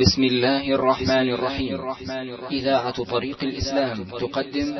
[0.00, 1.80] بسم الله الرحمن الرحيم.
[2.50, 4.78] إذاعة طريق الإسلام تقدم.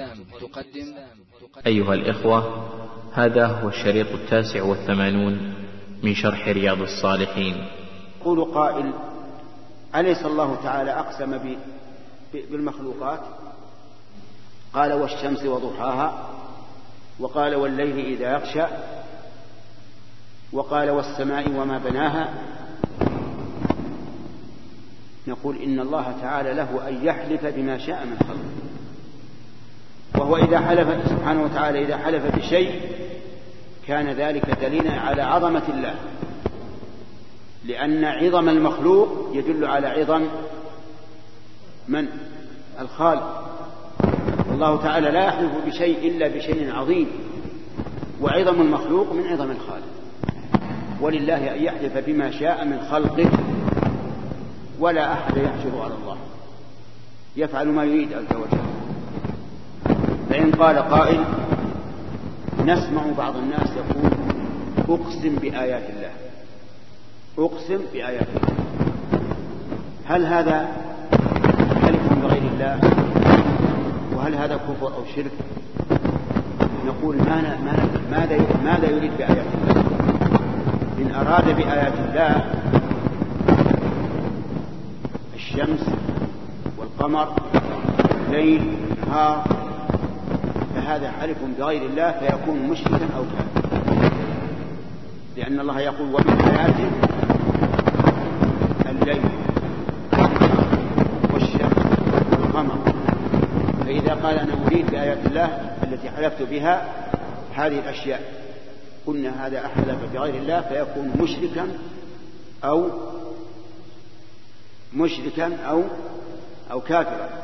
[1.67, 2.69] أيها الإخوة
[3.13, 5.55] هذا هو الشريط التاسع والثمانون
[6.03, 7.67] من شرح رياض الصالحين.
[8.21, 8.93] يقول قائل
[9.97, 11.57] أليس الله تعالى أقسم
[12.33, 13.21] بالمخلوقات؟
[14.75, 16.29] قال والشمس وضحاها
[17.21, 18.67] وقال والليل إذا يغشى
[20.53, 22.35] وقال والسماء وما بناها
[25.29, 28.69] نقول إن الله تعالى له أن يحلف بما شاء من خلقه
[30.15, 32.81] وهو إذا حلف سبحانه وتعالى إذا حلف بشيء
[33.87, 35.95] كان ذلك دليلا على عظمة الله.
[37.65, 40.27] لأن عظم المخلوق يدل على عظم
[41.89, 42.09] من؟
[42.81, 43.45] الخالق.
[44.53, 47.09] الله تعالى لا يحلف بشيء إلا بشيء عظيم.
[48.21, 49.89] وعظم المخلوق من عظم الخالق.
[51.01, 53.48] ولله أن يحلف بما شاء من خلقه.
[54.81, 56.17] ولا أحد يحجر على الله.
[57.37, 58.59] يفعل ما يريد عز وجل.
[60.31, 61.25] فإن قال قائل
[62.65, 64.11] نسمع بعض الناس يقول
[64.89, 66.11] أقسم بآيات الله.
[67.39, 68.57] أقسم بآيات الله.
[70.07, 70.69] هل هذا
[71.83, 72.81] حلف بغير الله؟
[74.17, 75.33] وهل هذا كفر أو شرك؟
[76.87, 77.59] نقول ما
[78.11, 79.85] ماذا ماذا يريد بآيات الله؟
[80.99, 82.45] إن أراد بآيات الله
[85.39, 85.87] الشمس
[86.79, 87.29] والقمر
[88.31, 88.63] ليل
[89.07, 89.47] نهار
[90.75, 94.11] فهذا حلف بغير الله فيكون مشركا أو كافرا.
[95.37, 96.91] لأن الله يقول ومن آياته
[98.91, 99.23] الليل
[101.33, 101.79] والشمس
[102.33, 102.79] والقمر.
[103.85, 105.47] فإذا قال أنا أريد بآيات الله
[105.83, 106.89] التي حلفت بها
[107.55, 108.23] هذه الأشياء
[109.07, 111.69] قلنا هذا أحلف بغير الله فيكون مشركا
[112.65, 112.91] أو
[114.95, 115.85] مشركا أو
[116.71, 117.43] أو كافرا.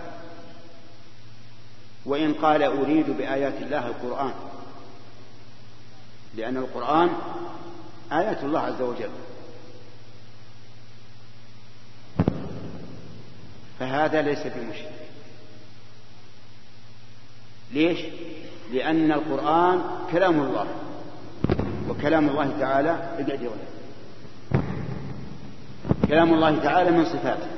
[2.06, 4.33] وإن قال أريد بآيات الله القرآن.
[6.34, 7.10] لأن القرآن
[8.12, 9.10] آيات الله عز وجل.
[13.81, 14.93] فهذا ليس بمشرك.
[17.72, 18.00] ليش؟
[18.72, 20.66] لأن القرآن كلام الله.
[21.88, 23.73] وكلام الله تعالى اقعد ولد
[26.09, 27.49] كلام الله تعالى من صفاته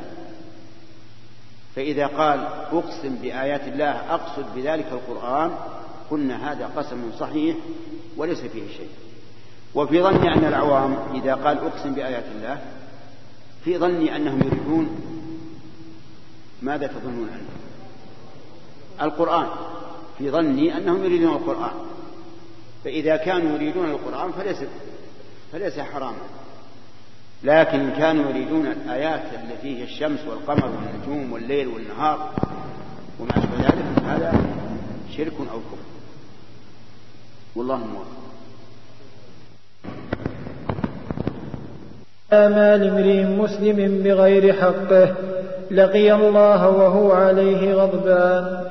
[1.76, 2.40] فإذا قال
[2.72, 5.50] أقسم بآيات الله أقصد بذلك القرآن
[6.10, 7.56] قلنا هذا قسم صحيح
[8.16, 8.88] وليس فيه شيء.
[9.74, 12.58] وفي ظني أن العوام إذا قال أقسم بآيات الله
[13.64, 15.00] في ظني أنهم يريدون
[16.62, 17.48] ماذا تظنون عنه
[19.02, 19.46] القرآن.
[20.18, 21.74] في ظني أنهم يريدون القرآن.
[22.84, 24.58] فإذا كانوا يريدون القرآن فليس
[25.52, 26.35] فليس حراما.
[27.44, 32.30] لكن كانوا يريدون الآيات التي هي الشمس والقمر والنجوم والليل والنهار
[33.20, 34.32] وما أشبه ذلك هذا
[35.16, 35.86] شرك أو كفر.
[37.56, 38.06] والله موفق
[42.32, 45.14] ما لامرئ مسلم بغير حقه
[45.70, 48.66] لقي الله وهو عليه غضبان.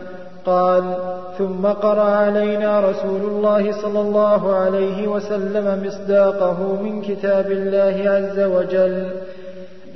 [0.46, 8.40] قال ثم قرأ علينا رسول الله صلى الله عليه وسلم مصداقه من كتاب الله عز
[8.40, 9.07] وجل.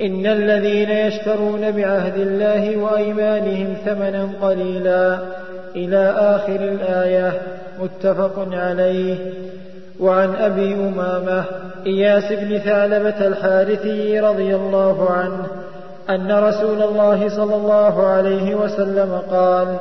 [0.00, 5.18] إن الذين يشترون بعهد الله وأيمانهم ثمنا قليلا.
[5.76, 7.32] إلى آخر الآية
[7.82, 9.16] متفق عليه.
[10.00, 11.44] وعن أبي أمامة
[11.86, 15.46] إياس بن ثعلبة الحارثي رضي الله عنه
[16.10, 19.76] أن رسول الله صلى الله عليه وسلم قال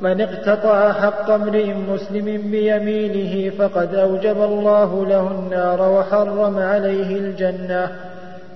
[0.00, 7.90] من اقتطع حق امرئ مسلم بيمينه فقد أوجب الله له النار وحرم عليه الجنة.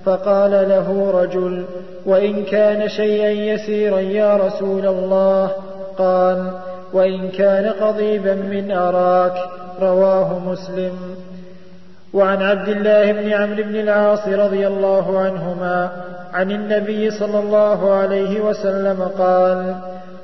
[0.04, 1.64] فقال له رجل
[2.06, 5.50] وإن كان شيئا يسيرا يا رسول الله.
[5.98, 6.50] قال
[6.92, 9.34] وإن كان قضيبا من أراك.
[9.80, 10.92] رواه مسلم.
[12.14, 15.90] وعن عبد الله بن عمرو بن العاص رضي الله عنهما
[16.32, 19.74] عن النبي صلى الله عليه وسلم قال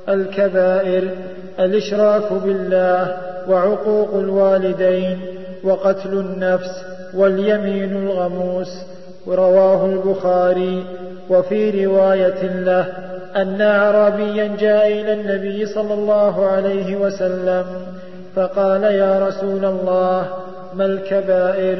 [0.09, 1.09] الكبائر
[1.59, 3.17] الإشراك بالله
[3.49, 5.19] وعقوق الوالدين
[5.63, 8.83] وقتل النفس واليمين الغموس.
[9.27, 10.85] ورواه البخاري
[11.29, 12.85] وفي رواية له
[13.35, 17.65] أن أعرابيا جاء إلى النبي صلى الله عليه وسلم
[18.35, 20.27] فقال يا رسول الله
[20.73, 21.77] ما الكبائر؟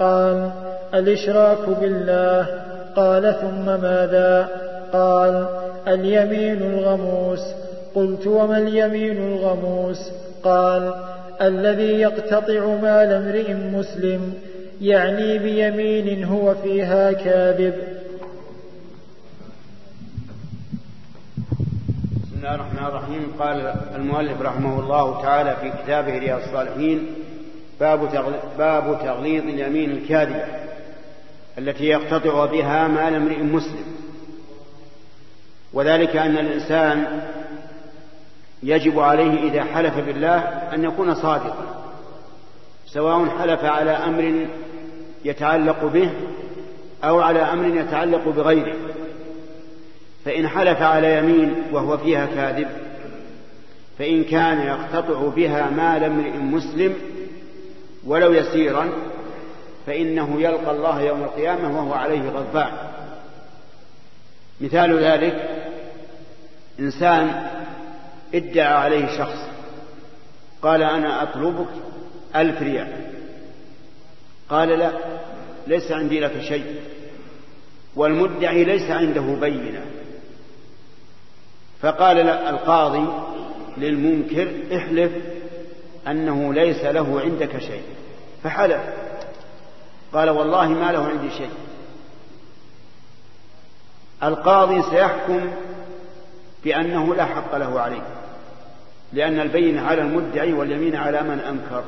[0.00, 0.50] قال
[0.94, 2.46] الإشراك بالله.
[2.96, 4.48] قال ثم ماذا؟
[4.92, 5.46] قال
[5.88, 7.40] اليمين الغموس.
[7.98, 10.10] قلت وما اليمين الغموس؟
[10.42, 10.94] قال
[11.40, 14.34] الذي يقتطع مال امرئ مسلم
[14.80, 17.74] يعني بيمين هو فيها كاذب.
[22.36, 23.32] الله الرحمن الرحيم.
[23.38, 27.06] قال المؤلف رحمه الله تعالى في كتابه رياض الصالحين
[27.80, 28.00] باب
[28.58, 30.44] باب تغليظ اليمين الكاذبة
[31.58, 33.84] التي يقتطع بها مال امرئ مسلم.
[35.72, 37.20] وذلك أن الإنسان
[38.62, 40.38] يجب عليه إذا حلف بالله
[40.74, 41.84] أن يكون صادقا
[42.86, 44.46] سواء حلف على أمر
[45.24, 46.10] يتعلق به
[47.04, 48.76] أو على أمر يتعلق بغيره.
[50.24, 52.68] فإن حلف على يمين وهو فيها كاذب
[53.98, 56.94] فإن كان يقتطع بها مال امرئ مسلم
[58.06, 58.88] ولو يسيرا
[59.86, 62.70] فإنه يلقى الله يوم القيامة وهو عليه غضبان.
[64.60, 65.48] مثال ذلك
[66.80, 67.48] إنسان
[68.34, 69.48] ادعى عليه شخص
[70.62, 71.68] قال أنا أطلبك
[72.36, 72.92] ألف ريال.
[74.48, 74.92] قال لا
[75.66, 76.80] ليس عندي لك شيء.
[77.96, 79.86] والمدعي ليس عنده بينة.
[81.80, 83.06] فقال القاضي
[83.76, 85.12] للمنكر احلف
[86.08, 87.82] أنه ليس له عندك شيء.
[88.44, 88.82] فحلف.
[90.12, 91.50] قال والله ما له عندي شيء.
[94.22, 95.50] القاضي سيحكم
[96.64, 98.17] بأنه لا حق له عليه.
[99.12, 101.84] لأن البين على المدعي واليمين على من أنكر.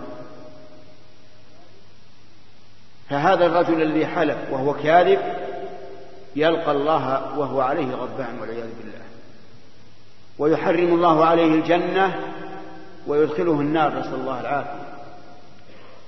[3.10, 5.18] فهذا الرجل الذي حلف وهو كاذب
[6.36, 9.00] يلقى الله وهو عليه غضبان والعياذ بالله.
[10.38, 12.20] ويحرم الله عليه الجنة
[13.06, 14.80] ويدخله النار نسأل الله العافية.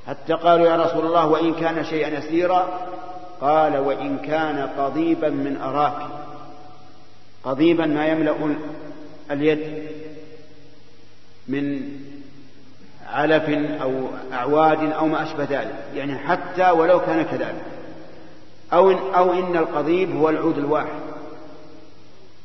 [0.06, 2.80] حتى قالوا يا رسول الله وإن كان شيئا يسيرا
[3.40, 6.06] قال وإن كان قضيبا من أراك.
[7.44, 8.56] قضيبا ما يملأ
[9.30, 9.88] اليد.
[11.48, 11.82] من
[13.06, 13.48] علف
[13.82, 17.64] أو أعواد أو ما أشبه ذلك يعني حتى ولو كان كذلك.
[18.72, 21.00] أو إن, أو إن القضيب هو العود الواحد.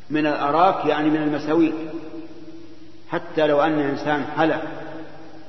[0.09, 1.75] من الأراك يعني من المساويك.
[3.09, 4.61] حتى لو أن إنسان حلف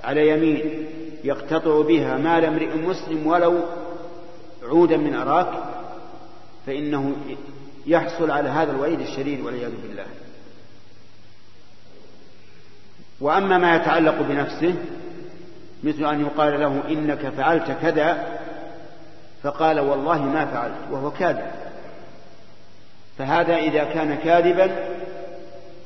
[0.04, 0.86] على يمين
[1.24, 3.60] يقتطع بها مال امرئ مسلم ولو
[4.62, 5.48] عودا من أراك
[6.66, 7.12] فإنه
[7.86, 10.06] يحصل على هذا الوعيد الشديد والعياذ بالله.
[13.20, 14.74] وأما ما يتعلق بنفسه
[15.82, 18.38] مثل أن يقال له إنك فعلت كذا
[19.42, 21.50] فقال والله ما فعلت وهو كاذب.
[23.18, 24.70] فهذا إذا كان كاذبا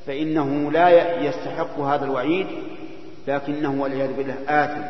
[0.06, 2.46] فإنه لا يستحق هذا الوعيد
[3.28, 4.82] لكنه والعياذ بالله آثم.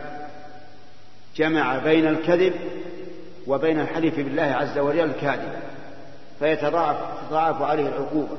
[1.36, 2.54] جمع بين الكذب
[3.46, 5.52] وبين الحلف بالله عز وجل الكاذب
[6.38, 6.96] فيتضاعف
[7.28, 8.36] تضاعف عليه العقوبة.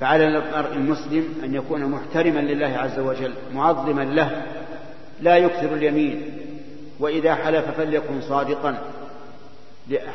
[0.00, 4.42] فعلى المرء المسلم أن يكون محترما لله عز وجل معظما له
[5.20, 6.32] لا يكثر اليمين.
[7.00, 8.78] وإذا حلف فليكن صادقا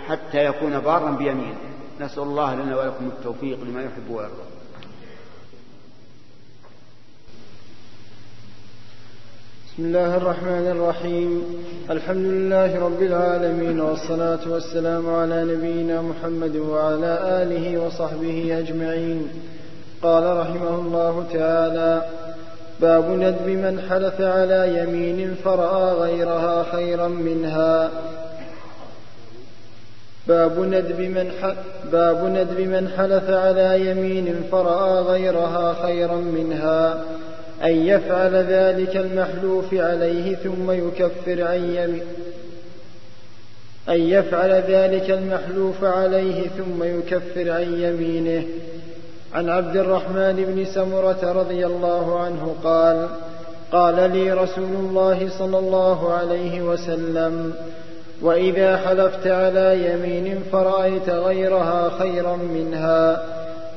[0.07, 1.55] حتى يكون بارا بيمينه
[2.01, 4.43] نسأل الله لنا ولكم التوفيق لما يحب ويرضى.
[9.73, 11.43] بسم الله الرحمن الرحيم.
[11.89, 19.27] الحمد لله رب العالمين والصلاة والسلام على نبينا محمد وعلى آله وصحبه أجمعين.
[20.03, 22.01] قال رحمه الله تعالى
[22.79, 27.91] باب ندب من حلف على يمين فرأى غيرها خيرا منها.
[30.27, 31.31] باب ندب من
[31.91, 37.03] باب ندب من حلف على يمين فرأى غيرها خيرا منها
[37.63, 42.03] أن يفعل ذلك المحلوف عليه ثم يكفر عن يمين
[43.89, 48.43] أن يفعل ذلك المحلوف عليه ثم يكفر عن يمينه.
[49.33, 53.07] عن عبد الرحمن بن سمرة رضي الله عنه قال
[53.71, 57.53] قال لي رسول الله صلى الله عليه وسلم
[58.21, 63.25] وإذا حلفت على يمين فرأيت غيرها خيرا منها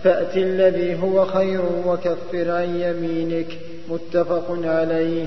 [0.05, 3.59] فأت الذي هو خير وكفر عن يمينك
[3.89, 5.27] متفق عليه.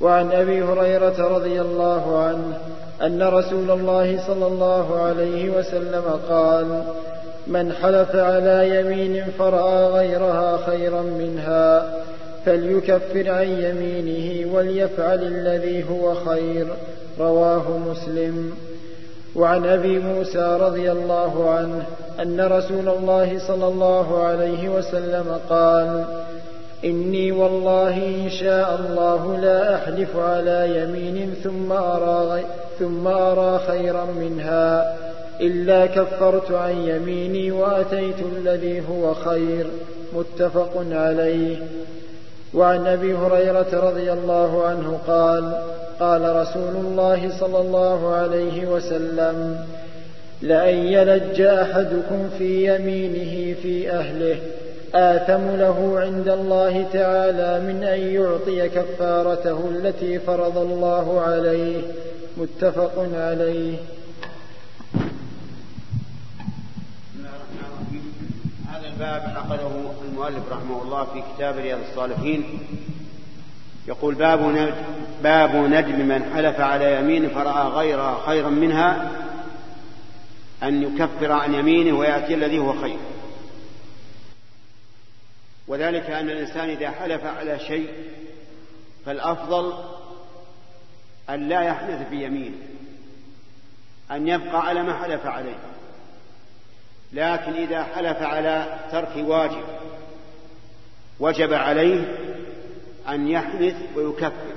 [0.00, 2.58] وعن أبي هريرة رضي الله عنه
[3.02, 6.82] أن رسول الله صلى الله عليه وسلم قال
[7.46, 11.94] من حلف على يمين فرأى غيرها خيرا منها
[12.46, 16.66] فليكفر عن يمينه وليفعل الذي هو خير
[17.20, 18.52] رواه مسلم.
[19.36, 21.82] وعن أبي موسى رضي الله عنه
[22.20, 26.04] أن رسول الله صلى الله عليه وسلم قال
[26.84, 32.44] إني والله إن شاء الله لا أحلف على يمين ثم أرى
[32.78, 34.96] ثم أرى خيرا منها.
[35.42, 39.66] إلا كفرت عن يميني وأتيت الذي هو خير.
[40.12, 41.56] متفق عليه.
[42.54, 45.62] وعن أبي هريرة رضي الله عنه قال
[46.00, 49.66] قال رسول الله صلى الله عليه وسلم
[50.42, 54.36] لأن يلج أحدكم في يمينه في أهله
[54.94, 61.82] آثم له عند الله تعالى من أن يعطي كفارته التي فرض الله عليه.
[62.36, 63.74] متفق عليه.
[69.02, 69.70] الباب عقده
[70.04, 72.58] المؤلف رحمه الله في كتاب رياض الصالحين.
[73.88, 74.74] يقول باب
[75.22, 79.10] باب ندم من حلف على يمين فرأى غيرها خيرا منها
[80.62, 82.98] أن يكفر عن يمينه ويأتي الذي هو خير.
[85.68, 87.88] وذلك أن الإنسان إذا حلف على شيء
[89.06, 89.72] فالأفضل
[91.30, 92.56] أن لا يحدث في يمينه
[94.10, 95.71] أن يبقى على ما حلف عليه.
[97.12, 99.64] لكن إذا حلف على ترك واجب
[101.20, 102.18] وجب عليه
[103.08, 104.52] أن يحدث ويكفر.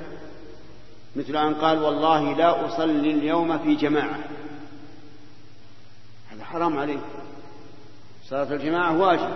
[1.15, 4.19] مثل أن قال والله لا أصلي اليوم في جماعة.
[6.31, 6.99] هذا حرام عليه.
[8.29, 9.33] صلاة الجماعة واجب.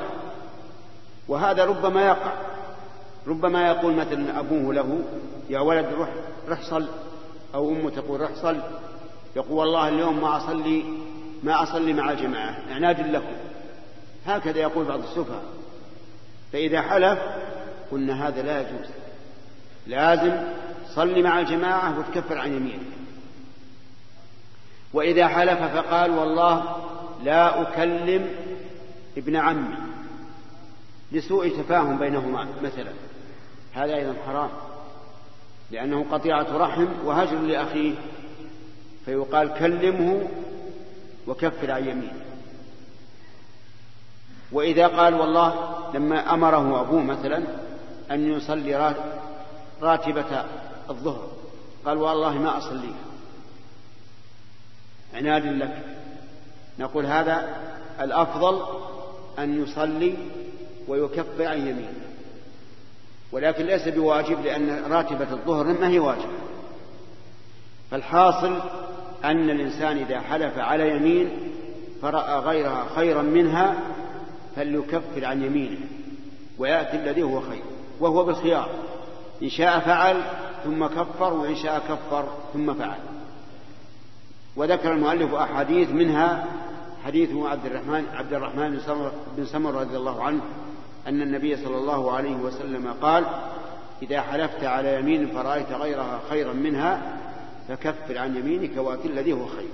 [1.28, 2.34] وهذا ربما يقع.
[3.28, 5.00] ربما يقول مثلا أبوه له
[5.50, 6.10] يا ولد روح
[6.50, 6.88] روح صل.
[7.56, 8.60] أو أمه تقول روح صل.
[9.36, 10.84] يقول والله اليوم ما أصلي
[11.44, 13.36] ما أصلي مع الجماعة إعناد لكم.
[14.26, 15.44] هكذا يقول بعض السفهاء.
[16.54, 17.20] فإذا حلف
[17.92, 18.90] قلنا هذا لا يجوز.
[19.88, 20.44] لازم
[20.96, 22.80] صل مع الجماعة وتكفر عن يمينك.
[24.94, 26.76] وإذا حلف فقال والله
[27.24, 28.30] لا أكلم
[29.18, 29.76] ابن عمي.
[31.12, 32.92] لسوء تفاهم بينهما مثلا.
[33.74, 34.50] هذا أيضا حرام.
[35.72, 37.94] لأنه قطيعة رحم وهجر لأخيه.
[39.06, 40.28] فيقال كلمه
[41.30, 42.22] وكفر عن يمينه.
[44.52, 47.44] وإذا قال والله لما أمره أبوه مثلا
[48.12, 48.96] أن يصلي
[49.82, 50.46] راتبة
[50.90, 51.28] الظهر
[51.86, 53.04] قال والله ما أصليها.
[55.14, 55.86] عناد لك.
[56.80, 57.58] نقول هذا
[58.00, 58.62] الأفضل
[59.40, 60.16] أن يصلي
[60.88, 61.94] ويكفر عن يمينه.
[63.32, 66.30] ولكن ليس بواجب لأن راتبة الظهر ما هي واجب
[67.92, 68.62] فالحاصل
[69.26, 71.30] أن الإنسان إذا حلف على يمين
[72.02, 73.76] فرأى غيرها خيرا منها
[74.56, 75.78] فليكفر عن يمينه
[76.58, 77.64] ويأتي الذي هو خير
[78.00, 78.70] وهو بالخيار.
[79.44, 80.22] إن شاء فعل
[80.64, 83.00] ثم كفر وإن شاء كفر ثم فعل.
[84.56, 86.46] وذكر المؤلف أحاديث منها
[87.06, 90.42] حديث عبد الرحمن عبد الرحمن بن سمر, بن سمر رضي الله عنه
[91.08, 93.26] أن النبي صلى الله عليه وسلم قال
[94.02, 97.19] إذا حلفت على يمين فرأيت غيرها خيرا منها
[97.70, 99.70] فكفر عن يمينك وأت الذي هو خير.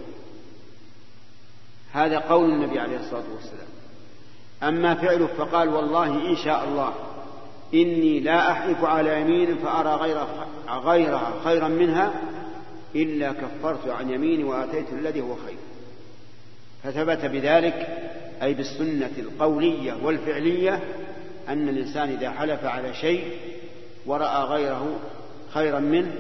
[1.94, 3.68] هذا قول النبي عليه الصلاة والسلام.
[4.64, 6.94] أما فعله فقال والله إن شاء الله
[7.74, 12.14] إني لا أحلف على يمين فأرى غيرها, غيرها خيرا منها
[12.96, 15.58] إلا كفرت عن يميني وآتيت الذي هو خير.
[16.84, 17.88] فثبت بذلك
[18.44, 20.80] أي بالسنة القولية والفعلية
[21.48, 23.38] أن الإنسان إذا حلف على شيء
[24.06, 25.00] ورأى غيره
[25.54, 26.12] خيرا منه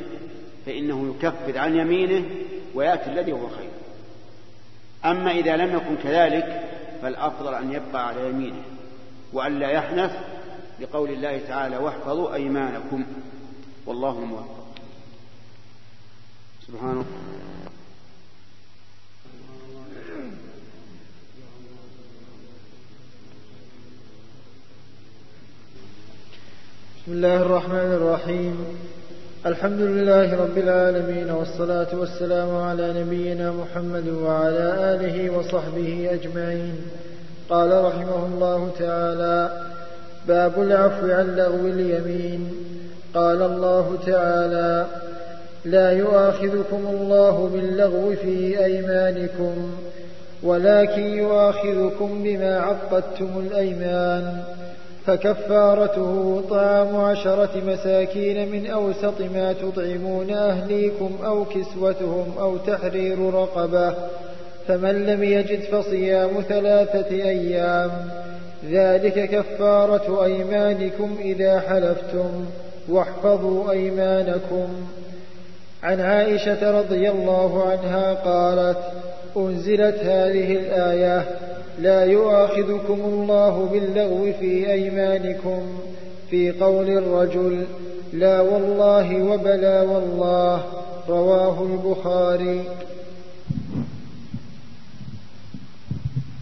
[0.65, 2.25] فإنه يكفر عن يمينه
[2.73, 3.69] ويأتي الذي هو خير.
[5.05, 6.69] أما إذا لم يكن كذلك
[7.01, 8.63] فالأفضل أن يبقى على يمينه
[9.33, 10.11] وأن لا يحنث
[10.79, 13.05] لقول الله تعالى واحفظوا أيمانكم.
[13.85, 14.65] والله الموفق
[16.67, 17.05] سبحانه
[27.05, 28.77] بسم الله الرحمن الرحيم.
[29.45, 36.75] الحمد لله رب العالمين والصلاة والسلام على نبينا محمد وعلى آله وصحبه أجمعين.
[37.49, 39.49] قال رحمه الله تعالى
[40.27, 42.51] باب العفو عن لغو اليمين.
[43.13, 44.85] قال الله تعالى
[45.65, 49.71] لا يؤاخذكم الله باللغو في أيمانكم
[50.43, 54.43] ولكن يؤاخذكم بما عقدتم الأيمان.
[55.05, 63.93] فكفارته طعام عشرة مساكين من أوسط ما تطعمون أهليكم أو كسوتهم أو تحرير رقبة
[64.67, 67.91] فمن لم يجد فصيام ثلاثة أيام
[68.69, 72.45] ذلك كفارة أيمانكم إذا حلفتم
[72.89, 74.67] واحفظوا أيمانكم.
[75.83, 78.77] عن عائشة رضي الله عنها قالت
[79.37, 81.25] أنزلت هذه الآية
[81.79, 85.61] لا يؤاخذكم الله باللغو في أيمانكم
[86.29, 87.65] في قول الرجل
[88.13, 90.63] لا والله وبلا والله
[91.09, 92.63] رواه البخاري.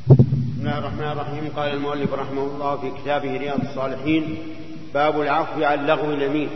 [0.09, 1.49] بسم الله الرحمن الرحيم.
[1.55, 4.37] قال المؤلف رحمه الله في كتابه رياض الصالحين
[4.93, 6.49] باب العفو عن لغو اليمين.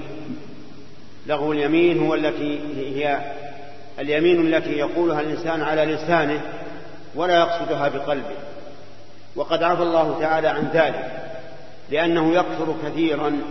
[1.27, 3.20] لغو اليمين هو التي هي
[3.99, 6.41] اليمين التي يقولها الإنسان على لسانه
[7.15, 8.35] ولا يقصدها بقلبه.
[9.35, 11.11] وقد عفى الله تعالى عن ذلك
[11.89, 13.41] لأنه يكثر كثيرا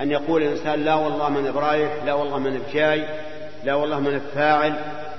[0.00, 3.06] أن يقول الإنسان لا والله من برايح لا والله من بجاي
[3.64, 4.72] لا والله من فاعل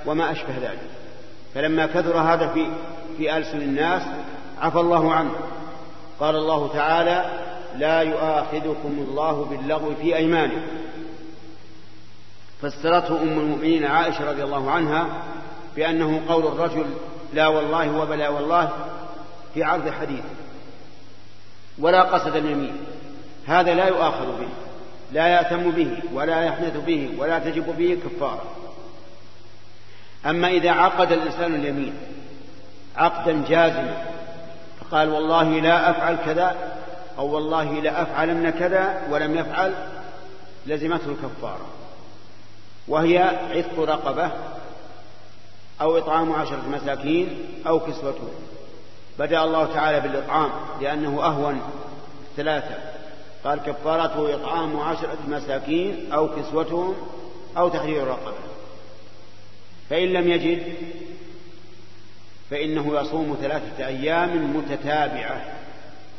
[0.06, 0.90] وما أشبه ذلك.
[1.54, 2.66] فلما كثر هذا في
[3.16, 4.02] في ألسن الناس
[4.60, 5.30] عفى الله عنه.
[6.20, 7.24] قال الله تعالى
[7.78, 10.83] لا يؤاخذكم الله باللغو في أيمانكم.
[12.62, 15.06] فسرته أم المؤمنين عائشة رضي الله عنها
[15.76, 16.86] بأنه قول الرجل
[17.34, 18.70] لا والله وبلا والله
[19.54, 20.24] في عرض حديث
[21.78, 22.76] ولا قصد اليمين
[23.46, 24.48] هذا لا يؤاخذ به
[25.12, 28.44] لا يأتم به ولا يحنث به ولا تجب به كفارة.
[30.26, 31.94] أما إذا عقد الإنسان اليمين
[32.96, 34.06] عقدا جازما
[34.80, 36.56] فقال والله لا أفعل كذا
[37.18, 39.74] أو والله لا أفعلن كذا ولم يفعل
[40.66, 41.66] لزمته الكفارة.
[42.88, 43.18] وهي
[43.50, 44.30] عتق رقبة
[45.80, 48.30] أو إطعام عشرة مساكين أو كسوتهم.
[49.18, 50.50] بدأ الله تعالى بالإطعام
[50.80, 51.60] لأنه أهون.
[52.36, 52.94] ثلاثة.
[53.44, 56.94] قال كفارته إطعام عشرة مساكين أو كسوتهم
[57.56, 58.32] أو تحرير رقبة
[59.90, 60.74] فإن لم يجد
[62.50, 65.42] فإنه يصوم ثلاثة أيام متتابعة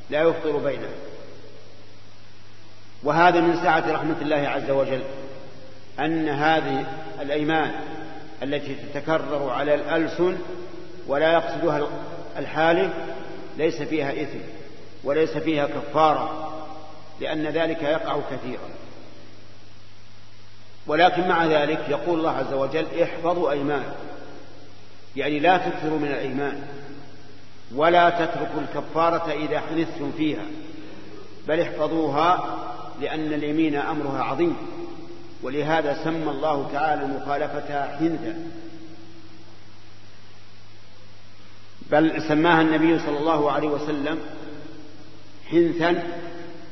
[0.10, 0.89] لا يفطر بينه
[3.03, 5.03] وهذا من سعة رحمة الله عز وجل.
[5.99, 6.85] أن هذه
[7.21, 7.71] الأيمان
[8.43, 10.37] التي تتكرر على الألسن
[11.07, 11.87] ولا يقصدها
[12.37, 12.93] الحالف
[13.57, 14.39] ليس فيها إثم
[15.03, 16.51] وليس فيها كفارة
[17.21, 18.69] لأن ذلك يقع كثيرا.
[20.87, 23.83] ولكن مع ذلك يقول الله عز وجل احفظوا أيمان
[25.15, 26.61] يعني لا تكثروا من الأيمان
[27.75, 30.45] ولا تتركوا الكفارة إذا حنثتم فيها
[31.47, 32.57] بل احفظوها
[33.01, 34.55] لأن اليمين أمرها عظيم.
[35.45, 38.51] ولهذا سمى الله تعالى مخالفتها حنثا
[41.91, 44.19] بل سماها النبي صلى الله عليه وسلم
[45.49, 46.03] حنثا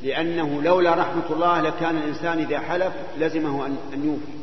[0.03, 4.37] لأنه لولا رحمة الله لكان الإنسان إذا حلف لزمه أن يوفي.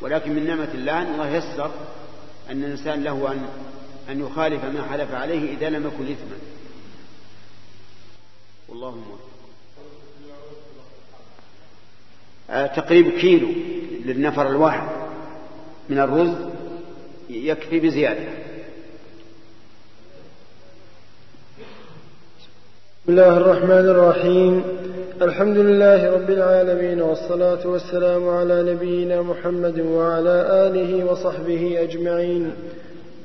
[0.00, 1.70] ولكن من نعمة الله أن الله يسر
[2.50, 3.46] أن الإنسان له أن
[4.10, 6.36] أن يخالف ما حلف عليه إذا لم يكن إثما.
[8.68, 9.33] والله آه
[12.48, 13.48] تقريب كيلو
[14.04, 14.88] للنفر الواحد
[15.88, 16.34] من الرز
[17.30, 18.24] يكفي بزيادة.
[23.02, 24.64] بسم الله الرحمن الرحيم.
[25.22, 32.52] الحمد لله رب العالمين والصلاة والسلام على نبينا محمد وعلى آله وصحبه أجمعين.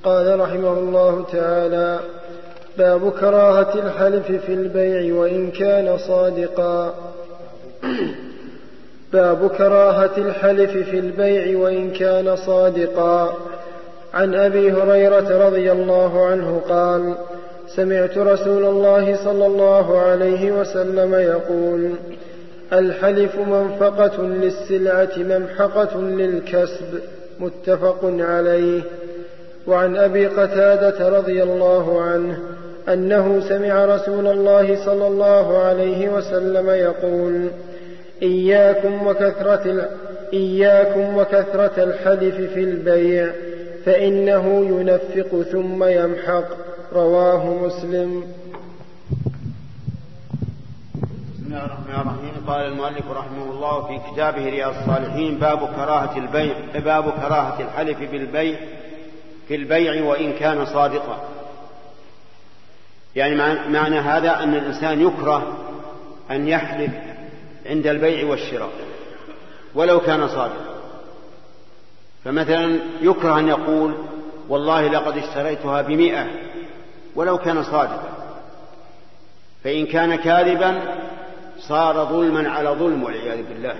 [0.03, 1.99] قال رحمه الله تعالى
[2.77, 6.95] باب كراهة الحلف في البيع وإن كان صادقا.
[9.13, 13.37] باب كراهة الحلف في البيع وإن كان صادقا.
[14.13, 17.15] عن أبي هريرة رضي الله عنه قال
[17.75, 21.91] سمعت رسول الله صلى الله عليه وسلم يقول
[22.73, 26.99] الحلف منفقة للسلعة ممحقة للكسب
[27.39, 28.81] متفق عليه.
[29.67, 32.39] وعن أبي قتادة رضي الله عنه
[32.89, 37.49] أنه سمع رسول الله صلى الله عليه وسلم يقول
[38.21, 39.89] إياكم وكثرة
[40.33, 43.31] إياكم وكثرة الحلف في البيع
[43.85, 46.43] فإنه ينفق ثم يمحق.
[46.93, 48.23] رواه مسلم.
[51.33, 52.29] بسم الله الرحمن الرحيم.
[52.47, 58.59] قال المؤلف رحمه الله في كتابه رياض الصالحين باب كراهة البيع باب كراهة الحلف بالبيع
[59.47, 61.21] في البيع وإن كان صادقا.
[63.15, 63.35] يعني
[63.69, 65.57] معنى هذا أن الإنسان يكره
[66.31, 66.91] أن يحلف
[67.69, 68.69] عند البيع والشراء
[69.75, 70.79] ولو كان صادقا.
[72.25, 73.93] فمثلا يكره أن يقول
[74.49, 76.27] والله لقد اشتريتها بمئة
[77.15, 78.09] ولو كان صادقا.
[79.63, 80.81] فإن كان كاذبا
[81.59, 83.75] صار ظلما على ظلم والعياذ بالله.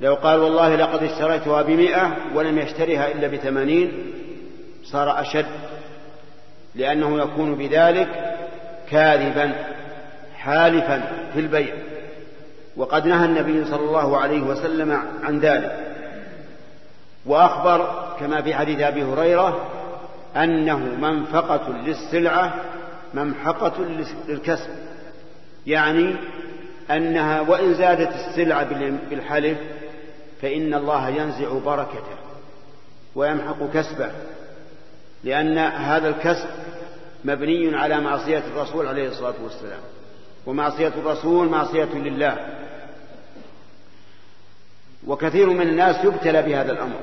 [0.00, 4.12] لو قال والله لقد اشتريتها بمئة ولم يشتريها إلا بثمانين
[4.84, 5.46] صار أشد
[6.74, 8.08] لأنه يكون بذلك
[8.90, 9.52] كاذبا
[10.36, 11.74] حالفا في البيع.
[12.80, 15.96] وقد نهى النبي صلى الله عليه وسلم عن ذلك.
[17.26, 19.68] وأخبر كما في حديث أبي هريرة
[20.36, 22.54] أنه منفقة للسلعة
[23.14, 23.72] ممحقة
[24.28, 24.70] للكسب.
[25.66, 26.16] يعني
[26.90, 28.68] أنها وإن زادت السلعة
[29.10, 29.58] بالحلف
[30.42, 32.16] فإن الله ينزع بركته
[33.14, 34.10] ويمحق كسبه
[35.24, 36.48] لأن هذا الكسب
[37.24, 39.80] مبني على معصية الرسول عليه الصلاة والسلام.
[40.46, 42.59] ومعصية الرسول معصية لله.
[45.06, 47.00] وكثير من الناس يبتلى بهذا الأمر.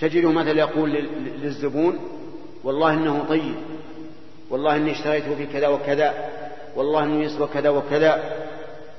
[0.00, 0.90] تجده مثلا يقول
[1.42, 1.98] للزبون
[2.64, 3.54] والله إنه طيب
[4.50, 6.14] والله إني اشتريته بكذا وكذا
[6.76, 8.22] والله إنه يسوى كذا وكذا.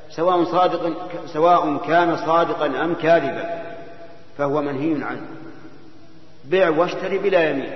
[0.09, 0.93] سواء صادق
[1.33, 3.63] سواء كان صادقا أم كاذبا
[4.37, 5.25] فهو منهي عنه.
[6.45, 7.71] بع واشتري بلا يمين.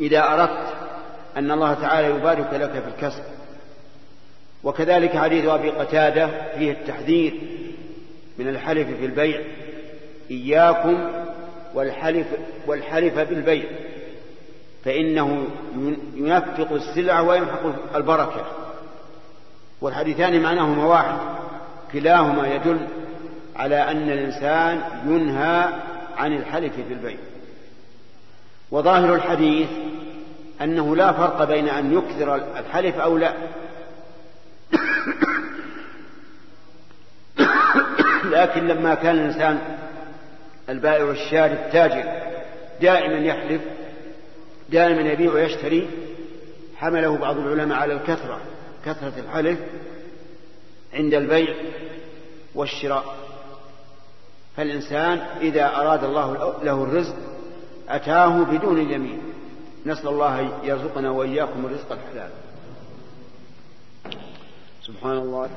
[0.00, 0.74] إذا أردت
[1.36, 3.22] أن الله تعالى يبارك لك في الكسب.
[4.64, 7.40] وكذلك حديث أبي قتادة فيه التحذير
[8.40, 9.40] من الحلف في البيع
[10.30, 11.10] إياكم
[11.74, 12.26] والحلف
[12.66, 13.64] والحلف بالبيع
[14.84, 15.46] فإنه
[16.14, 18.46] ينفق السلع ويمحق البركة.
[19.80, 21.18] والحديثان معناهما واحد
[21.92, 22.86] كلاهما يدل
[23.56, 25.68] على أن الإنسان ينهى
[26.16, 27.18] عن الحلف في البيع.
[28.70, 29.68] وظاهر الحديث
[30.62, 33.34] أنه لا فرق بين أن يكثر الحلف أو لا.
[38.24, 39.78] لكن لما كان الإنسان
[40.68, 42.04] البائع والشاري التاجر
[42.80, 43.62] دائما يحلف
[44.68, 45.90] دائما يبيع ويشتري
[46.76, 48.40] حمله بعض العلماء على الكثرة
[48.84, 49.58] كثرة الحلف
[50.94, 51.54] عند البيع
[52.54, 53.16] والشراء.
[54.56, 57.16] فالإنسان إذا أراد الله له الرزق
[57.88, 59.20] أتاه بدون اليمين.
[59.86, 62.30] نسأل الله يرزقنا وإياكم الرزق الحلال.
[64.86, 65.50] سبحان الله.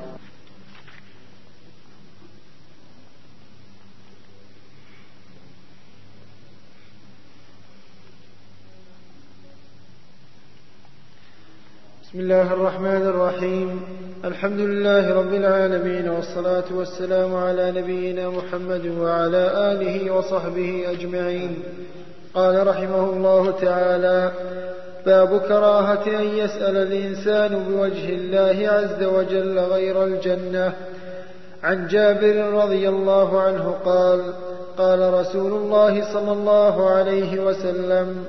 [12.14, 13.82] بسم الله الرحمن الرحيم.
[14.24, 21.62] الحمد لله رب العالمين والصلاة والسلام على نبينا محمد وعلى آله وصحبه أجمعين.
[22.34, 24.30] قال رحمه الله تعالى
[25.06, 30.72] باب كراهة أن يسأل الإنسان بوجه الله عز وجل غير الجنة.
[31.62, 34.20] عن جابر رضي الله عنه قال
[34.78, 38.24] قال رسول الله صلى الله عليه وسلم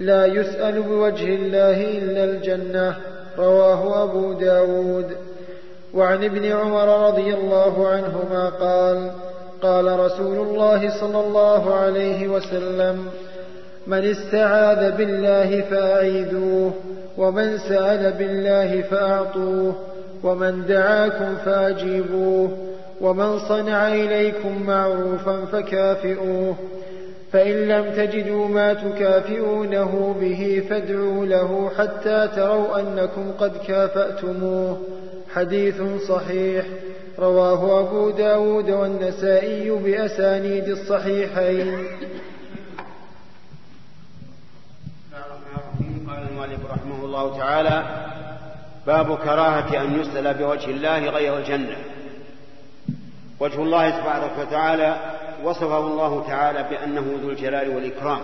[0.00, 2.96] لا يسأل بوجه الله إلا الجنة
[3.38, 5.06] رواه أبو داود.
[5.94, 9.10] وعن ابن عمر رضي الله عنهما قال
[9.62, 13.06] قال رسول الله صلى الله عليه وسلم
[13.86, 16.72] من استعاذ بالله فأعيذوه
[17.18, 19.74] ومن سأل بالله فأعطوه
[20.22, 22.50] ومن دعاكم فأجيبوه
[23.00, 26.54] ومن صنع إليكم معروفا فكافئوه.
[27.32, 34.80] فإن لم تجدوا ما تكافئونه به فادعوا له حتى تروا أنكم قد كافأتموه.
[35.34, 36.66] حديث صحيح.
[37.18, 41.86] رواه أبو داود والنسائي بأسانيد الصحيحين.
[46.08, 47.84] قال المؤلف رحمه الله تعالى
[48.86, 51.76] باب كراهة أن يسأل بوجه الله غير الجنة.
[53.40, 58.20] وجه الله تبارك وتعالى وصفه الله تعالى بأنه ذو الجلال والإكرام.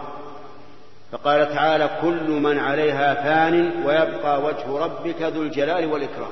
[1.13, 6.31] فقال تعالى كل من عليها فان ويبقى وجه ربك ذو الجلال والإكرام.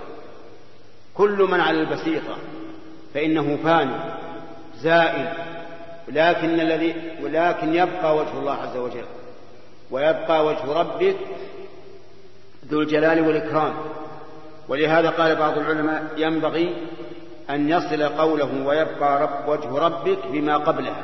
[1.14, 2.37] كل من على البسيطة
[3.14, 3.90] فإنه فان
[4.77, 5.29] زائل
[6.09, 9.05] لكن الذي ولكن يبقى وجه الله عز وجل.
[9.90, 11.16] ويبقى وجه ربك
[12.68, 13.75] ذو الجلال والإكرام.
[14.68, 16.77] ولهذا قال بعض العلماء ينبغي
[17.50, 20.94] أن يصل قوله ويبقى رب وجه ربك بما قبله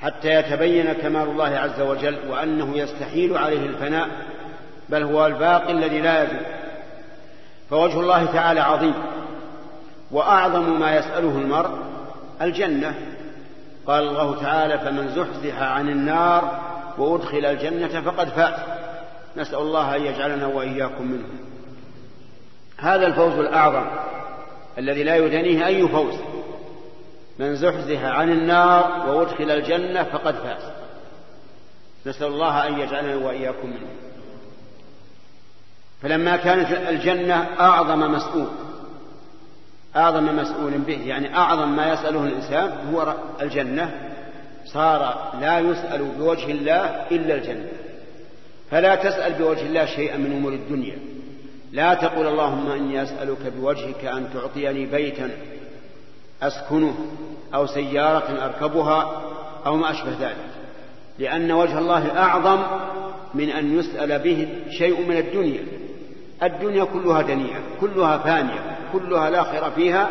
[0.00, 4.08] حتى يتبين كمال الله عز وجل وأنه يستحيل عليه الفناء
[4.88, 6.40] بل هو الباقي الذي لا يزول
[7.70, 8.94] فوجه الله تعالى عظيم
[10.10, 11.70] وأعظم ما يسأله المرء
[12.42, 12.94] الجنة.
[13.86, 16.60] قال الله تعالى فمن زحزح عن النار
[16.98, 18.54] وأدخل الجنة فقد فاز.
[19.36, 21.40] نسأل الله أن يجعلنا وإياكم منهم.
[22.78, 23.86] هذا الفوز الأعظم.
[24.78, 26.14] الذي لا يدنيه أي فوز
[27.38, 30.62] من زحزح عن النار وأدخل الجنة فقد فاز.
[32.06, 33.88] نسأل الله أن يجعلنا وإياكم منه.
[36.02, 38.48] فلما كانت الجنة أعظم مسؤول
[39.96, 43.90] أعظم مسؤول به يعني أعظم ما يسأله الإنسان هو الجنة
[44.64, 47.68] صار لا يسأل بوجه الله إلا الجنة.
[48.70, 50.98] فلا تسأل بوجه الله شيئا من أمور الدنيا.
[51.72, 55.30] لا تقل اللهم إني أسألك بوجهك أن تعطيني بيتا
[56.42, 56.94] أسكنه
[57.54, 59.22] أو سيارة أركبها
[59.66, 60.52] أو ما أشبه ذلك
[61.18, 62.62] لأن وجه الله أعظم
[63.34, 65.62] من أن يسأل به شيء من الدنيا.
[66.42, 70.08] الدنيا كلها دنيئة كلها فانية كلها لا خير فيها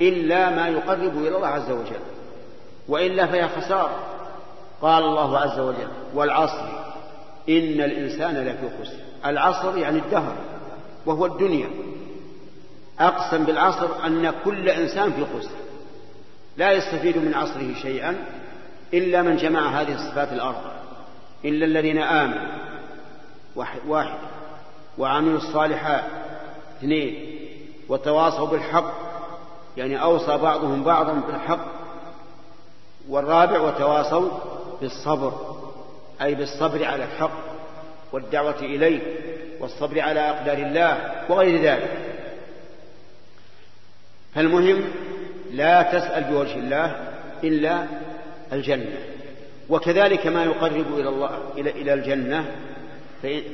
[0.00, 2.00] إلا ما يقرب إلى الله عز وجل.
[2.88, 3.96] وإلا فهي خسارة.
[4.82, 6.66] قال الله عز وجل والعصر
[7.48, 8.96] إن الإنسان لفي خسر.
[9.26, 10.34] العصر يعني الدهر.
[11.06, 11.70] وهو الدنيا.
[13.00, 15.50] أقسم بالعصر أن كل إنسان في خسر.
[16.56, 18.16] لا يستفيد من عصره شيئا
[18.94, 20.72] إلا من جمع هذه الصفات الأربع
[21.44, 22.64] إلا الذين آمنوا
[23.86, 24.18] واحد
[24.98, 26.04] وعملوا الصالحات
[26.78, 27.38] اثنين
[27.88, 28.92] وتواصوا بالحق
[29.76, 31.66] يعني أوصى بعضهم بعضا بالحق
[33.08, 34.28] والرابع وتواصوا
[34.80, 35.32] بالصبر
[36.22, 37.38] أي بالصبر على الحق
[38.12, 39.00] والدعوة إليه.
[39.64, 40.98] والصبر على أقدار الله
[41.28, 41.90] وغير ذلك.
[44.34, 44.84] فالمهم
[45.52, 46.96] لا تسأل بوجه الله
[47.44, 47.86] إلا
[48.52, 48.98] الجنة.
[49.68, 52.44] وكذلك ما يقرب إلى الله إلى إلى الجنة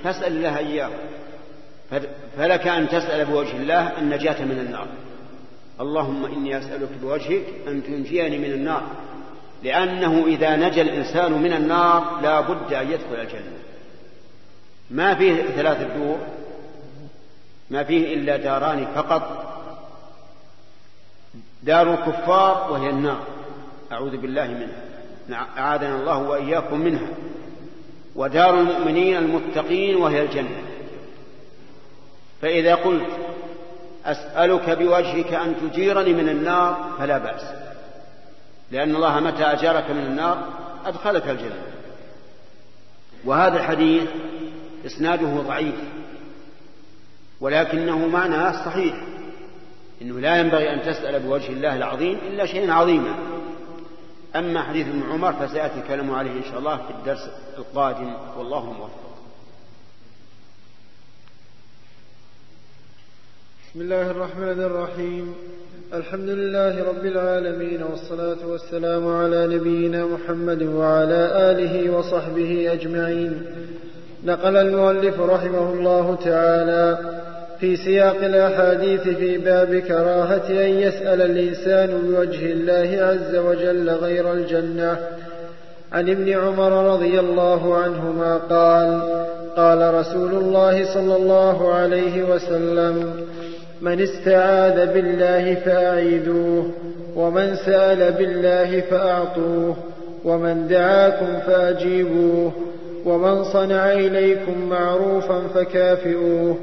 [0.05, 0.91] فاسأل الله إياه.
[2.37, 4.87] فلك أن تسأل بوجه الله النجاة من النار.
[5.81, 8.83] اللهم إني أسألك بوجهك أن تنجيني من النار
[9.63, 13.70] لأنه إذا نجا الإنسان من النار لا بد أن يدخل الجنة.
[14.91, 16.19] ما فيه ثلاثة دور
[17.71, 19.47] ما فيه إلا داران فقط.
[21.63, 23.27] دار الكفار وهي النار.
[23.93, 24.83] أعوذ بالله منها.
[25.59, 27.09] أعاذنا الله وإياكم منها.
[28.17, 30.63] ودار المؤمنين المتقين وهي الجنة.
[32.43, 33.11] فإذا قلت
[34.05, 37.43] أسألك بوجهك أن تجيرني من النار فلا بأس.
[38.71, 40.49] لأن الله متى أجارك من النار
[40.87, 41.63] أدخلك الجنة.
[43.25, 44.09] وهذا الحديث
[44.87, 45.75] إسناده ضعيف.
[47.41, 49.07] ولكنه معناه صحيح.
[50.03, 53.15] إنه لا ينبغي أن تسأل بوجه الله العظيم إلا شيئا عظيما.
[54.37, 58.15] أما حديث ابن عمر فسيأتي الكلام عليه إن شاء الله في الدرس القادم.
[58.39, 59.11] والله موفق.
[63.71, 65.35] بسم الله الرحمن الرحيم.
[65.93, 73.47] الحمد لله رب العالمين والصلاة والسلام على نبينا محمد وعلى آله وصحبه أجمعين.
[74.25, 76.99] نقل المؤلف رحمه الله تعالى
[77.61, 84.97] في سياق الأحاديث في باب كراهة أن يسأل الإنسان بوجه الله عز وجل غير الجنة.
[85.93, 89.03] عن ابن عمر رضي الله عنهما قال
[89.57, 93.13] قال رسول الله صلى الله عليه وسلم
[93.81, 96.71] من استعاذ بالله فأعيذوه
[97.17, 99.77] ومن سأل بالله فأعطوه
[100.25, 102.53] ومن دعاكم فأجيبوه
[103.05, 106.57] ومن صنع إليكم معروفا فكافئوه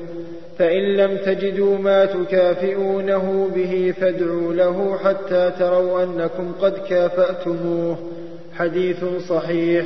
[0.57, 7.97] فإن لم تجدوا ما تكافئونه به فادعوا له حتى تروا أنكم قد كافأتموه.
[8.57, 9.85] حديث صحيح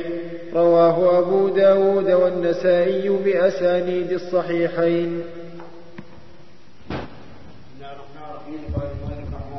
[0.54, 5.22] رواه أبو داود والنسائي بأسانيد الصحيحين.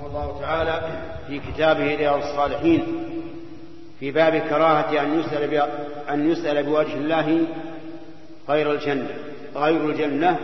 [0.07, 0.81] الله تعالى
[1.27, 3.12] في كتابه رياض الصالحين
[4.03, 5.69] في باب كراهة أن يسأل
[6.09, 7.45] أن يسأل بوجه الله
[8.49, 9.09] غير الجنة
[9.55, 10.39] غير الجنة.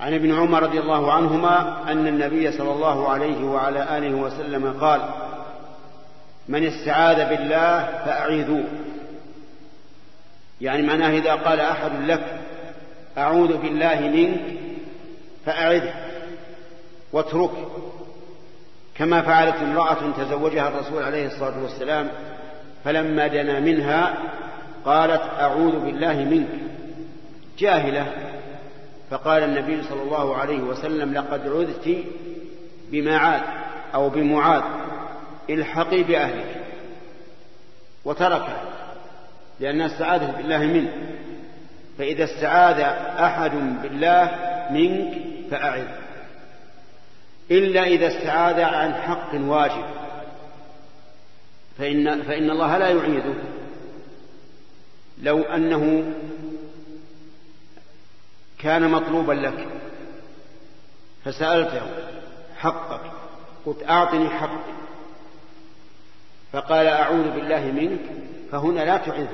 [0.00, 5.00] عن ابن عمر رضي الله عنهما أن النبي صلى الله عليه وعلى آله وسلم قال
[6.48, 8.64] من استعاذ بالله فأعيذوه.
[10.60, 12.40] يعني معناه إذا قال أحد لك
[13.18, 14.40] أعوذ بالله منك
[15.46, 15.94] فأعذه
[17.12, 17.79] واتركه.
[19.00, 22.08] كما فعلت امرأة تزوجها الرسول عليه الصلاة والسلام
[22.84, 24.14] فلما دنا منها
[24.84, 26.48] قالت أعوذ بالله منك.
[27.58, 28.06] جاهلة.
[29.10, 31.96] فقال النبي صلى الله عليه وسلم لقد عذت
[32.90, 33.40] بمعاد
[33.94, 34.62] أو بمعاذ
[35.50, 36.62] الحقي بأهلك.
[38.04, 38.56] وتركه
[39.60, 40.92] لأنها استعاذت بالله منه.
[41.98, 42.80] فإذا استعاذ
[43.24, 44.30] أحد بالله
[44.70, 45.12] منك
[45.50, 45.99] فأعذ.
[47.50, 49.84] إلا إذا استعاذ عن حق واجب.
[51.78, 53.34] فإن, فإن الله لا يعيذه
[55.22, 56.12] لو أنه
[58.58, 59.66] كان مطلوبا لك
[61.24, 61.82] فسألته
[62.56, 63.00] حقك
[63.66, 64.80] قلت أعطني حقي.
[66.52, 68.00] فقال أعوذ بالله منك
[68.52, 69.26] فهنا لا تعذ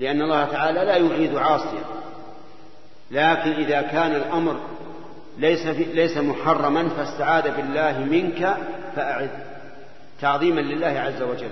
[0.00, 1.84] لأن الله تعالى لا يعيذ عاصيا
[3.10, 4.60] لكن إذا كان الأمر
[5.38, 8.56] ليس, في ليس محرما فاستعاذ بالله منك
[8.96, 9.28] فأعذ.
[10.20, 11.50] تعظيما لله عز وجل.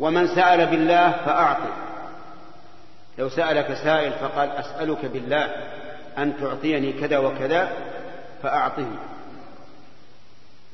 [0.00, 1.72] ومن سأل بالله فأعطي
[3.18, 5.44] لو سألك سائل فقال أسألك بالله
[6.18, 7.72] أن تعطيني كذا وكذا
[8.42, 8.86] فأعطه.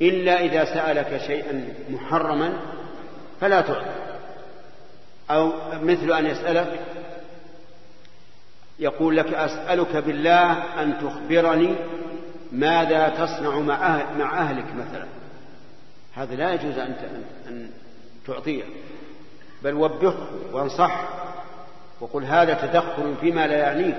[0.01, 2.53] إلا إذا سألك شيئا محرما
[3.41, 3.91] فلا تعطي
[5.31, 6.81] أو مثل أن يسألك
[8.79, 11.75] يقول لك أسألك بالله أن تخبرني
[12.53, 15.07] ماذا تصنع مع, أهل مع أهلك مثلا.
[16.14, 16.95] هذا لا يجوز أن
[17.49, 17.71] أن
[18.27, 18.62] تعطيه.
[19.62, 21.09] بل وبخه وانصح
[22.01, 23.97] وقل هذا تدخل فيما لا يعنيك.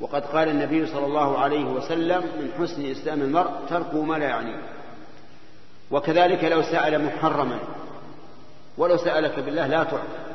[0.00, 4.62] وقد قال النبي صلى الله عليه وسلم من حسن إسلام المرء تركه ما لا يعنيه
[5.90, 7.58] وكذلك لو سأل محرما.
[8.78, 10.27] ولو سألك بالله لا تعطي.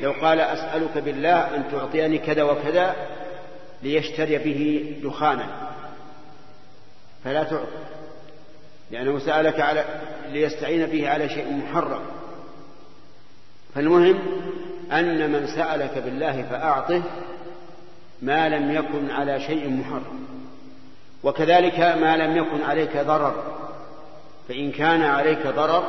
[0.00, 2.96] لو قال أسألك بالله أن تعطيني كذا وكذا
[3.82, 5.46] ليشتري به دخانا.
[7.24, 7.66] فلا تعطي
[8.90, 9.84] لأنه سألك على
[10.28, 12.00] ليستعين به على شيء محرم.
[13.74, 14.18] فالمهم
[14.92, 17.02] أن من سألك بالله فأعطه
[18.22, 20.26] ما لم يكن على شيء محرم.
[21.22, 23.44] وكذلك ما لم يكن عليك ضرر
[24.48, 25.84] فإن كان عليك ضرر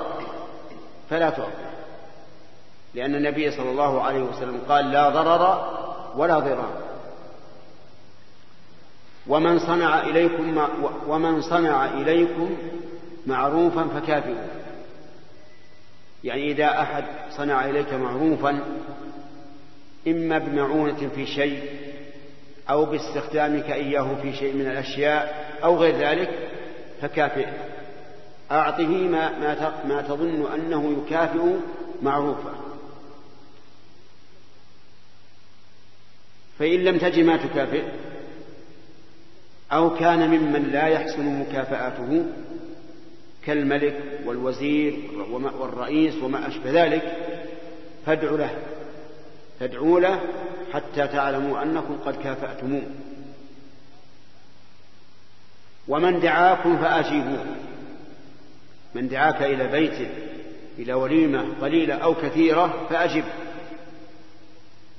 [1.09, 1.64] فلا تعطي.
[2.95, 5.73] لأن النبي صلى الله عليه وسلم قال لا ضرر
[6.15, 6.85] ولا ضرار.
[9.27, 10.67] ومن صنع إليكم
[11.07, 12.57] ومن صنع إليكم
[13.27, 14.47] معروفا فكافئوا
[16.23, 18.59] يعني إذا أحد صنع إليك معروفا
[20.07, 21.63] إما بمعونة في شيء
[22.69, 26.49] أو باستخدامك إياه في شيء من الأشياء أو غير ذلك
[27.01, 27.53] فكافئه.
[28.51, 31.41] أعطه ما, ما, ما تظن أنه يكافئ
[32.01, 32.64] معروفا
[36.59, 37.83] فإن لم تجد ما تكافئ
[39.71, 42.25] أو كان ممن لا يحسن مكافأته
[43.45, 44.99] كالملك والوزير
[45.59, 47.17] والرئيس وما أشبه ذلك
[48.05, 48.49] فادعوا له.
[49.59, 50.19] فادعوا له
[50.73, 52.83] حتى تعلموا أنكم قد كافأتموه.
[55.87, 57.45] ومن دعاكم فأجيبوه.
[58.95, 60.07] من دعاك إلى بيته
[60.79, 63.23] إلى وليمة قليلة أو كثيرة فأجب.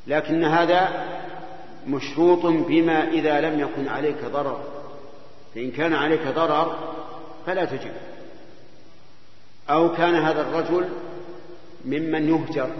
[0.06, 1.06] لكن هذا
[1.86, 4.64] مشروط بما إذا لم يكن عليك ضرر.
[5.54, 6.78] فإن كان عليك ضرر
[7.46, 7.92] فلا تجب
[9.70, 10.88] أو كان هذا الرجل
[11.84, 12.70] ممن يهجر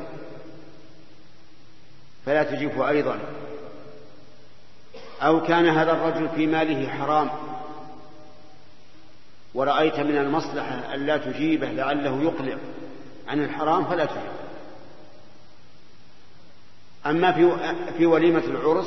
[2.26, 3.18] فلا تجبه أيضا.
[5.22, 7.30] أو كان هذا الرجل في ماله حرام
[9.54, 12.56] ورأيت من المصلحة ألا تجيبه لعله يقلع
[13.28, 14.45] عن الحرام فلا تجيبه
[17.10, 17.52] أما في
[17.98, 18.86] في وليمة العرس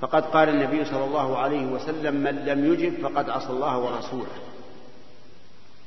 [0.00, 4.26] فقد قال النبي صلى الله عليه وسلم من لم يجب فقد عصى الله ورسوله.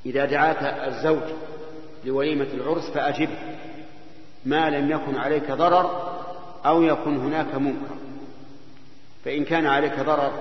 [0.06, 1.24] إذا دعاك الزوج
[2.06, 3.38] لوليمة العرس فأجبه
[4.46, 6.16] ما لم يكن عليك ضرر
[6.66, 7.96] أو يكن هناك منكر.
[9.26, 10.32] فإن كان عليك ضرر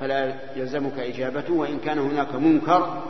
[0.00, 3.02] فلا يلزمك إجابته وإن كان هناك منكر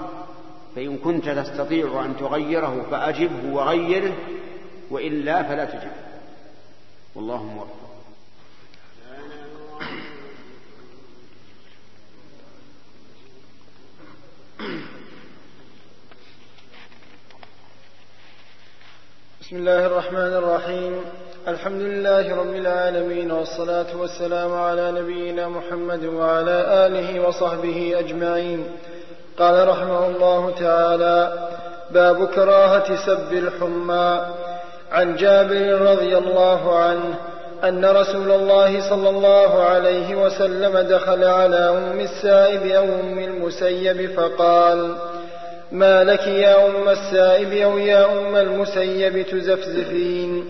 [0.77, 4.13] فإن كنت تستطيع أن تغيره فأجبه وغيره
[4.91, 6.08] وإلا فلا تجبه
[7.19, 7.79] والله موفق.
[19.41, 21.05] بسم الله الرحمن الرحيم.
[21.49, 28.67] الحمد لله رب العالمين والصلاة والسلام على نبينا محمد وعلى آله وصحبه أجمعين.
[29.39, 31.49] قال رحمه الله تعالى
[31.91, 34.35] باب كراهة سب الحمى
[34.93, 37.15] عن جابر رضي الله عنه
[37.65, 44.95] أن رسول الله صلى الله عليه وسلم دخل على أم السائب أو أم المسيب فقال
[45.73, 50.45] ما لك يا أم السائب أو يا أم المسيب تزفزفين؟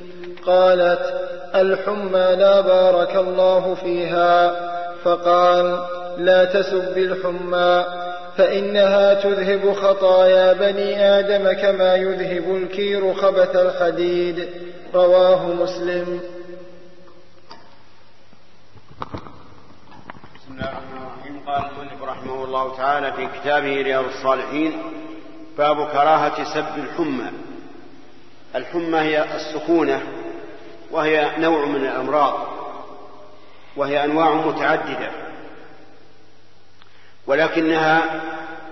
[0.47, 1.15] قالت
[1.55, 4.57] الحمى لا بارك الله فيها.
[5.05, 5.79] فقال
[6.19, 7.85] لا تسب الحمى.
[8.39, 14.49] فإنها تذهب خطايا بني آدم كما يذهب الكير خبث الحديد
[14.95, 16.21] رواه مسلم.
[20.35, 21.41] بسم الله الرحمن الرحيم.
[21.47, 24.83] قال المؤلف رحمه الله تعالى في كتابه رياض الصالحين
[25.59, 27.31] باب كراهة سب الحمى.
[28.57, 30.03] الحمى هي السخونة
[30.91, 32.35] وهي نوع من الأمراض
[33.77, 35.28] وهي أنواع متعددة.
[37.29, 38.21] ولكنها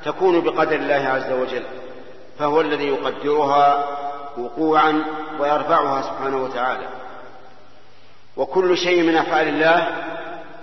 [0.05, 1.63] تكون بقدر الله عز وجل
[2.39, 3.85] فهو الذي يقدرها
[4.39, 5.05] وقوعا
[5.41, 6.89] ويرفعها سبحانه وتعالى.
[8.37, 9.89] وكل شيء من أفعال الله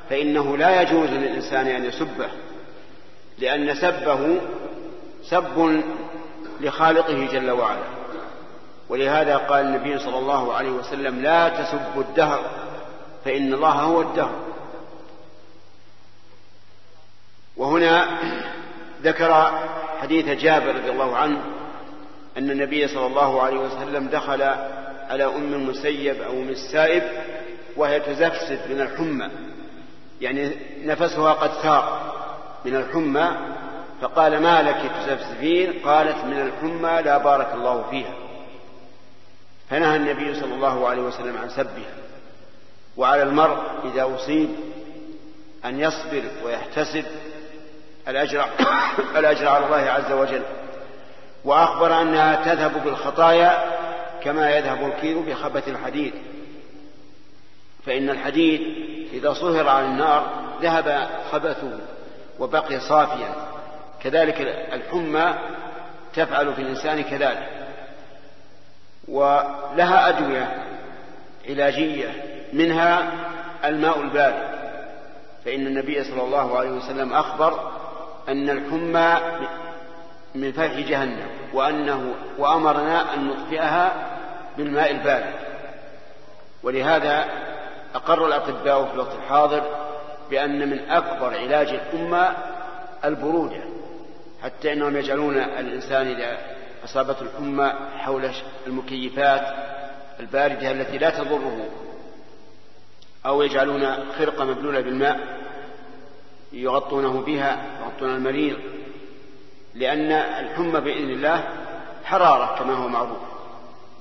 [0.09, 2.27] فإنه لا يجوز للإنسان أن يسبه
[3.39, 4.37] لأن سبه
[5.23, 5.81] سب
[6.61, 7.93] لخالقه جل وعلا.
[8.89, 12.41] ولهذا قال النبي صلى الله عليه وسلم لا تسبوا الدهر
[13.25, 14.52] فإن الله هو الدهر.
[17.57, 18.19] وهنا
[19.03, 19.59] ذكر
[20.01, 21.41] حديث جابر رضي الله عنه
[22.37, 24.41] أن النبي صلى الله عليه وسلم دخل
[25.09, 27.03] على أم المسيب أو أم السائب
[27.77, 29.29] وهي تزفزف من الحمى.
[30.21, 30.51] يعني
[30.83, 32.13] نفسها قد ثار
[32.65, 33.37] من الحمى
[34.01, 38.13] فقال ما لك تزفزفين؟ قالت من الحمى لا بارك الله فيها.
[39.69, 41.93] فنهى النبي صلى الله عليه وسلم عن سبها.
[42.97, 43.57] وعلى المرء
[43.93, 44.49] إذا أصيب
[45.65, 47.05] أن يصبر ويحتسب
[48.07, 48.45] الأجر
[49.15, 50.43] الأجر على الله عز وجل.
[51.45, 53.65] وأخبر أنها تذهب بالخطايا
[54.23, 56.13] كما يذهب الكير بخبة الحديد.
[57.85, 58.61] فإن الحديد
[59.13, 60.27] إذا صهر على النار
[60.61, 61.79] ذهب خبثه
[62.39, 63.35] وبقي صافيا.
[64.03, 64.41] كذلك
[64.73, 65.33] الحمى
[66.15, 67.49] تفعل في الإنسان كذلك.
[69.07, 70.63] ولها أدوية
[71.49, 72.23] علاجية
[72.53, 73.11] منها
[73.65, 74.53] الماء البارد.
[75.45, 77.71] فإن النبي صلى الله عليه وسلم أخبر
[78.29, 79.17] أن الحمى
[80.35, 83.91] من فيح جهنم وأنه وأمرنا أن نطفئها
[84.57, 85.33] بالماء البارد.
[86.63, 87.25] ولهذا
[87.95, 89.63] أقر الأطباء في الوقت الحاضر
[90.29, 92.35] بأن من أكبر علاج الأمة
[93.05, 93.63] البرودة
[94.43, 96.37] حتى أنهم يجعلون الإنسان إذا
[96.85, 98.31] أصابته الحمى حول
[98.67, 99.55] المكيفات
[100.19, 101.65] الباردة التي لا تضره
[103.25, 105.42] أو يجعلون خرقة مبلولة بالماء
[106.53, 108.57] يغطونه بها يغطون المريض.
[109.75, 111.43] لأن الحمى بإذن الله
[112.03, 113.17] حرارة كما هو معروف.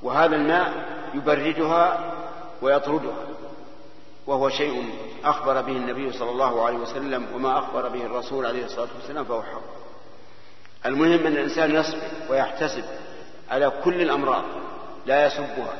[0.02, 0.72] وهذا الماء
[1.14, 2.12] يبردها
[2.62, 3.16] ويطردها.
[4.26, 4.90] وهو شيء
[5.24, 9.42] أخبر به النبي صلى الله عليه وسلم وما أخبر به الرسول عليه الصلاة والسلام فهو
[9.42, 9.62] حق.
[10.86, 12.00] المهم أن الإنسان يصبر
[12.30, 12.84] ويحتسب
[13.50, 14.44] على كل الأمراض
[15.06, 15.74] لا يسبها.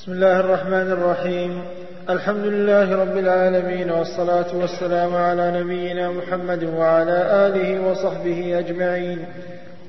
[0.00, 1.62] بسم الله الرحمن الرحيم.
[2.10, 9.24] الحمد لله رب العالمين والصلاة والسلام على نبينا محمد وعلى آله وصحبه أجمعين.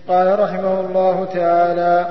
[0.07, 2.05] قال رحمه الله تعالى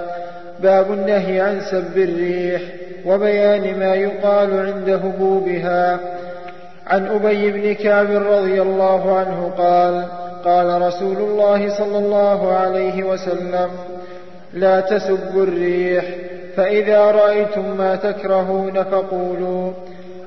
[0.62, 2.62] باب النهي عن سب الريح
[3.07, 6.01] وبيان ما يقال عند هبوبها.
[6.86, 10.05] عن أبي بن كعب رضي الله عنه قال
[10.44, 13.70] قال رسول الله صلى الله عليه وسلم
[14.55, 19.72] لا تسبوا الريح فإذا رأيتم ما تكرهون فقولوا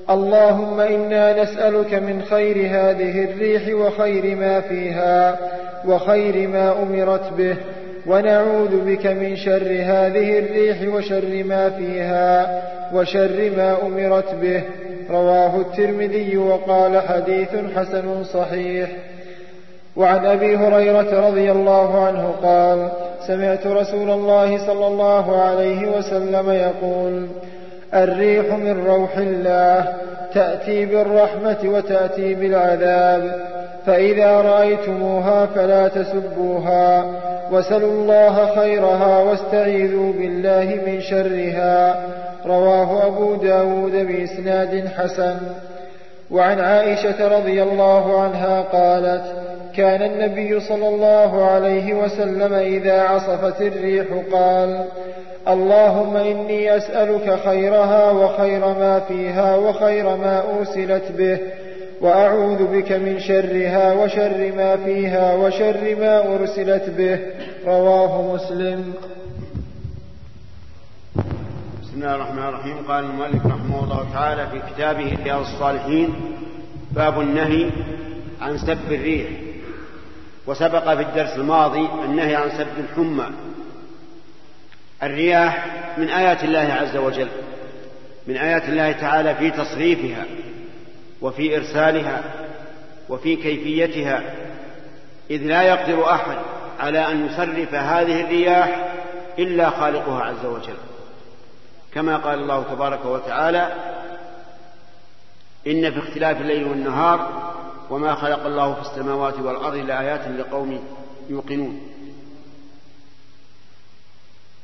[0.09, 5.37] اللهم إنا نسألك من خير هذه الريح وخير ما فيها
[5.87, 7.55] وخير ما أمرت به
[8.07, 12.61] ونعوذ بك من شر هذه الريح وشر ما فيها
[12.93, 14.61] وشر ما أمرت به
[15.09, 18.89] رواه الترمذي وقال حديث حسن صحيح
[19.95, 22.89] وعن أبي هريرة رضي الله عنه قال
[23.27, 27.27] سمعت رسول الله صلى الله عليه وسلم يقول
[27.93, 29.85] الريح من روح الله
[30.33, 33.41] تأتي بالرحمة وتأتي بالعذاب
[33.85, 37.05] فإذا رأيتموها فلا تسبوها
[37.51, 42.05] وسلوا الله خيرها واستعيذوا بالله من شرها.
[42.45, 45.37] رواه أبو داود بإسناد حسن.
[46.31, 54.05] وعن عائشة رضي الله عنها قالت كان النبي صلى الله عليه وسلم إذا عصفت الريح
[54.31, 54.85] قال
[55.47, 61.39] اللهم إني أسألك خيرها وخير ما فيها وخير ما أرسلت به
[62.01, 67.19] وأعوذ بك من شرها وشر ما فيها وشر ما أرسلت به.
[67.65, 68.93] رواه مسلم.
[71.81, 72.77] بسم الله الرحمن الرحيم.
[72.87, 76.09] قال المؤلف رحمه الله تعالى في كتابه رياض الصالحين
[76.91, 77.69] باب النهي
[78.41, 79.27] عن سب الريح.
[80.47, 83.25] وسبق في الدرس الماضي النهي عن سب الحمى.
[85.03, 85.65] الرياح
[85.97, 87.27] من آيات الله عز وجل
[88.27, 90.25] من آيات الله تعالى في تصريفها
[91.21, 92.23] وفي إرسالها
[93.09, 94.21] وفي كيفيتها
[95.29, 96.37] إذ لا يقدر أحد
[96.79, 98.93] على أن يصرف هذه الرياح
[99.39, 100.77] إلا خالقها عز وجل.
[101.93, 103.67] كما قال الله تبارك وتعالى
[105.67, 107.53] إن في اختلاف الليل والنهار
[107.93, 110.83] وما خلق الله في السماوات والأرض لآيات لقوم
[111.29, 111.81] يوقنون.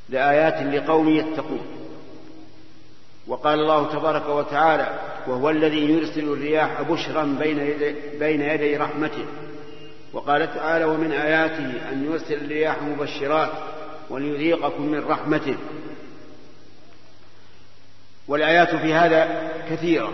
[0.08, 1.66] لآيات لقوم يتقون.
[3.26, 9.24] وقال الله تبارك وتعالى وهو الذي يرسل الرياح بشرا بين يدي, بين يدي رحمته.
[10.12, 13.50] وقال تعالى ومن آياته أن يرسل الرياح مبشرات
[14.10, 15.56] وليذيقكم من رحمته.
[18.28, 20.12] والآيات في هذا كثيرة.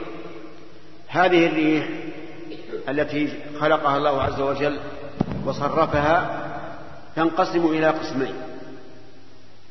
[1.09, 2.06] هذه الريح
[2.89, 4.81] التي خلقها الله عز وجل
[5.47, 6.43] وصرفها
[7.17, 8.35] تنقسم إلى قسمين.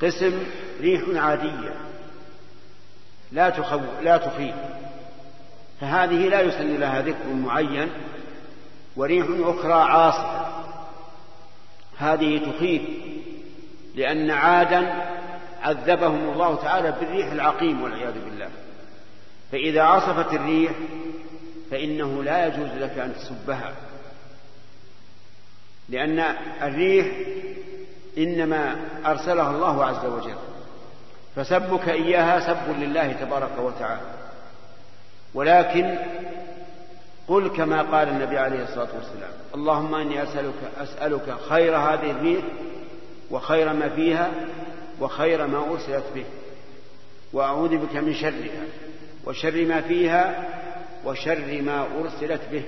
[0.02, 0.44] قسم
[0.82, 1.74] ريح عادية
[3.32, 4.56] لا تخو لا تخيف
[5.82, 7.90] فهذه لا يسن لها ذكر معين
[8.96, 10.46] وريح أخرى عاصفة.
[11.98, 12.82] هذه تخيف
[13.96, 15.06] لأن عادا
[15.62, 18.50] عذبهم الله تعالى بالريح العقيم والعياذ بالله.
[19.52, 20.72] فإذا عصفت الريح
[21.72, 23.74] فإنه لا يجوز لك أن تسبها
[25.90, 26.20] لأن
[26.62, 27.08] الريح
[28.18, 30.36] إنما أرسلها الله عز وجل.
[31.36, 34.16] فسبك إياها سب لله تبارك وتعالى.
[35.34, 35.98] ولكن
[37.28, 42.44] قل كما قال النبي عليه الصلاة والسلام اللهم إني أسألك, أسألك خير هذه الريح
[43.32, 44.32] وخير ما فيها
[45.02, 46.26] وخير ما أرسلت به.
[47.34, 48.64] وأعوذ بك من شرها
[49.26, 50.46] وشر ما فيها
[51.06, 52.64] وشر ما أرسلت به.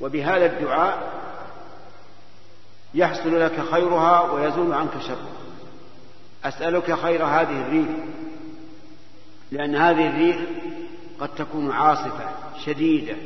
[0.00, 1.12] وبهذا الدعاء
[2.94, 5.32] يحصل لك خيرها ويزول عنك شرها.
[6.44, 7.88] أسألك خير هذه الريح
[9.52, 10.36] لأن هذه الريح
[11.20, 12.28] قد تكون عاصفة
[12.64, 13.16] شديدة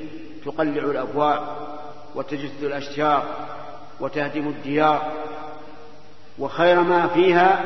[0.44, 1.42] تقلع الأبواب
[2.14, 3.48] وتجث الأشجار
[4.00, 5.12] وتهدم الديار.
[6.38, 7.64] وخير ما فيها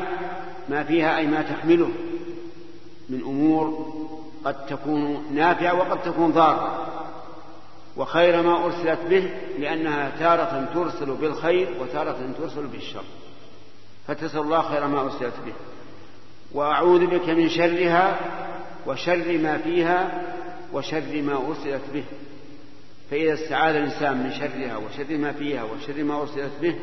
[0.69, 1.89] ما فيها أي ما تحمله
[3.09, 3.93] من أمور
[4.45, 6.89] قد تكون نافعة وقد تكون ضارة.
[7.97, 13.03] وخير ما أرسلت به لأنها تارة ترسل بالخير وتارة ترسل بالشر.
[14.07, 15.53] فتسأل الله خير ما أرسلت به.
[16.53, 18.19] وأعوذ بك من شرها
[18.87, 20.21] وشر ما فيها
[20.73, 22.03] وشر ما أرسلت به.
[23.11, 26.75] فإذا استعاذ الإنسان من شرها وشر ما فيها وشر ما أرسلت به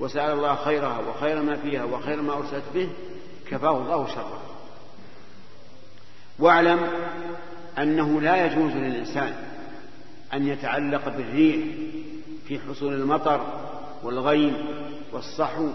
[0.00, 2.88] وسأل الله خيرها وخير ما فيها وخير ما أرسلت به
[3.50, 4.45] كفاه الله شرها
[6.38, 6.86] واعلم
[7.78, 9.34] أنه لا يجوز للإنسان
[10.34, 11.66] أن يتعلق بالريح
[12.48, 13.60] في حصول المطر
[14.02, 14.56] والغيم
[15.12, 15.68] والصحو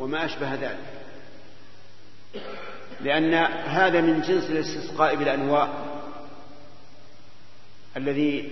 [0.00, 0.78] وما أشبه ذلك.
[3.00, 3.34] لأن
[3.64, 5.68] هذا من جنس الاستسقاء بالأنواء
[7.96, 8.50] الذي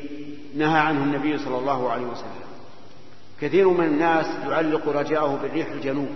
[0.57, 2.45] نهى عنه النبي صلى الله عليه وسلم.
[3.41, 6.15] كثير من الناس يعلق رجاءه بالريح الجنوب.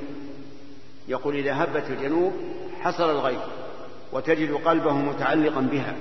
[1.09, 2.33] يقول إذا هبت الجنوب
[2.81, 3.41] حصل الغيث
[4.13, 5.95] وتجد قلبه متعلقا بها.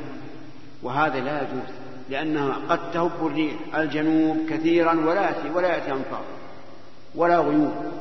[0.83, 1.75] وهذا لا يجوز
[2.09, 6.23] لأنها قد تهب الريح الجنوب كثيرا ولا يأتي ولا يأتي أمطار
[7.15, 7.91] ولا غيوم.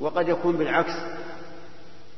[0.00, 0.92] وقد يكون بالعكس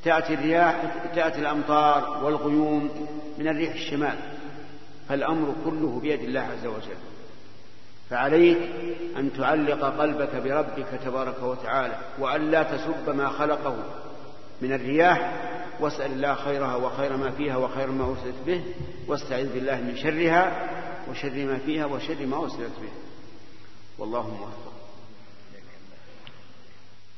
[0.05, 0.83] تأتي الرياح
[1.14, 3.09] تأتي الأمطار والغيوم
[3.39, 4.16] من الريح الشمال.
[5.09, 7.01] فالأمر كله بيد الله عز وجل.
[8.11, 8.59] فعليك
[9.16, 13.77] أن تعلق قلبك بربك تبارك وتعالى وأن لا تسب ما خلقه.
[14.62, 15.32] من الرياح
[15.80, 18.62] واسأل الله خيرها وخير ما فيها وخير ما أرسلت به
[19.08, 20.68] واستعذ بالله من شرها
[21.11, 22.92] وشر ما فيها وشر ما أرسلت به.
[23.98, 24.72] والله موفق.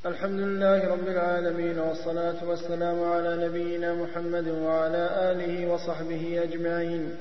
[0.07, 7.17] الحمد لله رب العالمين والصلاة والسلام على نبينا محمد وعلى آله وصحبه أجمعين.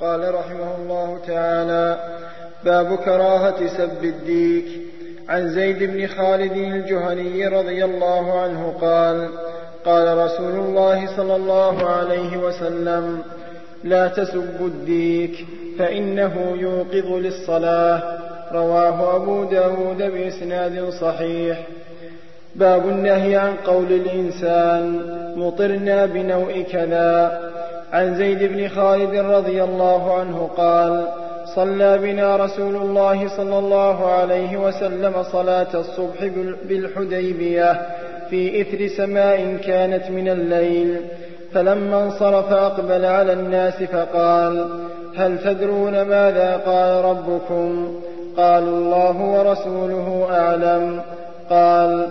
[0.00, 2.18] قال رحمه الله تعالى
[2.64, 4.88] باب كراهة سب الديك.
[5.28, 9.47] عن زيد بن خالد الجهني رضي الله عنه قال
[9.88, 13.22] قال رسول الله صلى الله عليه وسلم
[13.84, 15.46] لا تسبوا الديك
[15.78, 18.02] فإنه يوقظ للصلاة.
[18.52, 21.58] رواه أبو داود بإسناد صحيح.
[22.54, 25.00] باب النهي عن قول الإنسان
[25.36, 27.40] مطرنا بنوء كذا.
[27.92, 31.08] عن زيد بن خالد رضي الله عنه قال
[31.56, 36.24] صلى بنا رسول الله صلى الله عليه وسلم صلاة الصبح
[36.68, 37.80] بالحديبية
[38.30, 40.96] في إثر سماء كانت من الليل
[41.52, 44.68] فلما انصرف أقبل على الناس فقال
[45.16, 47.94] هل تدرون ماذا قال ربكم؟
[48.36, 51.00] قالوا الله ورسوله أعلم.
[51.50, 52.06] قال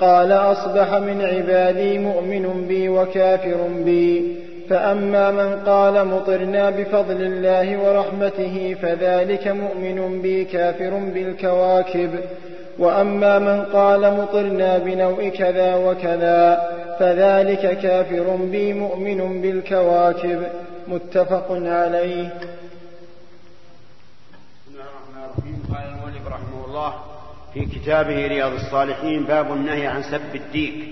[0.00, 4.36] قال أصبح من عبادي مؤمن بي وكافر بي
[4.70, 12.10] فأما من قال مطرنا بفضل الله ورحمته فذلك مؤمن بي كافر بالكواكب.
[12.78, 20.46] وأما من قال مطرنا بنوء كذا وكذا فذلك كافر بي مؤمن بالكواكب.
[20.88, 22.28] متفق عليه.
[22.28, 22.38] بسم
[24.68, 25.62] الله الرحمن الرحيم.
[25.74, 26.94] قال المؤلف رحمه الله
[27.54, 30.88] في كتابه رياض الصالحين باب النهي عن سب الديك.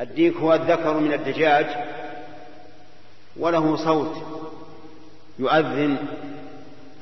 [0.00, 1.66] الديك هو الذكر من الدجاج
[3.36, 4.16] وله صوت
[5.38, 5.96] يؤذن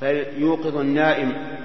[0.01, 1.58] فيوقظ النائم.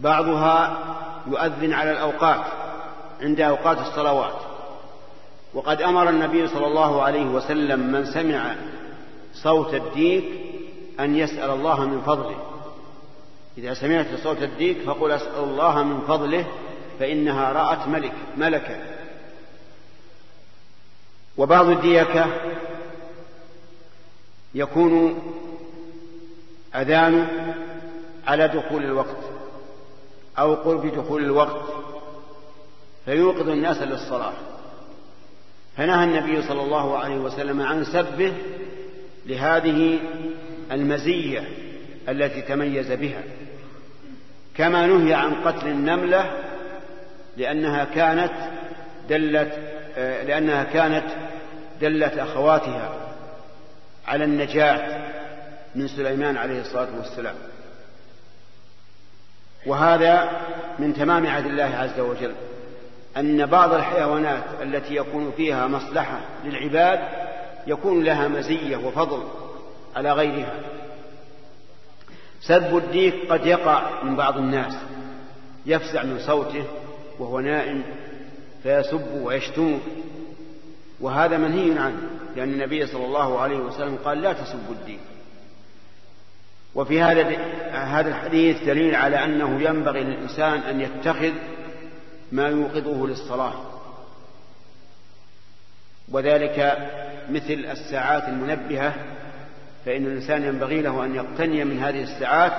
[0.00, 0.78] وبعضها
[1.26, 2.44] يؤذن على الأوقات
[3.20, 4.40] عند أوقات الصلوات.
[5.54, 8.54] وقد أمر النبي صلى الله عليه وسلم من سمع
[9.34, 10.24] صوت الديك
[11.00, 12.36] أن يسأل الله من فضله.
[13.58, 16.46] إذا سمعت صوت الديك فقل أسأل الله من فضله
[16.98, 18.96] فإنها رأت ملك ملكا.
[21.36, 22.26] وبعض الديكة
[24.54, 25.22] يكون
[26.74, 27.28] أذان
[28.26, 29.16] على دخول الوقت
[30.38, 31.62] أو قرب دخول الوقت
[33.04, 34.32] فيوقظ الناس للصلاة.
[35.76, 38.32] فنهى النبي صلى الله عليه وسلم عن سبه
[39.26, 39.98] لهذه
[40.72, 41.48] المزية
[42.08, 43.22] التي تميز بها.
[44.56, 46.42] كما نهي عن قتل النملة
[47.36, 48.32] لأنها كانت
[49.08, 49.58] دلت
[50.26, 51.06] لأنها كانت
[51.80, 53.14] دلت أخواتها
[54.06, 55.06] على النجاة
[55.74, 57.34] من سليمان عليه الصلاة والسلام.
[59.66, 60.30] وهذا
[60.78, 62.32] من تمام عهد الله عز وجل.
[63.16, 67.00] أن بعض الحيوانات التي يكون فيها مصلحة للعباد
[67.66, 69.22] يكون لها مزية وفضل
[69.96, 70.54] على غيرها.
[72.40, 74.76] سب الديك قد يقع من بعض الناس
[75.66, 76.64] يفزع من صوته
[77.18, 77.82] وهو نائم
[78.62, 79.78] فيسب ويشتمه
[81.00, 81.98] وهذا منهي عنه
[82.36, 84.98] لأن النبي صلى الله عليه وسلم قال لا تسبوا الدين
[86.76, 87.22] وفي هذا
[87.72, 91.32] هذا الحديث دليل على أنه ينبغي للإنسان أن يتخذ
[92.32, 93.52] ما يوقظه للصلاة.
[96.08, 96.78] وذلك
[97.30, 98.94] مثل الساعات المنبهة
[99.86, 102.52] فإن الإنسان ينبغي له أن يقتني من هذه الساعات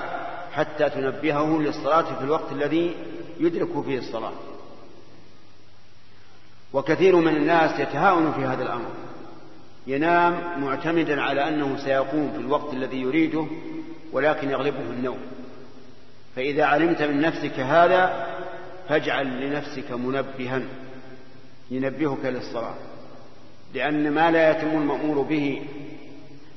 [0.52, 2.94] حتى تنبهه للصلاة في الوقت الذي
[3.40, 4.32] يدرك فيه الصلاة.
[6.86, 8.90] كثير من الناس يتهاون في هذا الأمر.
[9.86, 13.46] ينام معتمدا على أنه سيقوم في الوقت الذي يريده
[14.12, 15.18] ولكن يغلبه النوم.
[16.36, 18.26] فإذا علمت من نفسك هذا
[18.88, 20.62] فاجعل لنفسك منبها.
[21.70, 22.74] ينبهك للصلاة.
[23.74, 25.62] لأن ما لا يتم المأمور به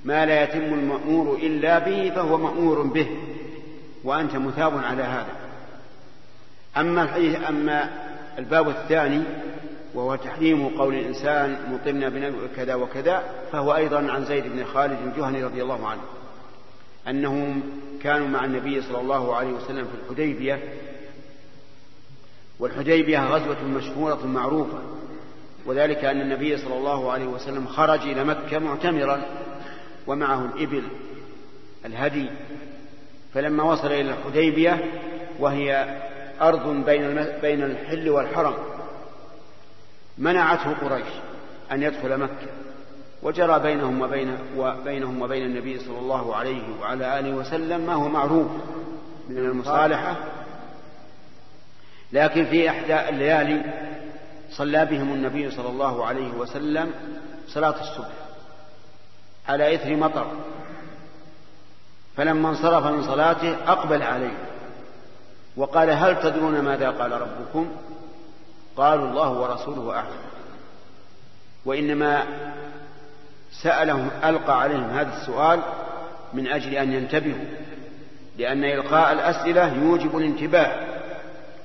[0.05, 3.07] ما لا يتم المأمور إلا به فهو مأمور به
[4.03, 5.35] وأنت مثاب على هذا.
[6.77, 7.07] أما
[7.49, 7.89] أما
[8.37, 9.23] الباب الثاني
[9.93, 15.43] وهو تحريم قول الإنسان مطمنا بنبي كذا وكذا فهو أيضا عن زيد بن خالد الجهني
[15.43, 16.01] رضي الله عنه.
[17.07, 17.63] أنهم
[18.03, 20.59] كانوا مع النبي صلى الله عليه وسلم في الحديبية.
[22.59, 24.79] والحديبية غزوة مشهورة معروفة
[25.65, 29.21] وذلك أن النبي صلى الله عليه وسلم خرج إلى مكة معتمرا
[30.07, 30.83] ومعه الإبل
[31.85, 32.29] الهدي.
[33.33, 34.91] فلما وصل إلى الحديبية
[35.39, 36.01] وهي
[36.41, 38.53] أرض بين بين الحل والحرم
[40.17, 41.07] منعته قريش
[41.71, 42.47] أن يدخل مكة.
[43.23, 48.47] وجرى بينهم وبين وبينهم وبين النبي صلى الله عليه وعلى آله وسلم ما هو معروف
[49.29, 50.15] من المصالحة.
[52.13, 53.63] لكن في إحدى الليالي
[54.51, 56.91] صلى بهم النبي صلى الله عليه وسلم
[57.47, 58.13] صلاة الصبح
[59.47, 60.27] على إثر مطر.
[62.17, 64.37] فلما انصرف من صلاته أقبل عليه
[65.57, 67.71] وقال هل تدرون ماذا قال ربكم؟
[68.77, 70.21] قالوا الله ورسوله أعلم.
[71.65, 72.25] وإنما
[73.63, 75.59] سألهم ألقى عليهم هذا السؤال
[76.33, 77.45] من أجل أن ينتبهوا
[78.37, 80.87] لأن إلقاء الأسئلة يوجب الانتباه.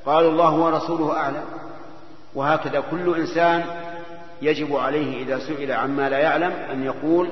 [0.07, 1.45] قالوا الله ورسوله أعلم.
[2.35, 3.65] وهكذا كل إنسان
[4.43, 7.29] يجب عليه إذا سئل عما لا يعلم أن يقول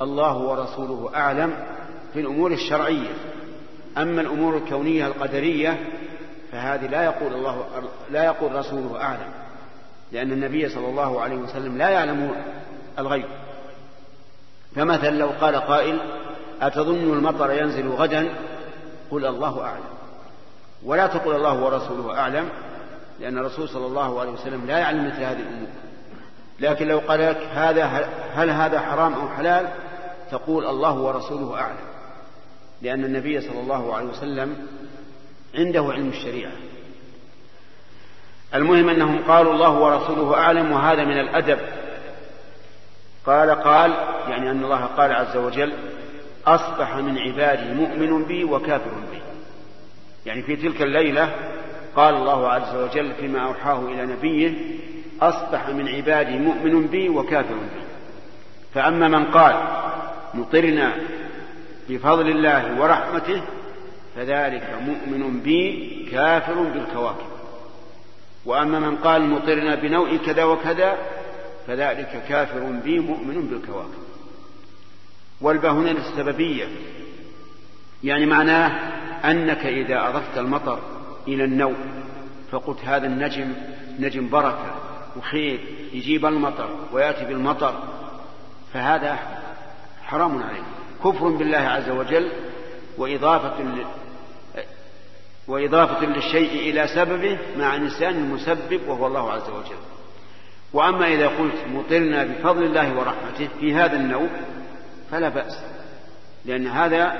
[0.00, 1.54] الله ورسوله أعلم
[2.12, 3.10] في الأمور الشرعية.
[3.98, 5.78] أما الأمور الكونية القدرية
[6.52, 7.64] فهذه لا يقول الله
[8.10, 9.32] لا يقول رسوله أعلم
[10.12, 12.34] لأن النبي صلى الله عليه وسلم لا يعلم
[12.98, 13.41] الغيب.
[14.76, 15.98] فمثلا لو قال قائل
[16.62, 18.34] أتظن المطر ينزل غدا؟
[19.10, 19.84] قل الله أعلم.
[20.84, 22.48] ولا تقل الله ورسوله أعلم
[23.20, 25.68] لأن الرسول صلى الله عليه وسلم لا يعلم مثل هذه الأمور.
[26.60, 27.84] لكن لو قال لك هذا
[28.34, 29.68] هل هذا حرام أو حلال؟
[30.30, 31.76] تقول الله ورسوله أعلم.
[32.82, 34.66] لأن النبي صلى الله عليه وسلم
[35.54, 36.52] عنده علم الشريعة.
[38.54, 41.58] المهم أنهم قالوا الله ورسوله أعلم وهذا من الأدب.
[43.26, 43.92] قال قال
[44.28, 45.72] يعني أن الله قال عز وجل
[46.46, 49.18] أصبح من عبادي مؤمن بي وكافر بي.
[50.26, 51.34] يعني في تلك الليلة
[51.96, 54.54] قال الله عز وجل فيما أوحاه إلى نبيه
[55.20, 57.82] أصبح من عبادي مؤمن بي وكافر بي.
[58.74, 59.54] فأما من قال
[60.34, 60.92] مطرنا
[61.88, 63.42] بفضل الله ورحمته
[64.16, 67.32] فذلك مؤمن بي كافر بالكواكب.
[68.44, 70.98] وأما من قال مطرنا بنوء كذا وكذا
[71.66, 74.11] فذلك كافر بي مؤمن بالكواكب.
[75.42, 76.66] والباء هنا للسببية
[78.04, 78.68] يعني معناه
[79.24, 80.78] أنك إذا أضفت المطر
[81.28, 81.76] إلى النوم
[82.50, 83.52] فقلت هذا النجم
[83.98, 84.74] نجم بركة
[85.16, 85.60] وخير
[85.92, 87.82] يجيب المطر ويأتي بالمطر
[88.72, 89.18] فهذا
[90.02, 90.62] حرام عليه
[91.04, 92.28] كفر بالله عز وجل
[92.98, 93.54] وإضافة
[95.48, 99.80] وإضافة للشيء إلى سببه مع نسيان المسبب وهو الله عز وجل.
[100.72, 104.30] وأما إذا قلت مطرنا بفضل الله ورحمته في هذا النوم
[105.12, 105.58] فلا بأس
[106.44, 107.12] لأن هذا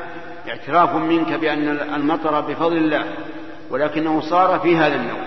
[0.48, 3.14] اعتراف منك بأن المطر بفضل الله
[3.70, 5.24] ولكنه صار في هذا النوم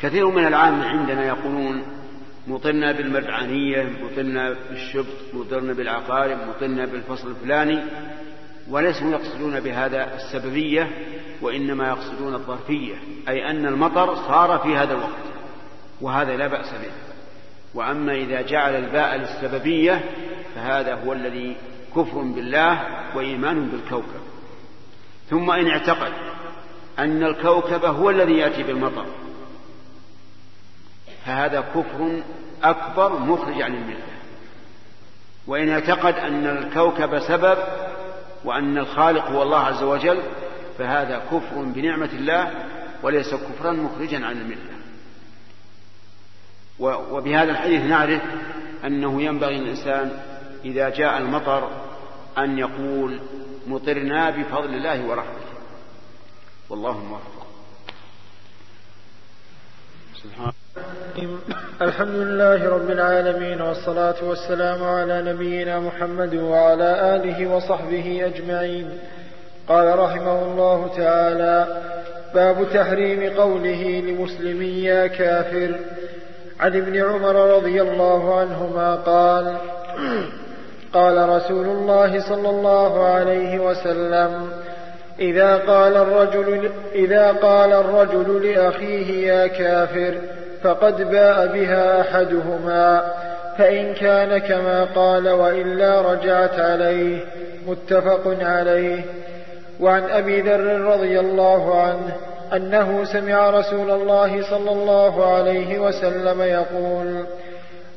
[0.00, 1.82] كثير من العامة عندنا يقولون
[2.46, 7.82] مطرنا بالمرعانية مطرنا بالشبط مطرنا بالعقارب مطرنا بالفصل الفلاني
[8.70, 10.90] وليسوا يقصدون بهذا السببية
[11.42, 12.94] وإنما يقصدون الظرفية
[13.28, 15.28] أي أن المطر صار في هذا الوقت
[16.00, 16.92] وهذا لا بأس به.
[17.74, 20.04] وأما إذا جعل الباء للسببية
[20.58, 21.56] فهذا هو الذي
[21.96, 22.82] كفر بالله
[23.16, 24.20] وإيمان بالكوكب.
[25.30, 26.12] ثم إن اعتقد
[26.98, 29.06] أن الكوكب هو الذي يأتي بالمطر
[31.26, 32.22] فهذا كفر
[32.62, 34.06] أكبر مخرج عن الملة.
[35.46, 37.58] وإن اعتقد أن الكوكب سبب
[38.44, 40.22] وأن الخالق هو الله عز وجل
[40.78, 42.50] فهذا كفر بنعمة الله
[43.02, 44.78] وليس كفرا مخرجا عن الملة.
[47.10, 48.22] وبهذا الحديث نعرف
[48.84, 50.27] أنه ينبغي للإنسان
[50.64, 51.70] إذا جاء المطر
[52.38, 53.20] أن يقول
[53.66, 55.48] مطرنا بفضل الله ورحمته.
[56.70, 57.38] والله موفق.
[61.82, 68.98] الحمد لله رب العالمين والصلاة والسلام على نبينا محمد وعلى آله وصحبه أجمعين.
[69.68, 71.82] قال رحمه الله تعالى
[72.34, 75.80] باب تحريم قوله لمسلم يا كافر.
[76.60, 79.56] عن ابن عمر رضي الله عنهما قال
[80.94, 84.50] قال رسول الله صلى الله عليه وسلم
[85.20, 90.14] إذا قال الرجل إذا قال الرجل لأخيه يا كافر
[90.62, 93.12] فقد باء بها أحدهما
[93.58, 97.18] فإن كان كما قال وإلا رجعت عليه
[97.66, 99.04] متفق عليه.
[99.80, 102.16] وعن أبي ذر رضي الله عنه
[102.52, 107.26] أنه سمع رسول الله صلى الله عليه وسلم يقول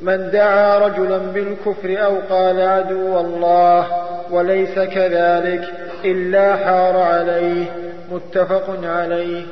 [0.01, 5.73] من دعا رجلا بالكفر أو قال عدو الله وليس كذلك
[6.05, 7.65] إلا حار عليه
[8.11, 9.41] متفق عليه.
[9.41, 9.47] بسم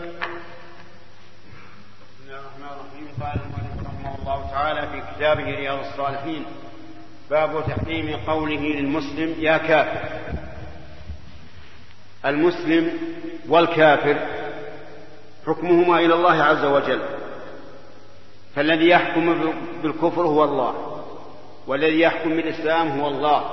[2.26, 3.08] الله الرحمن الرحيم.
[3.22, 6.46] قال المؤلف رحمه الله تعالى في كتابه رياض الصالحين
[7.30, 10.10] باب تحريم قوله للمسلم يا كافر.
[12.26, 12.92] المسلم
[13.50, 14.18] والكافر
[15.48, 17.02] حكمهما إلى الله عز وجل.
[18.56, 20.74] فالذي يحكم بالكفر هو الله
[21.68, 23.52] والذي يحكم بالإسلام هو الله.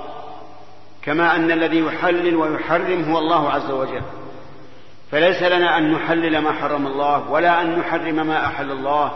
[1.02, 4.02] كما أن الذي يحلل ويحرم هو الله عز وجل.
[5.10, 9.12] فليس لنا أن نحلل ما حرم الله ولا أن نحرم ما أحل الله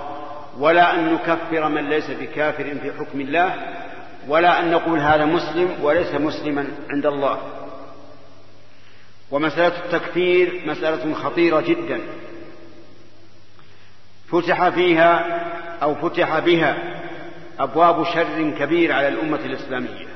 [0.58, 3.54] ولا أن نكفر من ليس بكافر في حكم الله
[4.28, 7.38] ولا أن نقول هذا مسلم وليس مسلما عند الله.
[9.30, 12.00] ومسألة التكفير مسألة خطيرة جدا.
[14.32, 15.40] فتح فيها
[15.82, 16.76] أو فتح بها
[17.58, 20.06] أبواب شر كبير على الأمة الإسلامية.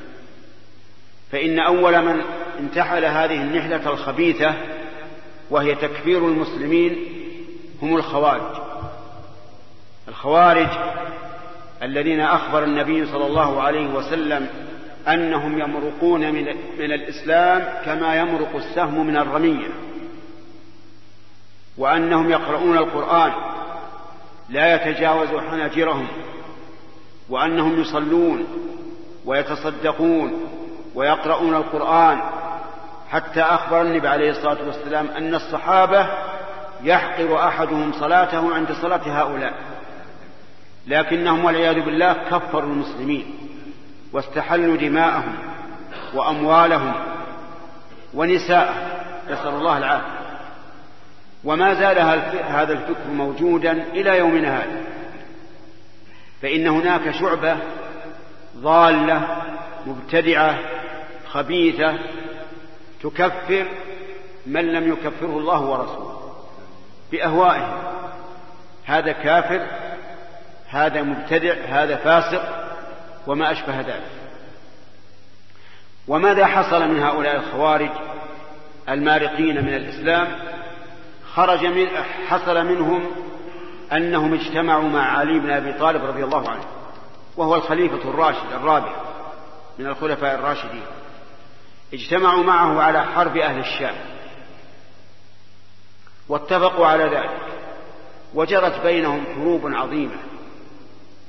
[1.33, 2.23] فإن أول من
[2.61, 4.55] انتحل هذه النحلة الخبيثة
[5.51, 6.97] وهي تكفير المسلمين
[7.83, 8.57] هم الخوارج.
[10.09, 10.69] الخوارج
[11.83, 14.49] الذين أخبر النبي صلى الله عليه وسلم
[15.09, 16.45] أنهم يمرقون من,
[16.79, 19.69] من الإسلام كما يمرق السهم من الرمية
[21.79, 23.33] وأنهم يقرؤون القرآن
[24.49, 26.07] لا يتجاوز حناجرهم
[27.29, 28.47] وأنهم يصلون
[29.25, 30.33] ويتصدقون
[30.95, 32.21] ويقرؤون القرآن.
[33.11, 36.07] حتى أخبر النبي عليه الصلاة والسلام أن الصحابة
[36.83, 39.55] يحقر أحدهم صلاته عند صلاة هؤلاء.
[40.87, 43.37] لكنهم والعياذ بالله كفروا المسلمين
[44.13, 45.35] واستحلوا دماءهم
[46.15, 46.93] وأموالهم
[48.15, 48.89] ونساءهم.
[49.31, 50.24] نسأل الله العافية.
[51.45, 51.99] وما زال
[52.49, 54.81] هذا الفكر موجودا إلى يومنا هذا.
[56.43, 57.57] فإن هناك شعبة
[58.57, 59.43] ضالة
[59.87, 60.59] مبتدعة
[61.29, 61.99] خبيثة
[63.03, 63.67] تكفر
[64.47, 66.35] من لم يكفره الله ورسوله
[67.13, 67.83] بأهوائهم.
[68.85, 69.67] هذا كافر
[70.69, 72.43] هذا مبتدع هذا فاسق
[73.27, 74.11] وما أشبه ذلك.
[76.09, 77.91] وماذا حصل من هؤلاء الخوارج
[78.89, 80.29] المارقين من الإسلام؟
[81.35, 81.87] خرج من
[82.29, 83.11] حصل منهم
[83.93, 86.65] أنهم اجتمعوا مع علي بن أبي طالب رضي الله عنه
[87.37, 88.93] وهو الخليفة الراشد الرابع
[89.79, 90.85] من الخلفاء الراشدين.
[91.95, 93.95] اجتمعوا معه على حرب أهل الشام
[96.29, 97.41] واتفقوا على ذلك
[98.35, 100.17] وجرت بينهم حروب عظيمة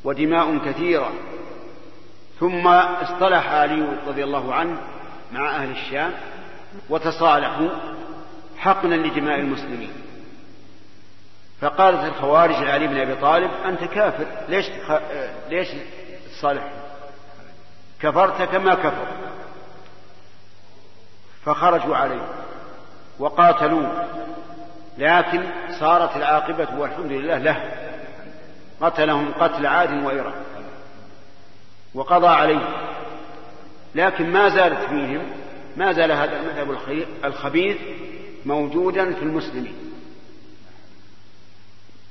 [0.03, 1.11] ودماء كثيرة
[2.39, 4.77] ثم اصطلح علي رضي الله عنه
[5.31, 6.13] مع أهل الشام
[6.89, 7.69] وتصالحوا
[8.57, 9.93] حقنا لدماء المسلمين.
[11.61, 14.99] فقالت الخوارج لعلي بن أبي طالب أنت كافر ليش تخ...
[15.49, 15.67] ليش
[16.31, 16.71] تصالح؟
[18.01, 19.07] كفرت كما كفر.
[21.45, 22.27] فخرجوا عليه
[23.19, 24.07] وقاتلوه
[24.97, 25.43] لكن
[25.79, 27.71] صارت العاقبة والحمد لله له.
[28.81, 30.33] قتلهم قتل عاد وإرم
[31.93, 32.67] وقضى عليه
[33.95, 35.21] لكن ما زالت فيهم
[35.77, 36.77] ما زال هذا المذهب
[37.25, 37.77] الخبيث
[38.45, 39.75] موجودا في المسلمين.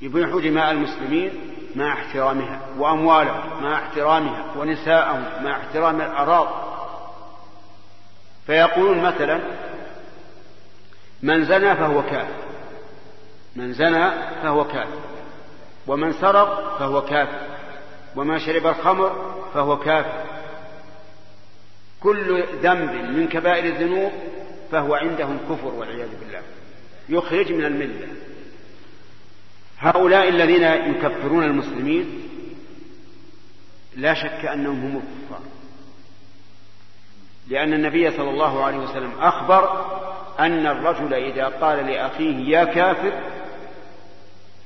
[0.02, 1.32] يبيح دماء المسلمين
[1.76, 6.48] مع احترامها وأموالهم مع احترامها ونساءهم مع احترام الأراض
[8.46, 9.40] فيقولون مثلا
[11.22, 12.44] من زنى فهو كافر
[13.56, 14.10] من زنى
[14.42, 15.00] فهو كافر
[15.86, 17.46] ومن سرق فهو كافر
[18.16, 20.24] ومن شرب الخمر فهو كافر.
[22.00, 24.12] كل ذنب من كبائر الذنوب
[24.72, 26.42] فهو عندهم كفر والعياذ بالله.
[27.08, 28.08] يخرج من الملة.
[29.78, 32.28] هؤلاء الذين يكفرون المسلمين
[33.96, 35.40] لا شك أنهم هم الكفار.
[37.48, 39.86] لأن النبي صلى الله عليه وسلم أخبر
[40.40, 43.12] أن الرجل إذا قال لأخيه يا كافر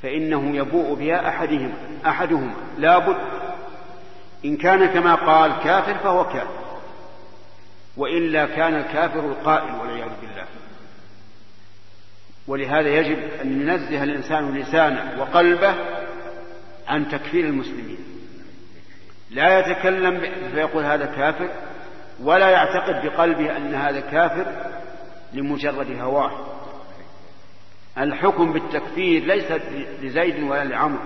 [0.02, 1.74] فإنه يبوء بها احدهما
[2.06, 2.54] أحدهما.
[2.78, 3.18] لا بد
[4.44, 6.67] إن كان كما قال كافر فهو كافر.
[7.98, 10.46] وإلا كان الكافر القائل والعياذ بالله.
[12.46, 15.74] ولهذا يجب أن ينزه الإنسان لسانه وقلبه
[16.88, 17.98] عن تكفير المسلمين.
[19.30, 20.20] لا يتكلم
[20.54, 21.48] فيقول هذا كافر
[22.22, 24.46] ولا يعتقد بقلبه أن هذا كافر
[25.32, 26.46] لمجرد هواه.
[27.98, 29.52] الحكم بالتكفير ليس
[30.02, 31.02] لزيد ولا لعمرو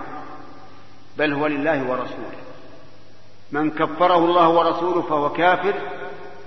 [1.19, 2.43] بل هو لله ورسوله.
[3.53, 5.75] من كفره الله ورسوله فهو كافر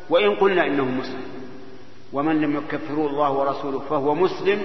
[0.09, 1.23] وإن قلنا إنه مسلم.
[2.13, 4.61] ومن لم يكفره الله ورسوله فهو مسلم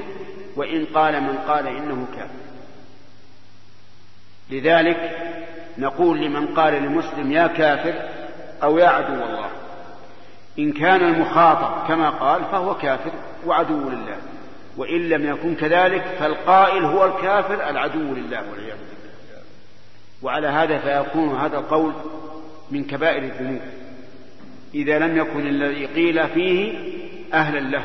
[0.56, 2.40] وإن قال من قال إنه كافر.
[4.50, 5.18] لذلك
[5.78, 7.94] نقول لمن قال لمسلم يا كافر
[8.62, 9.50] أو يا عدو الله
[10.58, 13.10] إن كان المخاطب كما قال فهو كافر
[13.46, 14.16] وعدو لله
[14.76, 19.42] وإن لم يكن كذلك فالقائل هو الكافر العدو لله والعياذ بالله.
[20.22, 21.92] وعلى هذا فيكون هذا القول
[22.70, 23.60] من كبائر الذنوب.
[24.74, 26.78] إذا لم يكن الذي قيل فيه
[27.34, 27.84] أهلا له.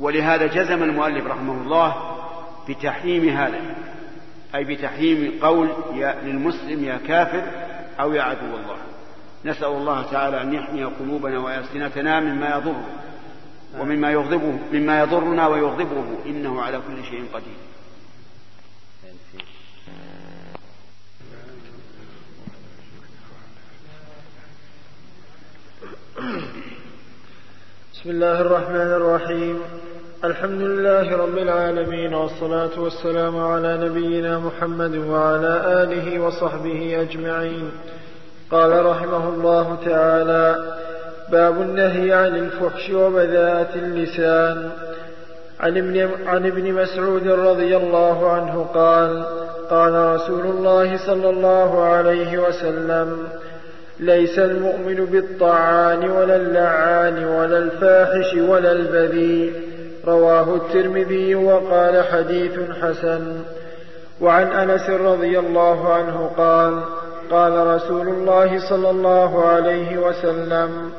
[0.00, 2.16] ولهذا جزم المؤلف رحمه الله
[2.68, 3.60] بتحريم هذا
[4.54, 7.42] أي بتحريم قول يا للمسلم يا كافر
[8.00, 8.76] أو يا عدو الله.
[9.44, 12.80] نسأل الله تعالى أن يحمي قلوبنا وألسنتنا مما يضر
[13.78, 16.04] ومما يغضبه مما يضرنا ويغضبه.
[16.26, 17.56] إنه على كل شيء قدير.
[28.00, 29.62] بسم الله الرحمن الرحيم.
[30.24, 37.70] الحمد لله رب العالمين والصلاة والسلام على نبينا محمد وعلى آله وصحبه أجمعين.
[38.50, 40.56] قال رحمه الله تعالى
[41.32, 44.70] باب النهي عن الفحش وبذاءة اللسان.
[45.60, 49.24] عن ابن, عن ابن مسعود رضي الله عنه قال
[49.70, 53.28] قال رسول الله صلى الله عليه وسلم
[54.00, 59.52] ليس المؤمن بالطعان ولا اللعان ولا الفاحش ولا البذيء.
[60.06, 63.42] رواه الترمذي وقال حديث حسن.
[64.20, 66.80] وعن أنس رضي الله عنه قال
[67.30, 70.90] قال رسول الله صلى الله عليه وسلم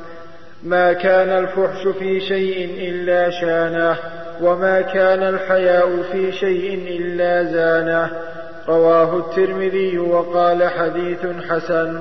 [0.63, 3.95] ما كان الفحش في شيء إلا شانه
[4.41, 8.11] وما كان الحياء في شيء إلا زانه.
[8.69, 11.99] رواه الترمذي وقال حديث حسن.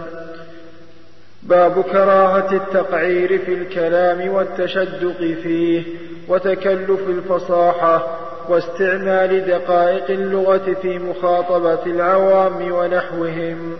[1.48, 5.82] باب كراهة التقعير في الكلام والتشدق فيه
[6.28, 8.06] وتكلف الفصاحة
[8.48, 13.76] واستعمال دقائق اللغة في مخاطبة العوام ونحوهم.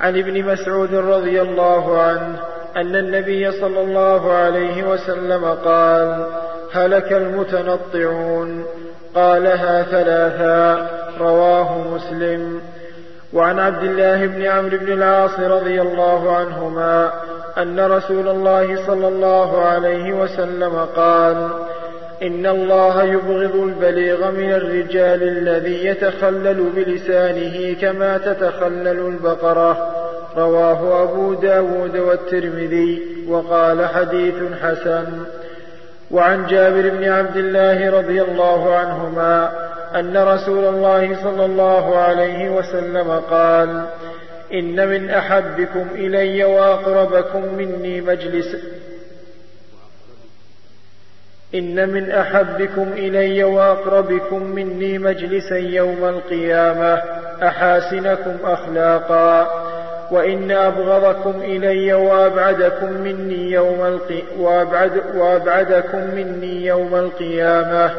[0.00, 2.40] عن ابن مسعود رضي الله عنه
[2.76, 6.26] أن النبي صلى الله عليه وسلم قال
[6.72, 8.64] هلك المتنطعون.
[9.14, 12.60] قالها ثلاثا رواه مسلم.
[13.32, 17.12] وعن عبد الله بن عمرو بن العاص رضي الله عنهما
[17.58, 21.48] أن رسول الله صلى الله عليه وسلم قال
[22.22, 29.94] إن الله يبغض البليغ من الرجال الذي يتخلل بلسانه كما تتخلل البقرة
[30.36, 35.06] رواه أبو داود والترمذي وقال حديث حسن.
[36.10, 39.52] وعن جابر بن عبد الله رضي الله عنهما
[39.94, 43.84] أن رسول الله صلى الله عليه وسلم قال
[44.52, 48.56] إن من أحبكم إلي وأقربكم مني مجلس.
[51.54, 57.02] إن من أحبكم إلي وأقربكم مني مجلسا يوم القيامة
[57.42, 59.62] أحاسنكم أخلاقا.
[60.12, 64.22] وإن أبغضكم إلي وأبعدكم مني يوم القي...
[64.38, 65.02] وأبعد...
[65.14, 67.90] وأبعدكم مني يوم القيامة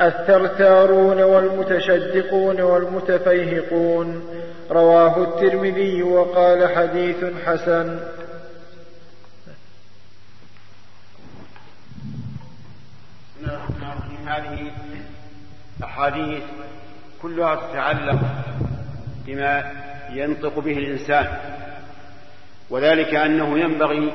[0.00, 4.22] الثرثارون والمتشدقون والمتفيهقون.
[4.70, 7.98] رواه الترمذي وقال حديث حسن.
[14.26, 14.70] هذه
[15.84, 16.42] أحاديث
[17.22, 18.20] كلها تتعلق
[19.26, 19.72] بما
[20.10, 21.26] ينطق به الإنسان
[22.70, 24.12] وذلك أنه ينبغي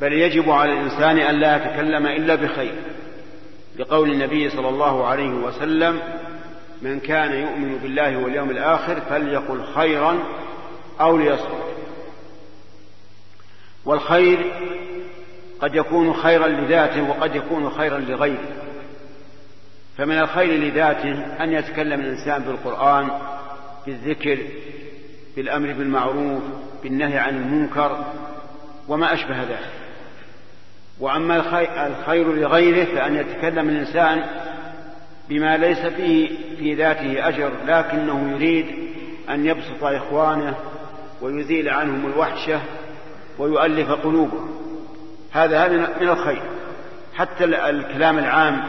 [0.00, 2.74] بل يجب على الإنسان أن لا يتكلم إلا بخير.
[3.78, 6.00] لقول النبي صلى الله عليه وسلم
[6.82, 10.18] من كان يؤمن بالله واليوم الآخر فليقل خيرا
[11.00, 11.64] أو ليصمت.
[13.84, 14.52] والخير
[15.60, 18.52] قد يكون خيرا لذاته وقد يكون خيرا لغيره.
[19.98, 23.08] فمن الخير لذاته أن يتكلم الإنسان بالقرآن
[23.86, 24.38] بالذكر
[25.36, 26.42] بالأمر بالمعروف
[26.82, 28.04] بالنهي عن المنكر
[28.88, 29.83] وما أشبه ذلك.
[31.00, 31.36] وأما
[31.86, 34.24] الخير لغيره فأن يتكلم الإنسان
[35.28, 36.28] بما ليس فيه
[36.58, 38.66] في ذاته أجر لكنه يريد
[39.30, 40.54] أن يبسط إخوانه
[41.20, 42.60] ويزيل عنهم الوحشة
[43.38, 44.50] ويؤلف قلوبهم.
[45.32, 46.42] هذا هذا من الخير.
[47.14, 48.62] حتى الكلام العام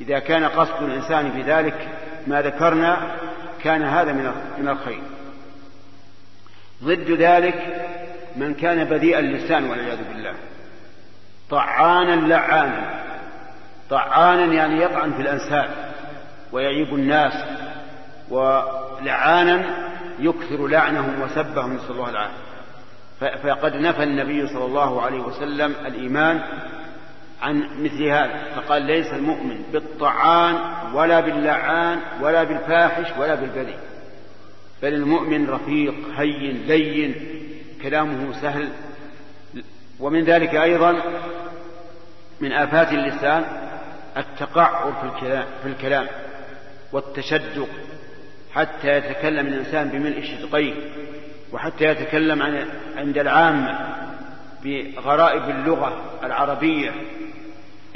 [0.00, 1.88] إذا كان قصد الإنسان في ذلك
[2.26, 3.16] ما ذكرنا
[3.62, 4.12] كان هذا
[4.58, 5.02] من الخير.
[6.84, 7.86] ضد ذلك
[8.36, 10.34] من كان بذيء اللسان والعياذ بالله.
[11.50, 13.00] طعانا لعانا.
[13.90, 15.70] طعانا يعني يطعن في الأنساب
[16.52, 17.32] ويعيب الناس
[18.30, 19.64] ولعانا
[20.18, 22.50] يكثر لعنهم وسبهم نسأل الله العافية.
[23.20, 26.40] فقد نفى النبي صلى الله عليه وسلم الإيمان
[27.42, 30.58] عن مثل هذا فقال ليس المؤمن بالطعان
[30.94, 33.78] ولا باللعان ولا بالفاحش ولا بالبذيء
[34.82, 37.14] بل المؤمن رفيق هين لين
[37.82, 38.68] كلامه سهل
[40.00, 41.02] ومن ذلك أيضا
[42.40, 43.44] من آفات اللسان
[44.16, 44.92] التقعر
[45.62, 46.06] في الكلام,
[46.92, 47.68] والتشدق
[48.54, 50.74] حتى يتكلم الإنسان بملء شدقيه
[51.52, 52.64] وحتى يتكلم عن
[52.96, 53.78] عند العامة
[54.64, 56.90] بغرائب اللغة العربية.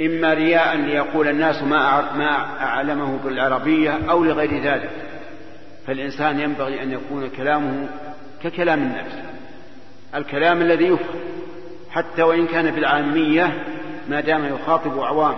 [0.01, 2.31] إما رياء ليقول الناس ما ما
[2.61, 4.89] أعلمه بالعربية أو لغير ذلك.
[5.87, 7.87] فالإنسان ينبغي أن يكون كلامه
[8.43, 9.11] ككلام الناس
[10.15, 11.34] الكلام الذي يفهم.
[11.95, 13.63] حتى وإن كان بالعامية
[14.09, 15.35] ما دام يخاطب عوام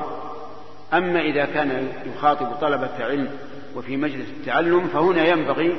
[0.94, 3.30] أما إذا كان يخاطب طلبة علم
[3.76, 5.78] وفي مجلس التعلم فهنا ينبغي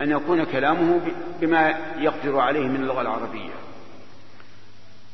[0.00, 1.00] أن يكون كلامه
[1.40, 3.50] بما يقدر عليه من اللغة العربية.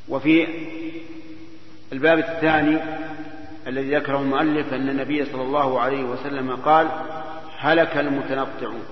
[0.09, 0.47] وفي
[1.93, 2.79] الباب الثاني
[3.67, 6.89] الذي ذكره المؤلف أن النبي صلى الله عليه وسلم قال
[7.59, 8.85] هلك المتنطعون.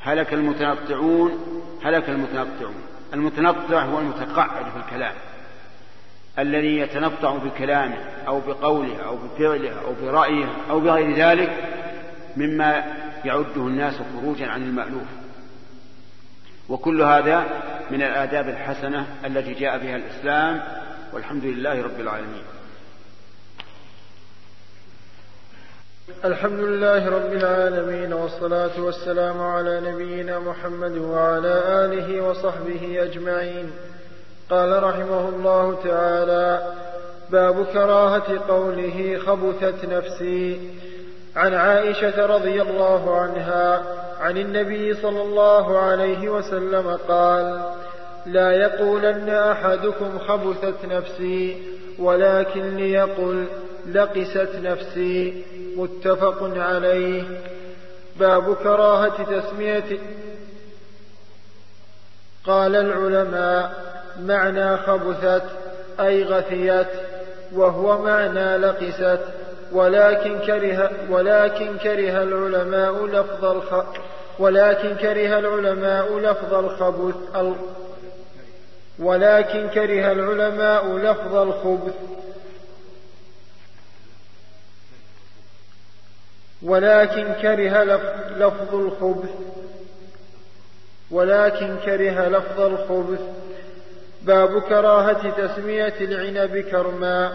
[0.00, 1.32] هلك المتنطعون
[1.84, 2.89] هلك المتنطعون.
[3.14, 5.14] المتنطع هو المتقعد في الكلام.
[6.38, 11.50] الذي يتنطع بكلامه أو بقوله أو بفعله أو برأيه أو بغير ذلك
[12.36, 12.84] مما
[13.24, 15.08] يعده الناس خروجا عن المألوف.
[16.68, 17.46] وكل هذا
[17.90, 20.62] من الآداب الحسنة التي جاء بها الإسلام
[21.12, 22.42] والحمد لله رب العالمين.
[26.24, 33.70] الحمد لله رب العالمين والصلاة والسلام على نبينا محمد وعلى آله وصحبه أجمعين.
[34.50, 36.72] قال رحمه الله تعالى
[37.30, 40.60] باب كراهة قوله خبثت نفسي.
[41.36, 43.82] عن عائشة رضي الله عنها
[44.20, 47.62] عن النبي صلى الله عليه وسلم قال
[48.26, 51.62] لا يقولن أحدكم خبثت نفسي
[51.98, 53.46] ولكن ليقل
[53.86, 55.44] لقست نفسي.
[55.76, 57.22] متفق عليه.
[58.18, 59.98] باب كراهة تسمية
[62.46, 63.72] قال العلماء
[64.20, 65.44] معنى خبثت
[66.00, 66.88] أي غثيت
[67.52, 69.20] وهو معنى لقست.
[69.72, 73.84] ولكن كره ولكن كره العلماء لفظ الخ
[74.38, 77.14] ولكن كره العلماء لفظ الخبث
[78.98, 81.94] ولكن كره العلماء لفظ الخبث.
[86.62, 87.84] ولكن كره
[88.36, 89.30] لفظ الخبث.
[91.10, 93.20] ولكن كره لفظ الخبث.
[94.22, 97.32] باب كراهة تسمية العنب كرما.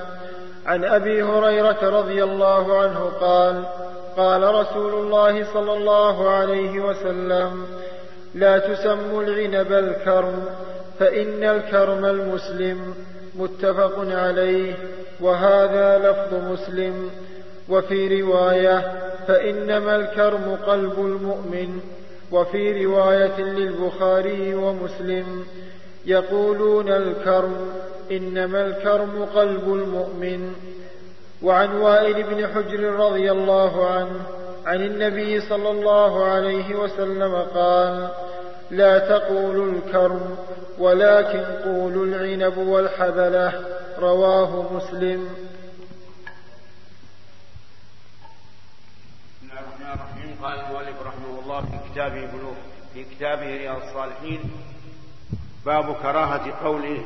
[0.65, 3.65] عن أبي هريرة رضي الله عنه قال
[4.17, 7.65] قال رسول الله صلى الله عليه وسلم
[8.36, 10.45] لا تسموا العنب الكرم
[10.99, 12.93] فإن الكرم المسلم
[13.36, 14.73] متفق عليه
[15.21, 17.09] وهذا لفظ مسلم.
[17.70, 18.91] وفي رواية
[19.28, 21.80] فإنما الكرم قلب المؤمن.
[22.32, 25.45] وفي رواية للبخاري ومسلم
[26.05, 27.55] يقولون الكرم
[28.11, 30.55] إنما الكرم قلب المؤمن.
[31.43, 34.22] وعن وائل بن حجر رضي الله عنه
[34.66, 38.09] عن النبي صلى الله عليه وسلم قال
[38.72, 40.38] لا تقولوا الكرم
[40.80, 43.53] ولكن قولوا العنب والحبلة
[43.99, 45.30] رواه مسلم
[49.41, 52.53] بسم الله الرحمن الرحيم قال المؤلف رحمه الله في كتابه بلوغ
[52.93, 54.39] في كتابه رياض الصالحين
[55.65, 57.01] باب كراهة قول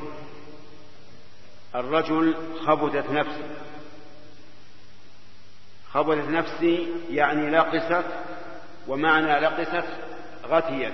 [1.75, 2.35] الرجل
[2.65, 3.49] خبثت نفسه.
[5.91, 8.05] خبثت نفسي يعني لقست
[8.87, 9.87] ومعنى لقست
[10.47, 10.93] غتيت.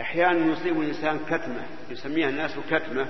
[0.00, 3.06] أحيانا يصيب الإنسان كتمة يسميها الناس كتمة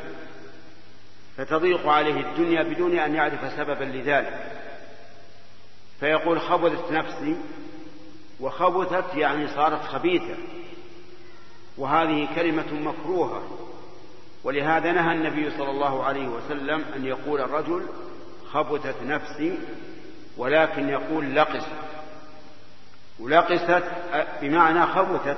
[1.36, 4.52] فتضيق عليه الدنيا بدون أن يعرف سببا لذلك.
[6.00, 7.36] فيقول خبثت نفسي
[8.42, 10.36] وخبثت يعني صارت خبيثة.
[11.78, 13.42] وهذه كلمة مكروهة.
[14.44, 17.86] ولهذا نهى النبي صلى الله عليه وسلم أن يقول الرجل
[18.52, 19.58] خبثت نفسي
[20.36, 21.68] ولكن يقول لقست.
[23.20, 23.82] ولقست
[24.42, 25.36] بمعنى خبثت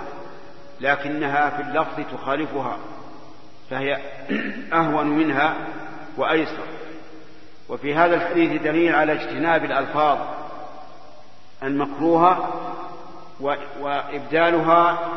[0.80, 2.78] لكنها في اللفظ تخالفها
[3.70, 3.96] فهي
[4.72, 5.56] أهون منها
[6.16, 6.66] وأيسر.
[7.68, 10.18] وفي هذا الحديث دليل على اجتناب الألفاظ.
[11.62, 12.50] المكروهة
[13.80, 15.10] وإبدالها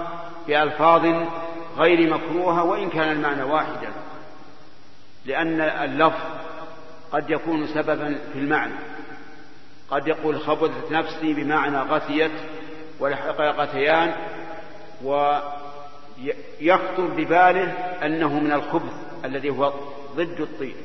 [0.48, 1.28] بألفاظ
[1.78, 3.92] غير مكروهة وإن كان المعنى واحدا.
[5.26, 6.20] لأن اللفظ
[7.12, 8.74] قد يكون سببا في المعنى.
[9.92, 12.32] قد يقول خبثت نفسي بمعنى غثيت
[13.00, 14.16] ولحق غثيان
[15.04, 17.72] ويخطر بباله
[18.06, 18.94] أنه من الخبث
[19.26, 19.74] الذي هو
[20.16, 20.76] ضد الطيب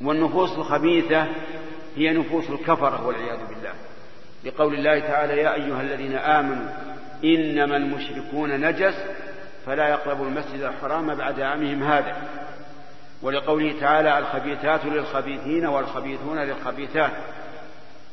[0.00, 1.26] والنفوس الخبيثة
[1.96, 3.72] هي نفوس الكفرة والعياذ بالله.
[4.44, 6.68] لقول الله تعالى يا أيها الذين آمنوا
[7.24, 8.94] إنما المشركون نجس
[9.66, 12.16] فلا يقربوا المسجد الحرام بعد عامهم هذا.
[13.22, 17.12] ولقوله تعالى الخبيثات للخبيثين والخبيثون للخبيثات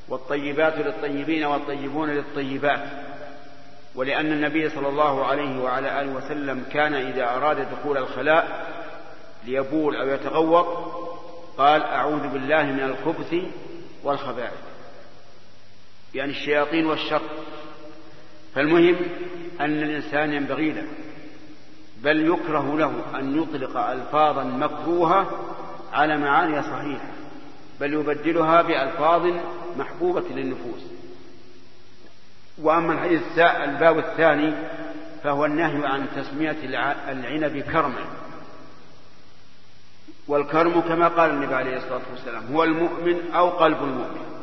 [0.09, 2.79] والطيبات للطيبين والطيبون للطيبات.
[3.95, 8.67] ولأن النبي صلى الله عليه وعلى آله وسلم كان إذا أراد دخول الخلاء
[9.45, 10.67] ليبول أو يتغوط
[11.57, 13.35] قال أعوذ بالله من الخبث
[14.03, 14.74] والخبائث.
[16.15, 17.21] يعني الشياطين والشر.
[18.55, 18.95] فالمهم
[19.61, 20.87] أن الإنسان ينبغي له
[22.03, 25.27] بل يكره له أن يطلق ألفاظا مكروهة
[25.93, 27.11] على معاني صحيحة
[27.79, 29.33] بل يبدلها بألفاظ
[29.77, 30.81] محبوبة للنفوس.
[32.61, 34.53] وأما الحديث الباب الثاني
[35.23, 36.57] فهو النهي عن تسمية
[37.09, 38.05] العنب كرما.
[40.27, 44.34] والكرم كما قال النبي عليه الصلاة والسلام هو المؤمن أو قلب المؤمن.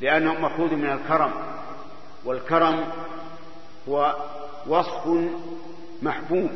[0.00, 1.30] لأنه مأخوذ من الكرم
[2.24, 2.84] والكرم
[3.88, 4.16] هو
[4.66, 5.30] وصف
[6.02, 6.50] محبوب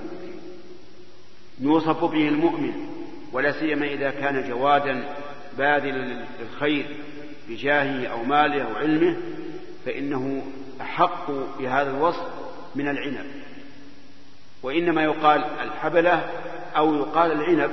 [1.61, 2.73] يوصف به المؤمن
[3.33, 5.05] ولا سيما إذا كان جوادا
[5.59, 6.97] باذلا للخير
[7.49, 9.17] بجاهه أو ماله أو علمه
[9.85, 10.43] فإنه
[10.81, 12.27] أحق بهذا الوصف
[12.75, 13.27] من العنب.
[14.63, 16.31] وإنما يقال الحبلة
[16.77, 17.71] أو يقال العنب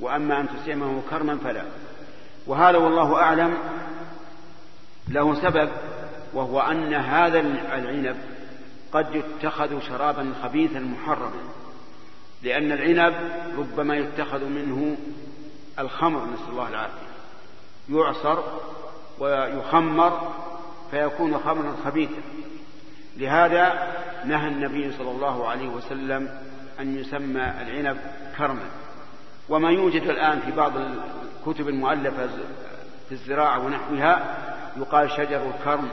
[0.00, 1.64] وأما أن تسمه كرما فلا.
[2.46, 3.58] وهذا والله أعلم
[5.10, 5.68] له سبب
[6.34, 8.16] وهو أن هذا العنب
[8.92, 11.42] قد يتخذ شرابا خبيثا محرما
[12.42, 13.14] لأن العنب
[13.58, 14.96] ربما يتخذ منه
[15.78, 17.10] الخمر نسأل الله العافية.
[17.88, 18.38] يعصر
[19.18, 20.32] ويخمر
[20.90, 22.22] فيكون خمرا خبيثا.
[23.16, 23.92] لهذا
[24.24, 26.28] نهى النبي صلى الله عليه وسلم
[26.80, 27.96] أن يسمى العنب
[28.38, 28.66] كرما.
[29.48, 32.26] وما يوجد الآن في بعض الكتب المؤلفة
[33.08, 34.36] في الزراعة ونحوها
[34.80, 35.90] يقال شجر الكرم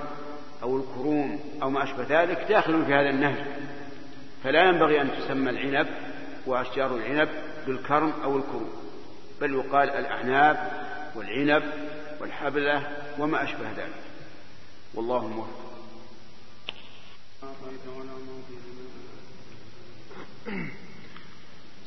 [0.63, 3.45] أو الكروم أو ما أشبه ذلك داخل في هذا النهج.
[4.43, 5.87] فلا ينبغي أن تسمى العنب
[6.45, 7.29] وأشجار العنب
[7.67, 8.69] بالكرم أو الكروم
[9.41, 10.71] بل يقال الأعناب
[11.15, 11.63] والعنب
[12.21, 14.01] والحبلة وما أشبه ذلك.
[14.93, 15.67] والله موفق.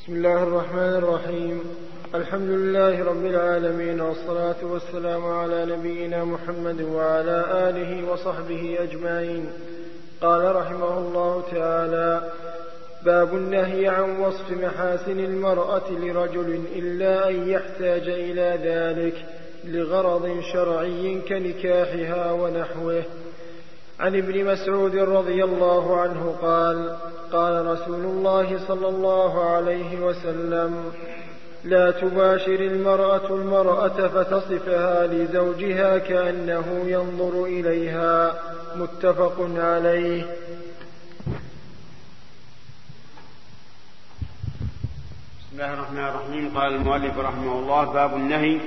[0.02, 1.89] بسم الله الرحمن الرحيم.
[2.14, 9.52] الحمد لله رب العالمين والصلاة والسلام على نبينا محمد وعلى آله وصحبه أجمعين.
[10.22, 12.32] قال رحمه الله تعالى
[13.04, 19.24] باب النهي عن وصف محاسن المرأة لرجل إلا أن يحتاج إلى ذلك
[19.64, 23.02] لغرض شرعي كنكاحها ونحوه.
[24.00, 26.96] عن ابن مسعود رضي الله عنه قال
[27.32, 30.92] قال رسول الله صلى الله عليه وسلم
[31.64, 38.40] لا تباشر المرأة المرأة فتصفها لزوجها كأنه ينظر إليها.
[38.76, 40.22] متفق عليه.
[45.38, 46.58] بسم الله الرحمن الرحيم.
[46.58, 48.60] قال المؤلف رحمه الله باب النهي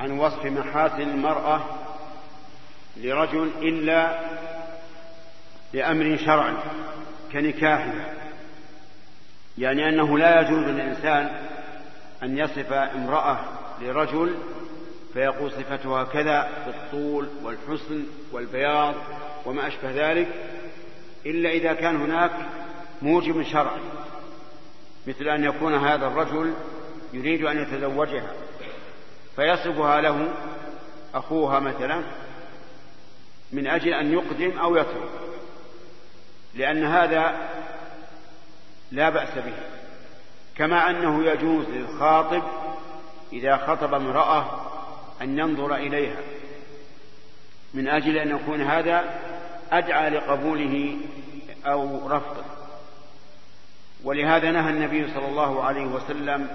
[0.00, 1.60] عن وصف محاسن المرأة
[2.96, 4.20] لرجل إلا
[5.72, 6.54] لأمر شرعي
[7.32, 8.14] كنكاحها.
[9.58, 11.53] يعني أنه لا يجوز للإنسان
[12.24, 13.38] أن يصف امرأة
[13.80, 14.34] لرجل
[15.14, 18.94] فيقول صفتها كذا بالطول والحسن والبياض
[19.46, 20.28] وما أشبه ذلك
[21.26, 22.30] إلا إذا كان هناك
[23.02, 23.80] موجب شرعي
[25.06, 26.54] مثل أن يكون هذا الرجل
[27.12, 28.32] يريد أن يتزوجها
[29.36, 30.28] فيصفها له
[31.14, 32.02] أخوها مثلا
[33.52, 35.10] من أجل أن يقدم أو يترك
[36.54, 37.48] لأن هذا
[38.92, 39.54] لا بأس به.
[40.56, 42.42] كما أنه يجوز للخاطب
[43.32, 44.46] إذا خطب امرأة
[45.22, 46.20] أن ينظر إليها.
[47.74, 49.04] من أجل أن يكون هذا
[49.72, 50.96] أدعى لقبوله
[51.66, 52.44] أو رفضه.
[54.04, 56.48] ولهذا نهى النبي صلى الله عليه وسلم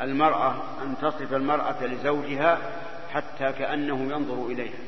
[0.00, 2.58] المرأة أن تصف المرأة لزوجها
[3.12, 4.78] حتى كأنه ينظر إليها.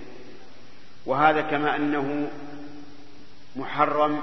[1.07, 2.31] وهذا كما أنه
[3.57, 4.23] محرم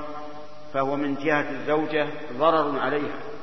[0.73, 2.07] فهو من جهة الزوجة
[2.37, 3.34] ضرر عليها.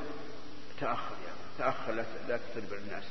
[0.82, 1.92] تأخر يا تأخر
[2.28, 3.04] لا تسرب الناس.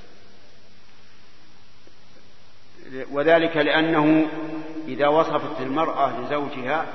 [3.11, 4.27] وذلك لأنه
[4.88, 6.85] إذا وصفت المرأة لزوجها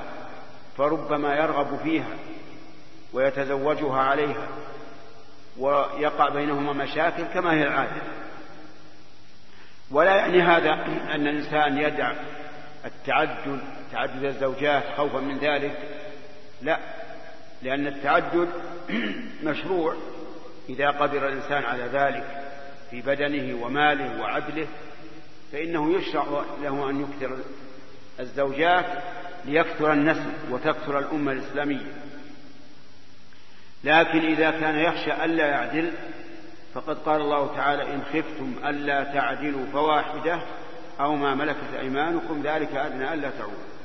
[0.77, 2.17] فربما يرغب فيها
[3.13, 4.47] ويتزوجها عليها
[5.57, 8.01] ويقع بينهما مشاكل كما هي العادة.
[9.91, 10.73] ولا يعني هذا
[11.15, 12.13] أن الإنسان يدع
[12.85, 13.59] التعدد
[13.91, 15.77] تعدد الزوجات خوفا من ذلك.
[16.61, 16.79] لا
[17.61, 18.49] لأن التعدد
[19.43, 19.95] مشروع.
[20.69, 22.25] إذا قدر الإنسان على ذلك
[22.91, 24.67] في بدنه وماله وعدله
[25.51, 27.37] فإنه يشرع له أن يكثر
[28.19, 28.85] الزوجات
[29.45, 31.91] ليكثر النسل وتكثر الأمة الإسلامية.
[33.83, 35.91] لكن إذا كان يخشى ألا يعدل
[36.73, 40.41] فقد قال الله تعالى إن خفتم ألا تعدلوا فواحدة
[40.99, 43.77] أو ما ملكت أيمانكم ذلك أدنى ألا تعودوا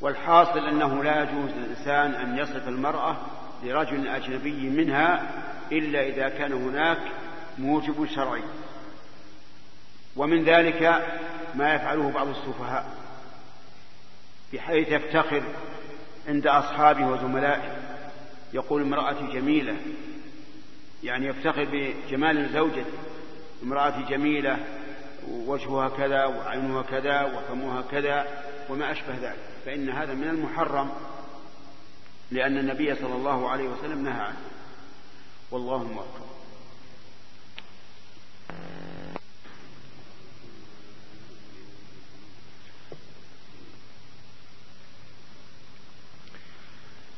[0.00, 3.16] والحاصل أنه لا يجوز للإنسان أن يصف المرأة
[3.62, 5.22] لرجل أجنبي منها
[5.72, 6.98] إلا إذا كان هناك
[7.58, 8.42] موجب شرعي.
[10.16, 10.82] ومن ذلك
[11.54, 12.86] ما يفعله بعض السفهاء
[14.52, 15.42] بحيث يفتخر
[16.28, 17.76] عند أصحابه وزملائه.
[18.52, 19.76] يقول امرأتي جميلة
[21.02, 22.98] يعني يفتخر بجمال زوجته.
[23.62, 24.58] امرأتي جميلة
[25.28, 28.26] وجهها كذا وعينها كذا وفمها كذا
[28.68, 29.38] وما أشبه ذلك.
[29.64, 30.90] فإن هذا من المحرم
[32.30, 34.36] لأن النبي صلى الله عليه وسلم نهى عنه.
[35.54, 36.26] والله موفق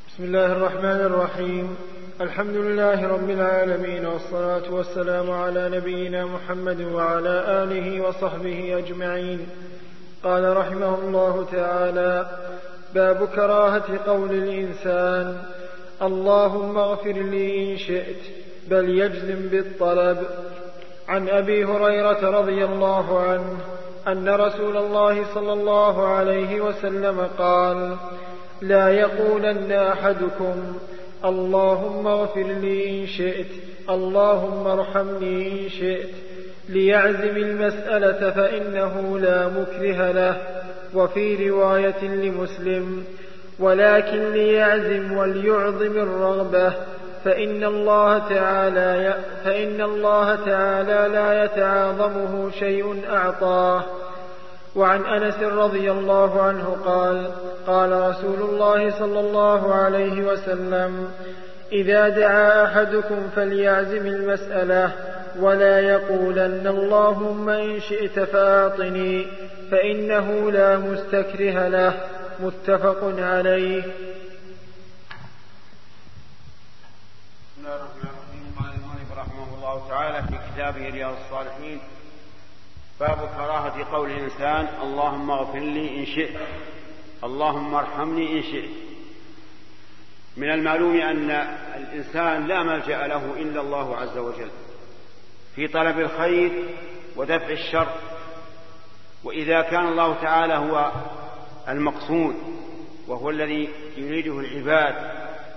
[0.09, 1.77] بسم الله الرحمن الرحيم.
[2.21, 9.49] الحمد لله رب العالمين والصلاة والسلام على نبينا محمد وعلى آله وصحبه أجمعين.
[10.25, 12.39] قال رحمه الله تعالى
[12.95, 15.56] باب كراهة قول الإنسان
[16.03, 18.23] اللهم اغفر لي إن شئت
[18.71, 20.19] بل يجزم بالطلب.
[21.09, 23.57] عن أبي هريرة رضي الله عنه
[24.09, 27.97] أن رسول الله صلى الله عليه وسلم قال
[28.63, 30.79] لا يقولن أحدكم
[31.25, 33.51] اللهم اغفر لي إن شئت
[33.91, 36.11] اللهم ارحمني إن شئت
[36.69, 40.37] ليعزم المسألة فإنه لا مكره له.
[40.95, 43.05] وفي رواية لمسلم
[43.59, 46.73] ولكن ليعزم وليعظم الرغبة.
[47.25, 49.15] فإن الله تعالى
[49.45, 53.83] فإن الله تعالى لا يتعاظمه شيء أعطاه.
[54.77, 57.31] وعن أنس رضي الله عنه قال
[57.67, 61.09] قال رسول الله صلى الله عليه وسلم
[61.73, 64.93] إذا دعا أحدكم فليعزم المسألة
[65.41, 69.27] ولا يقولن اللهم إن شئت فأعطني
[69.71, 71.93] فإنه لا مستكره له.
[72.41, 73.81] متفق عليه.
[73.81, 73.93] بسم
[77.59, 78.55] الله الرحمن الرحيم.
[78.59, 81.81] قال رحمه الله تعالى في كتابه رياض الصالحين
[83.01, 86.37] باب كراهة قول الإنسان اللهم اغفر لي إن شئت
[87.25, 88.71] اللهم ارحمني إن شئت.
[90.37, 91.31] من المعلوم أن
[91.75, 94.51] الإنسان لا ملجأ له إلا الله عز وجل
[95.55, 96.65] في طلب الخير
[97.17, 97.89] ودفع الشر.
[99.25, 100.93] وإذا كان الله تعالى هو
[101.69, 102.35] المقصود
[103.09, 104.95] وهو الذي يريده العباد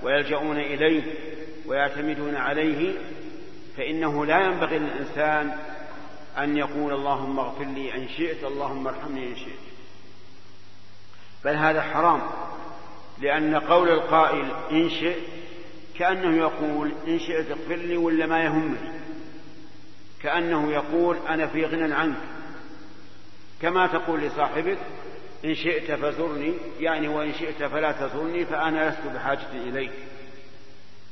[0.03, 1.03] ويلجؤون إليه
[1.65, 2.94] ويعتمدون عليه
[3.77, 5.57] فإنه لا ينبغي للإنسان
[6.38, 9.60] أن يقول اللهم اغفر لي إن شئت اللهم ارحمني إن شئت.
[11.45, 12.22] بل هذا حرام
[13.22, 15.23] لأن قول القائل إن شئت
[15.99, 18.99] كأنه يقول إن شئت اغفر لي ولا ما يهمني.
[20.22, 22.18] كأنه يقول أنا في غنى عنك.
[23.61, 24.77] كما تقول لصاحبك
[25.45, 29.91] إن شئت فزرني يعني وإن شئت فلا تزرني فأنا لست بحاجة إليك.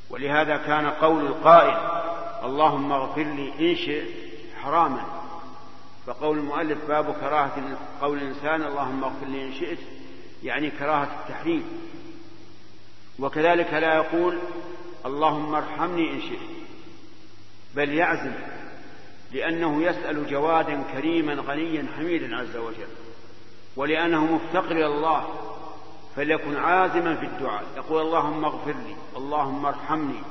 [0.09, 1.77] ولهذا كان قول القائل
[2.43, 4.07] اللهم اغفر لي إن شئت
[4.63, 5.03] حراما.
[6.07, 9.79] فقول المؤلف باب كراهة قول الإنسان اللهم اغفر لي إن شئت
[10.43, 11.63] يعني كراهة التحريم.
[13.19, 14.37] وكذلك لا يقول
[15.05, 16.49] اللهم ارحمني إن شئت
[17.75, 18.33] بل يعزم
[19.31, 23.06] لأنه يسأل جوادا كريما غنيا حميدا عز وجل.
[23.77, 25.27] ولأنه مفتقر إلى الله
[26.15, 27.63] فليكن عازما في الدعاء.
[27.75, 30.21] يقول اللهم اغفر لي اللهم ارحمني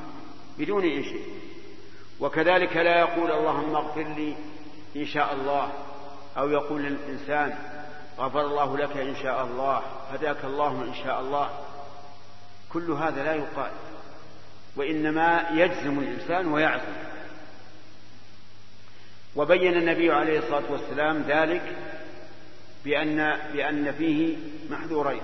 [0.59, 1.21] بدون إن شئ
[2.21, 4.37] وكذلك لا يقول اللهم اغفر لي
[4.97, 5.73] إن شاء الله
[6.39, 7.59] أو يقول للإنسان
[8.19, 9.83] غفر الله لك إن شاء الله
[10.13, 11.51] هداك الله إن شاء الله.
[12.73, 13.71] كل هذا لا يقال
[14.77, 16.97] وإنما يجزم الإنسان ويعزم.
[19.37, 21.77] وبين النبي عليه الصلاة والسلام ذلك
[22.87, 24.37] بأن بأن فيه
[24.71, 25.21] محذورين.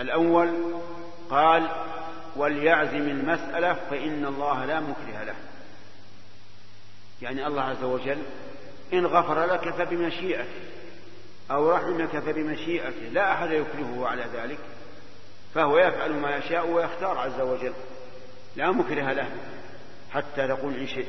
[0.00, 0.50] الأول
[1.30, 1.68] قال
[2.36, 5.34] وليعزم المسألة فإن الله لا مكره له.
[7.22, 8.18] يعني الله عز وجل
[8.92, 10.48] إن غفر لك فبمشيئته
[11.50, 14.58] أو رحمك فبمشيئته لا أحد يكرهه على ذلك
[15.54, 17.72] فهو يفعل ما يشاء ويختار عز وجل.
[18.56, 19.30] لا مكره له
[20.10, 21.06] حتى تقول إن شئت.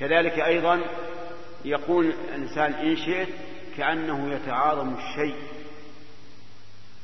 [0.00, 0.80] كذلك أيضا
[1.64, 3.28] يقول الإنسان إن شئت
[3.76, 5.36] كأنه يتعاظم الشيء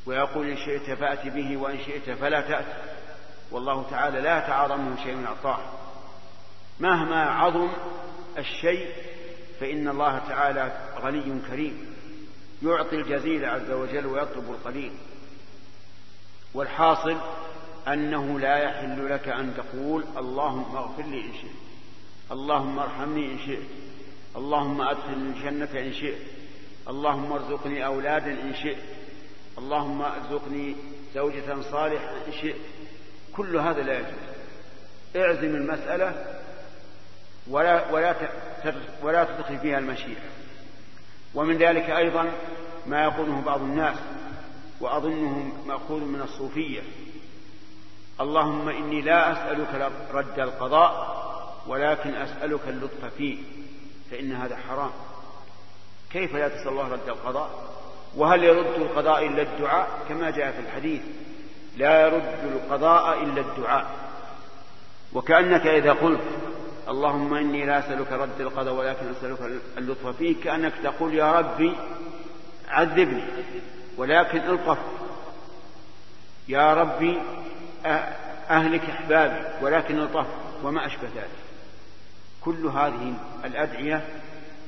[0.07, 2.67] ويقول إن شئت فأت به وإن شئت فلا تأت.
[3.51, 5.59] والله تعالى لا يتعاظمه شيء من أعطاه.
[6.81, 7.69] مهما عظم
[8.39, 8.89] الشيء
[9.61, 11.97] فإن الله تعالى غني كريم
[12.63, 14.93] يعطي الجزيل عز وجل ويطلب القليل.
[16.55, 17.17] والحاصل
[17.89, 21.61] أنه لا يحل لك أن تقول اللهم اغفر لي إن شئت
[22.33, 23.69] اللهم ارحمني إن شئت
[24.37, 26.40] اللهم أدخلني الجنة إن شئت.
[26.89, 28.83] اللهم ارزقني أولادا إن شئت.
[29.59, 30.77] اللهم ارزقني
[31.15, 32.57] زوجة صالحة إن شئت.
[33.37, 34.31] كل هذا لا يجوز.
[35.17, 36.41] اعزم المسألة
[37.49, 38.15] ولا ولا
[39.03, 40.21] ولا تدخل فيها المشيئة.
[41.35, 42.33] ومن ذلك أيضا
[42.87, 43.97] ما يقوله بعض الناس
[44.81, 46.81] وأظنه مأخوذ من الصوفية.
[48.21, 51.21] اللهم إني لا أسألك رد القضاء
[51.67, 53.39] ولكن أسألك اللطف فيه.
[54.11, 54.91] فإن هذا حرام.
[56.13, 57.51] كيف لا تسأل الله رد القضاء؟
[58.17, 61.03] وهل يرد القضاء إلا الدعاء؟ كما جاء في الحديث
[61.77, 63.87] لا يرد القضاء إلا الدعاء.
[65.13, 66.21] وكأنك إذا قلت
[66.89, 71.73] اللهم إني لا أسألك رد القضاء ولكن أسألك اللطف فيه كأنك تقول يا ربي
[72.69, 73.25] عذبني
[73.97, 74.79] ولكن الطف
[76.49, 77.19] يا ربي
[78.51, 80.27] أهلك أحبابي ولكن ألطف
[80.63, 81.41] وما أشبه ذلك.
[82.41, 83.15] كل هذه
[83.45, 84.05] الأدعية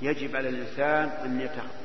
[0.03, 1.11] يجب على الإنسان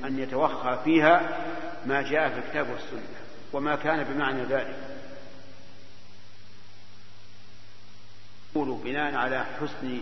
[0.06, 1.38] أن يتوخى فيها
[1.86, 3.18] ما جاء في الكتاب والسنة
[3.54, 4.76] وما كان بمعنى ذلك.
[8.56, 10.00] بناء على حسن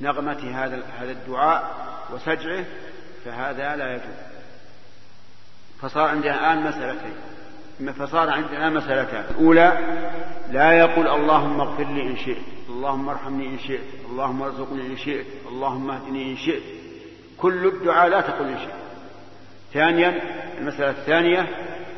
[0.00, 2.64] نغمة هذا هذا الدعاء وسجعه
[3.24, 4.16] فهذا لا يجوز.
[5.80, 7.92] فصار عندنا الآن مسألتين.
[7.92, 9.24] فصار عندنا مسألتان.
[9.30, 9.78] الأولى
[10.50, 15.26] لا يقول اللهم اغفر لي إن شئت اللهم ارحمني إن شئت اللهم ارزقني إن شئت
[15.48, 16.75] اللهم اهدني إن شئت.
[17.38, 18.86] كل الدعاء لا تقل إن شئت
[19.72, 20.20] ثانيا
[20.58, 21.48] المسألة الثانية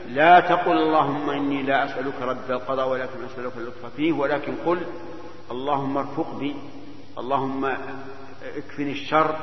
[0.09, 4.83] لا تقل اللهم إني لا أسألك رد القضاء ولكن أسألك اللطف فيه ولكن قل
[5.51, 6.57] اللهم ارفق بي
[7.19, 7.65] اللهم
[8.57, 9.37] اكفني الشر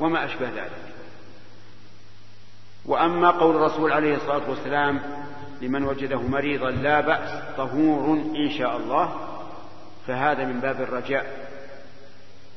[0.00, 0.94] وما أشبه ذلك.
[2.86, 5.00] وأما قول الرسول عليه الصلاة والسلام
[5.62, 9.14] لمن وجده مريضا لا بأس طهور إن شاء الله
[10.06, 11.48] فهذا من باب الرجاء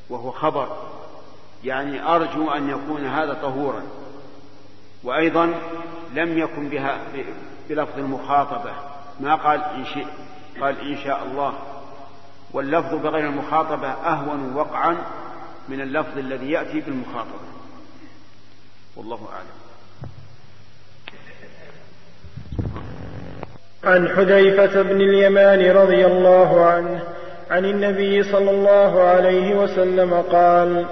[0.10, 1.03] وهو خبر.
[1.64, 3.82] يعني أرجو أن يكون هذا طهورا.
[5.04, 5.54] وأيضا
[6.14, 6.98] لم يكن بها
[7.70, 8.72] بلفظ المخاطبة.
[9.20, 10.08] ما قال إن شئت
[10.62, 11.54] قال إن شاء الله.
[12.54, 14.98] واللفظ بغير المخاطبة أهون وقعا
[15.70, 17.54] من اللفظ الذي يأتي بالمخاطبة.
[18.96, 19.64] والله أعلم.
[23.84, 27.04] عن حذيفة بن اليمان رضي الله عنه
[27.52, 30.86] عن النبي صلى الله عليه وسلم قال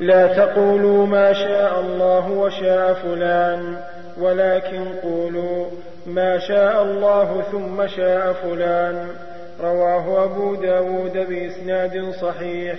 [0.00, 3.84] لا تقولوا ما شاء الله وشاء فلان
[4.18, 5.70] ولكن قولوا
[6.06, 9.08] ما شاء الله ثم شاء فلان.
[9.60, 12.78] رواه أبو داود بإسناد صحيح.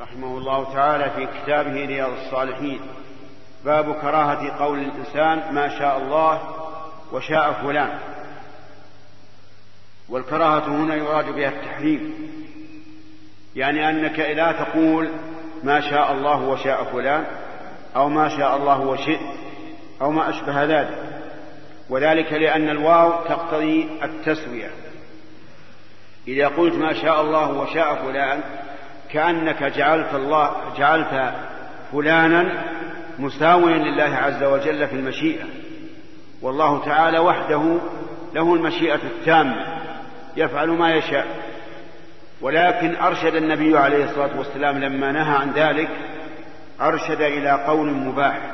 [0.00, 2.80] رحمه الله تعالى في كتابه رياض الصالحين.
[3.64, 6.40] باب كراهة قول الإنسان ما شاء الله
[7.12, 7.98] وشاء فلان.
[10.12, 12.14] والكراهة هنا يراد بها التحريم.
[13.56, 15.10] يعني أنك لا تقول
[15.64, 17.24] ما شاء الله وشاء فلان
[17.96, 19.20] أو ما شاء الله وشئت
[20.02, 20.98] أو ما أشبه ذلك.
[21.90, 24.70] وذلك لأن الواو تقتضي التسوية.
[26.28, 28.40] إذا قلت ما شاء الله وشاء فلان
[29.10, 31.34] كأنك جعلت الله جعلت
[31.92, 32.64] فلانا
[33.18, 35.44] مساويا لله عز وجل في المشيئة.
[36.42, 37.78] والله تعالى وحده
[38.34, 39.81] له المشيئة التامة.
[40.36, 41.52] يفعل ما يشاء.
[42.40, 45.90] ولكن أرشد النبي عليه الصلاة والسلام لما نهى عن ذلك
[46.80, 48.52] أرشد إلى قول مباح.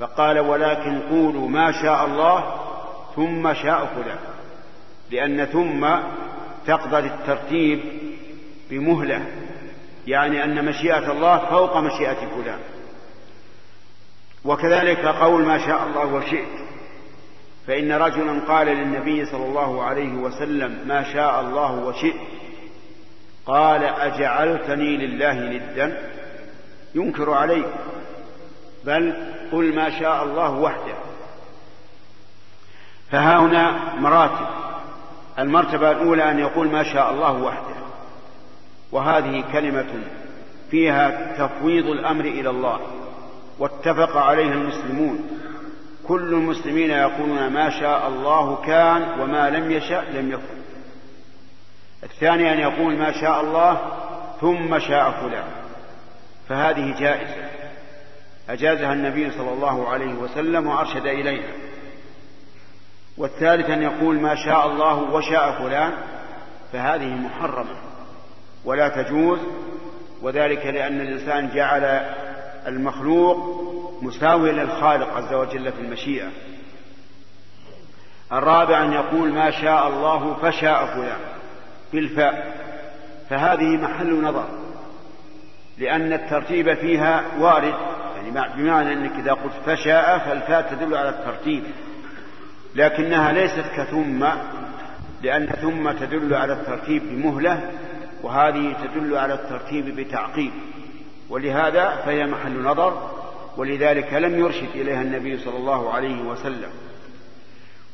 [0.00, 2.54] فقال ولكن قولوا ما شاء الله
[3.16, 4.18] ثم شاء فلان
[5.10, 5.88] لأن ثم
[6.66, 7.80] تقضى الترتيب
[8.70, 9.24] بمهلة
[10.06, 12.58] يعني أن مشيئة الله فوق مشيئة فلان.
[14.44, 16.67] وكذلك قول ما شاء الله وشئت.
[17.68, 22.20] فإن رجلا قال للنبي صلى الله عليه وسلم ما شاء الله وشئت
[23.46, 26.10] قال أجعلتني لله ندا
[26.94, 27.66] ينكر عليك
[28.84, 29.14] بل
[29.52, 30.94] قل ما شاء الله وحده.
[33.10, 34.46] فها هنا مراتب.
[35.38, 37.76] المرتبة الأولى أن يقول ما شاء الله وحده.
[38.92, 40.02] وهذه كلمة
[40.70, 42.80] فيها تفويض الأمر إلى الله
[43.58, 45.28] واتفق عليها المسلمون.
[46.08, 50.58] كل المسلمين يقولون ما شاء الله كان وما لم يشأ لم يكن.
[52.02, 53.80] الثاني أن يقول ما شاء الله
[54.40, 55.44] ثم شاء فلان.
[56.48, 57.48] فهذه جائزة.
[58.50, 61.52] أجازها النبي صلى الله عليه وسلم وأرشد إليها.
[63.18, 65.92] والثالث أن يقول ما شاء الله وشاء فلان.
[66.72, 67.76] فهذه محرمة.
[68.64, 69.38] ولا تجوز.
[70.22, 71.84] وذلك لأن الإنسان جعل
[72.66, 73.68] المخلوق
[74.02, 76.28] مساويا للخالق عز وجل في المشيئة.
[78.32, 81.20] الرابع أن يقول ما شاء الله فشاء فلان.
[81.92, 82.56] بالفاء
[83.30, 84.48] فهذه محل نظر.
[85.78, 87.74] لأن الترتيب فيها وارد.
[88.16, 91.62] يعني بمعنى أنك إذا قلت فشاء فالفاء تدل على الترتيب.
[92.74, 94.26] لكنها ليست كثم
[95.22, 97.70] لأن ثم تدل على الترتيب بمهلة
[98.22, 100.52] وهذه تدل على الترتيب بتعقيب.
[101.30, 103.17] ولهذا فهي محل نظر.
[103.58, 106.70] ولذلك لم يرشد إليها النبي صلى الله عليه وسلم.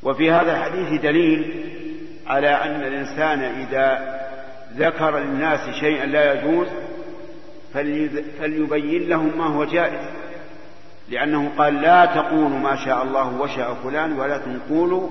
[0.03, 1.65] وفي هذا الحديث دليل
[2.27, 4.15] على أن الإنسان إذا
[4.77, 6.67] ذكر للناس شيئا لا يجوز
[8.41, 10.09] فليبين لهم ما هو جائز.
[11.09, 15.09] لأنه قال لا تقولوا ما شاء الله وشاء فلان ولكن قولوا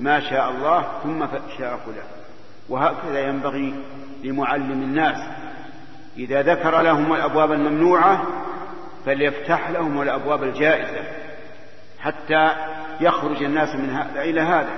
[0.00, 1.26] ما شاء الله ثم
[1.58, 2.06] شاء فلان.
[2.68, 3.74] وهكذا ينبغي
[4.24, 5.16] لمعلم الناس.
[6.16, 8.26] إذا ذكر لهم الأبواب الممنوعة
[9.06, 11.04] فليفتح لهم الأبواب الجائزة
[12.00, 12.52] حتى
[13.00, 14.70] يخرج الناس من هذا إلى هذا.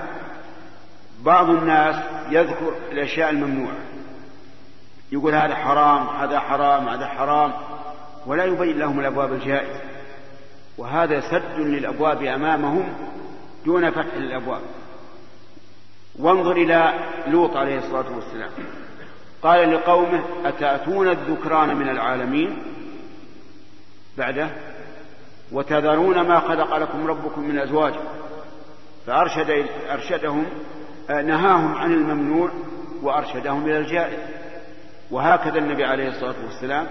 [1.22, 1.96] بعض الناس
[2.30, 3.76] يذكر الأشياء الممنوعة.
[5.12, 7.52] يقول هذا حرام هذا حرام هذا حرام
[8.26, 9.80] ولا يبين لهم الأبواب الجائزة.
[10.78, 12.94] وهذا سد للأبواب أمامهم
[13.64, 14.60] دون فتح الأبواب.
[16.18, 16.94] وانظر إلى
[17.26, 18.50] لوط عليه الصلاة والسلام.
[19.42, 22.62] قال لقومه أتأتون الذكران من العالمين؟
[24.18, 24.48] بعده
[25.52, 27.94] وتذرون ما خلق لكم ربكم من أزواج
[29.06, 30.46] فأرشد أرشدهم
[31.10, 32.50] آه، نهاهم عن الممنوع
[33.02, 34.18] وأرشدهم إلى الجائز.
[35.10, 36.86] وهكذا النبي عليه الصلاة والسلام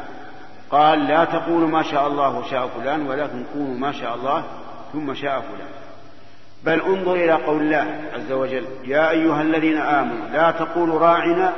[0.71, 4.43] قال لا تقولوا ما شاء الله وشاء فلان ولكن قولوا ما شاء الله
[4.93, 5.69] ثم شاء فلان.
[6.63, 11.53] بل انظر إلى قول الله عز وجل يا أيها الذين آمنوا لا تقولوا راعنا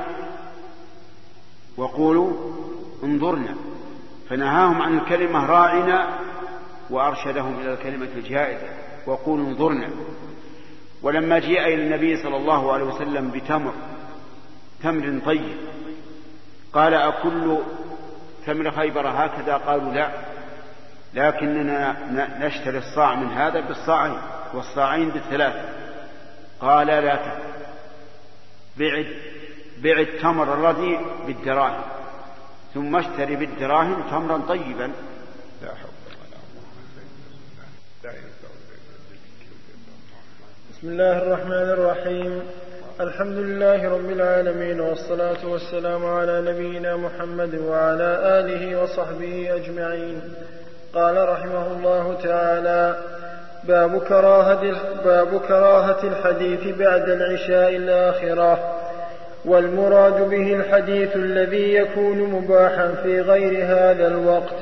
[1.77, 2.33] وقولوا
[3.03, 3.55] انظرنا.
[4.29, 6.19] فنهاهم عن الكلمة راعنا
[6.89, 8.67] وأرشدهم إلى الكلمة الجائزة
[9.07, 9.89] وقولوا انظرنا.
[11.03, 13.73] ولما جاء إلى النبي صلى الله عليه وسلم بتمر
[14.83, 15.57] تمر طيب
[16.73, 17.57] قال أكل
[18.45, 20.09] تمر خيبر هكذا؟ قالوا لا
[21.13, 21.97] لكننا
[22.39, 24.17] نشتري الصاع من هذا بالصاعين
[24.53, 25.69] والصاعين بالثلاثة
[26.61, 29.05] قال لا تفعل
[29.83, 31.81] بع التمر الرديء بالدراهم.
[32.75, 34.91] ثم اشتري بالدراهم تمرا طيبا.
[35.63, 35.95] لا حول
[40.71, 42.41] بسم الله الرحمن الرحيم.
[42.99, 50.21] الحمد لله رب العالمين والصلاة والسلام على نبينا محمد وعلى آله وصحبه أجمعين.
[50.93, 52.99] قال رحمه الله تعالى
[53.63, 54.63] باب كراهة,
[55.05, 58.75] باب كراهة الحديث بعد العشاء الآخرة.
[59.47, 64.55] والمراد به الحديث الذي يكون مباحا في غير هذا الوقت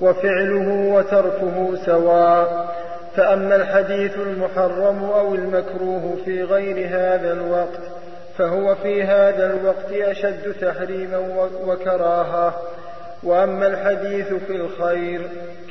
[0.00, 2.72] وفعله وتركه سواء.
[3.16, 7.80] فأما الحديث المحرم أو المكروه في غير هذا الوقت
[8.38, 12.54] فهو في هذا الوقت أشد تحريما وكراهة.
[13.22, 15.20] وأما الحديث في الخير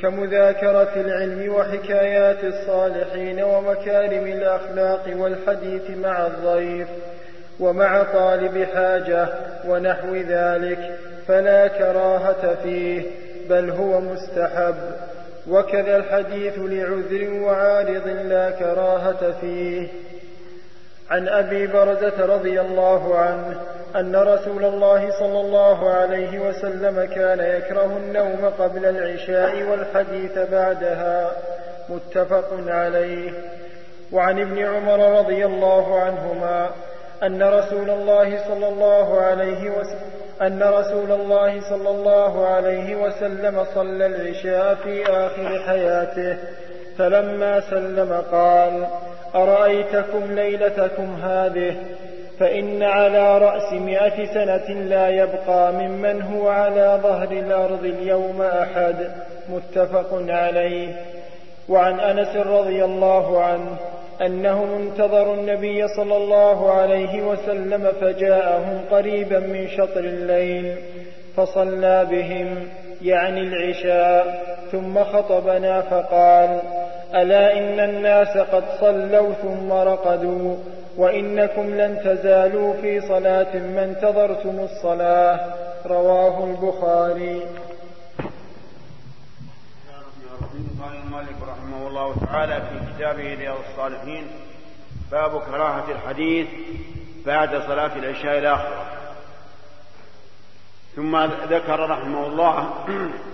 [0.02, 6.88] كمذاكرة العلم وحكايات الصالحين ومكارم الأخلاق والحديث مع الضيف
[7.60, 9.28] ومع طالب حاجة
[9.68, 10.98] ونحو ذلك
[11.28, 13.02] فلا كراهة فيه
[13.48, 14.74] بل هو مستحب.
[15.48, 19.88] وكذا الحديث لعذر وعارض لا كراهة فيه.
[21.10, 23.60] عن أبي برزة رضي الله عنه
[23.96, 31.32] أن رسول الله صلى الله عليه وسلم كان يكره النوم قبل العشاء والحديث بعدها.
[31.88, 33.32] متفق عليه.
[34.12, 36.70] وعن ابن عمر رضي الله عنهما
[37.22, 40.12] أن رسول الله صلى الله عليه وسلم
[40.42, 46.38] أن رسول الله صلى الله عليه وسلم صلى العشاء في آخر حياته
[46.98, 48.86] فلما سلم قال
[49.34, 51.76] أرأيتكم ليلتكم هذه؟
[52.40, 58.96] فإن على رأس مئة سنة لا يبقى ممن هو على ظهر الأرض اليوم أحد
[59.48, 60.94] متفق عليه.
[61.68, 63.76] وعن أنس رضي الله عنه
[64.26, 70.76] أنهم انتظروا النبي صلى الله عليه وسلم فجاءهم قريبا من شطر الليل
[71.36, 72.68] فصلى بهم
[73.02, 74.42] يعني العشاء
[74.72, 76.60] ثم خطبنا فقال
[77.14, 80.56] ألا إن الناس قد صلوا ثم رقدوا
[80.96, 85.40] وإنكم لن تزالوا في صلاة ما انتظرتم الصلاة.
[85.86, 87.42] رواه البخاري
[90.82, 94.26] قال المؤلف رحمه الله تعالى في كتابه رياض الصالحين
[95.10, 96.46] باب كراهة الحديث
[97.26, 98.86] بعد صلاة العشاء الآخرة
[100.96, 101.16] ثم
[101.50, 102.84] ذكر رحمه الله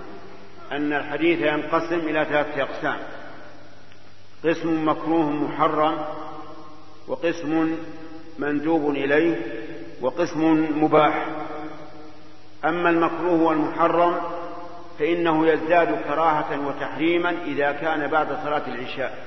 [0.76, 2.98] أن الحديث ينقسم إلى ثلاثة أقسام.
[4.44, 6.04] قسم مكروه محرم
[7.08, 7.76] وقسم
[8.38, 9.36] مندوب إليه
[10.00, 11.26] وقسم مباح.
[12.64, 14.37] أما المكروه والمحرم
[14.98, 19.18] فإنه يزداد كراهة وتحريما إذا كان بعد صلاة العشاء.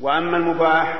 [0.00, 0.98] وأما المباح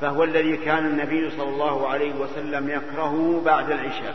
[0.00, 4.14] فهو الذي كان النبي صلى الله عليه وسلم يكرهه بعد العشاء.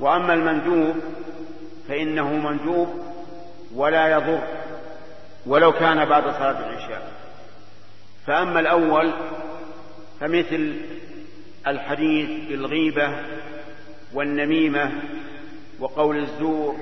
[0.00, 0.96] وأما المندوب
[1.88, 2.88] فإنه مندوب
[3.74, 4.42] ولا يضر
[5.46, 7.12] ولو كان بعد صلاة العشاء.
[8.26, 9.12] فأما الأول
[10.20, 10.80] فمثل
[11.66, 13.16] الحديث بالغيبة
[14.14, 14.92] والنميمة
[15.80, 16.76] وقول الزور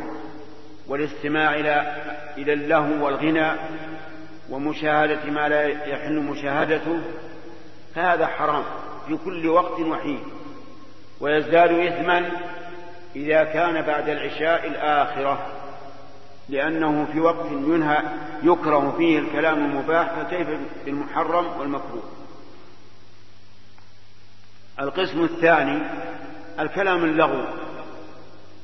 [0.89, 1.97] والاستماع إلى
[2.39, 3.53] إلى اللهو والغنى
[4.51, 7.01] ومشاهدة ما لا يحل مشاهدته
[7.95, 8.65] فهذا حرام
[9.09, 10.21] في كل وقت وحين.
[11.21, 12.31] ويزداد إثما
[13.17, 15.47] إذا كان بعد العشاء الآخرة
[16.49, 17.99] لأنه في وقت ينهى
[18.43, 20.49] يكره فيه الكلام المباح فكيف
[20.85, 22.03] بالمحرم والمكروه؟
[24.81, 25.83] القسم الثاني
[26.61, 27.45] الكلام اللغو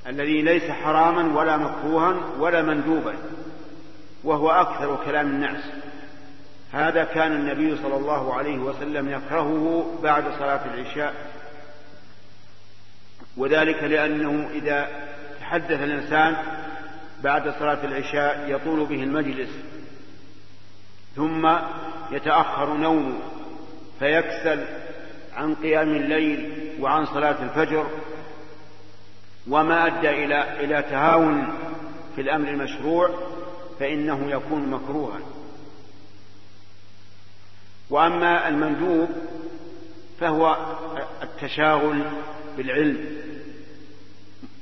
[0.08, 3.14] الذي ليس حراما ولا مكروها ولا مندوبا
[4.24, 5.64] وهو أكثر كلام الناس.
[6.72, 11.14] هذا كان النبي صلى الله عليه وسلم يكرهه بعد صلاة العشاء.
[13.36, 14.88] وذلك لأنه إذا
[15.40, 16.36] تحدث الإنسان
[17.22, 19.50] بعد صلاة العشاء يطول به المجلس
[21.16, 21.48] ثم
[22.10, 23.18] يتأخر نومه
[23.98, 24.64] فيكسل
[25.36, 27.86] عن قيام الليل وعن صلاة الفجر.
[29.50, 31.48] وما أدى إلى إلى تهاون
[32.14, 33.10] في الأمر المشروع
[33.80, 35.20] فإنه يكون مكروها.
[37.90, 39.08] وأما المندوب
[40.20, 40.56] فهو
[41.22, 42.04] التشاغل
[42.56, 43.18] بالعلم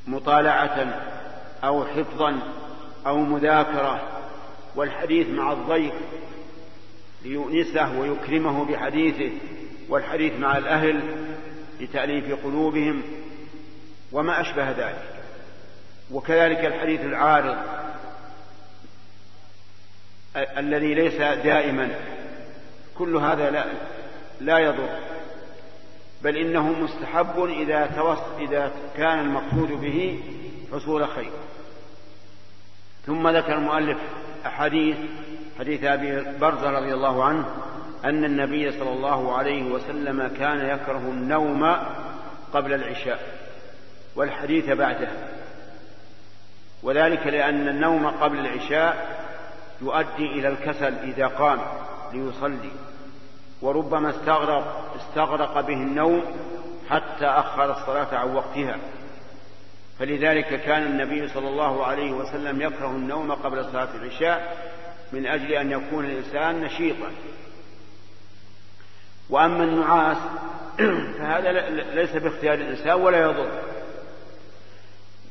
[0.07, 1.03] مطالعة
[1.65, 2.39] أو حفظا
[3.07, 4.01] أو مذاكرة
[4.77, 5.95] والحديث مع الضيف
[7.25, 9.31] ليؤنسه ويكرمه بحديثه
[9.89, 11.01] والحديث مع الأهل
[11.81, 13.03] لتأليف قلوبهم
[14.17, 15.03] وما أشبه ذلك.
[16.11, 17.57] وكذلك الحديث العارض
[20.37, 21.15] الذي ليس
[21.45, 21.91] دائما
[22.99, 23.65] كل هذا لا
[24.41, 24.89] لا يضر.
[26.23, 30.21] بل إنه مستحب إذا توص إذا كان المقصود به
[30.73, 31.33] حصول خير.
[33.07, 33.99] ثم ذكر المؤلف
[34.47, 34.97] أحاديث
[35.59, 37.49] حديث أبي برزة رضي الله عنه
[38.05, 41.77] أن النبي صلى الله عليه وسلم كان يكره النوم
[42.53, 43.46] قبل العشاء.
[44.17, 45.09] والحديث بعده.
[46.83, 49.17] وذلك لأن النوم قبل العشاء
[49.83, 51.59] يؤدي إلى الكسل إذا قام
[52.13, 52.71] ليصلي.
[53.63, 56.23] وربما استغرق استغرق به النوم
[56.91, 58.79] حتى أخر الصلاة عن وقتها.
[59.99, 64.57] فلذلك كان النبي صلى الله عليه وسلم يكره النوم قبل صلاة العشاء
[65.13, 67.11] من أجل أن يكون الإنسان نشيطا.
[69.31, 70.17] وأما النعاس
[71.19, 71.53] فهذا
[71.95, 73.76] ليس باختيار الإنسان ولا يضر.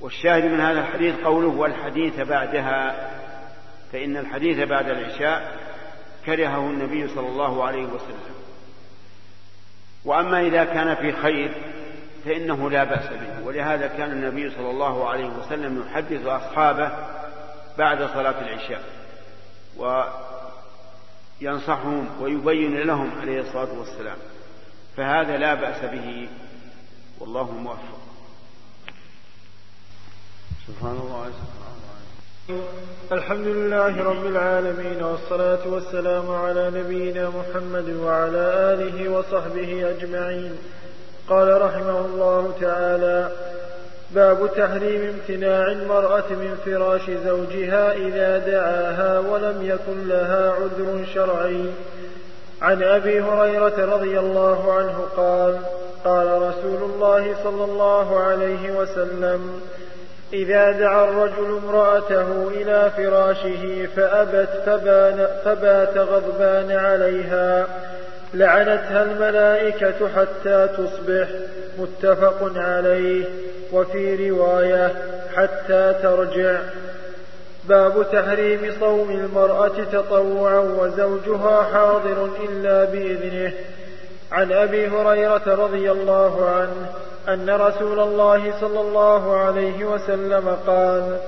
[0.01, 3.09] والشاهد من هذا الحديث قوله والحديث بعدها
[3.91, 5.57] فإن الحديث بعد العشاء
[6.25, 8.35] كرهه النبي صلى الله عليه وسلم.
[10.05, 11.51] وأما إذا كان في خير
[12.25, 16.91] فإنه لا بأس به ولهذا كان النبي صلى الله عليه وسلم يحدث أصحابه
[17.77, 18.83] بعد صلاة العشاء
[21.41, 24.17] وينصحهم ويبين لهم عليه الصلاة والسلام
[24.97, 26.27] فهذا لا بأس به
[27.19, 28.04] والله موفق.
[30.67, 31.25] سبحان الله
[33.11, 38.43] الحمد لله رب العالمين والصلاة والسلام على نبينا محمد وعلى
[38.73, 40.57] آله وصحبه أجمعين.
[41.29, 43.31] قال رحمه الله تعالى
[44.11, 51.65] باب تحريم امتناع المرأة من فراش زوجها إذا دعاها ولم يكن لها عذر شرعي.
[52.61, 55.59] عن أبي هريرة رضي الله عنه قال
[56.05, 59.61] قال رسول الله صلى الله عليه وسلم
[60.35, 67.67] إذا دعا الرجل امرأته إلى فراشه فأبت فبان فبات غضبان عليها.
[68.33, 71.27] لعنتها الملائكة حتى تصبح
[71.79, 73.25] متفق عليه
[73.71, 74.91] وفي رواية
[75.35, 76.59] حتى ترجع.
[77.69, 83.53] باب تحريم صوم المرأة تطوعا وزوجها حاضر إلا بإذنه.
[84.31, 86.89] عن أبي هريرة رضي الله عنه
[87.27, 91.19] أن رسول الله صلى الله عليه وسلم قال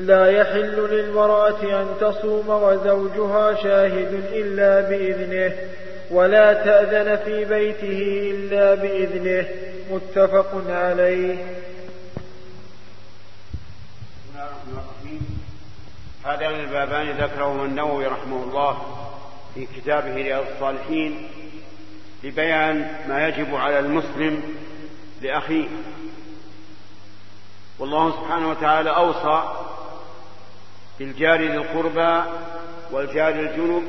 [0.00, 5.52] لا يحل للمرأة أن تصوم وزوجها شاهد إلا بإذنه
[6.10, 9.48] ولا تأذن في بيته إلا بإذنه.
[9.90, 11.36] متفق عليه.
[16.24, 18.78] هذان البابان ذكرهما النووي رحمه الله
[19.54, 21.28] في كتابه رياض الصالحين
[22.24, 24.42] لبيان ما يجب على المسلم
[25.22, 25.68] لأخيه
[27.78, 29.42] والله سبحانه وتعالى أوصى
[30.98, 32.30] بالجار ذي القربى
[32.92, 33.82] والجار الجنب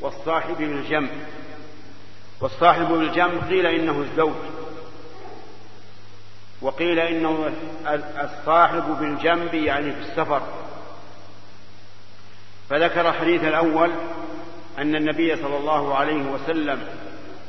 [0.00, 1.10] والصاحب بالجنب
[2.40, 4.34] والصاحب بالجنب قيل إنه الزوج.
[6.62, 7.52] وقيل إنه
[8.20, 10.42] الصاحب بالجنب يعني في السفر.
[12.70, 13.90] فذكر الحديث الأول
[14.78, 16.88] أن النبي صلى الله عليه وسلم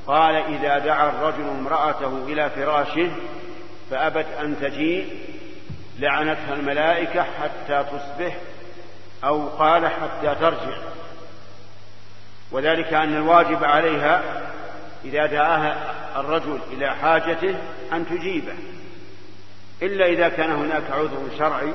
[0.07, 3.11] قال إذا دعا الرجل امرأته إلى فراشه
[3.91, 5.19] فأبت أن تجيء
[5.99, 8.37] لعنتها الملائكة حتى تصبح
[9.23, 10.77] أو قال حتى ترجع.
[12.51, 14.21] وذلك أن الواجب عليها
[15.05, 17.55] إذا دعاها الرجل إلى حاجته
[17.93, 18.53] أن تجيبه.
[19.81, 21.73] إلا إذا كان هناك عذر شرعي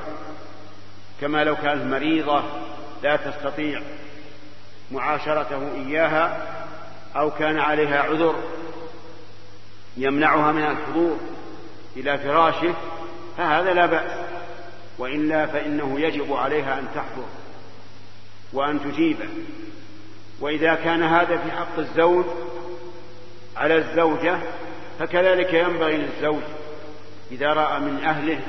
[1.21, 2.43] كما لو كانت مريضة
[3.03, 3.81] لا تستطيع
[4.91, 6.37] معاشرته إياها
[7.15, 8.35] أو كان عليها عذر
[9.97, 11.17] يمنعها من الحضور
[11.97, 12.73] إلى فراشه
[13.37, 14.11] فهذا لا بأس.
[14.97, 17.25] وإلا فإنه يجب عليها أن تحضر
[18.53, 19.29] وأن تجيبه.
[20.39, 22.25] وإذا كان هذا في حق الزوج
[23.57, 24.39] على الزوجة
[24.99, 26.41] فكذلك ينبغي للزوج
[27.31, 28.39] إذا رأى من أهله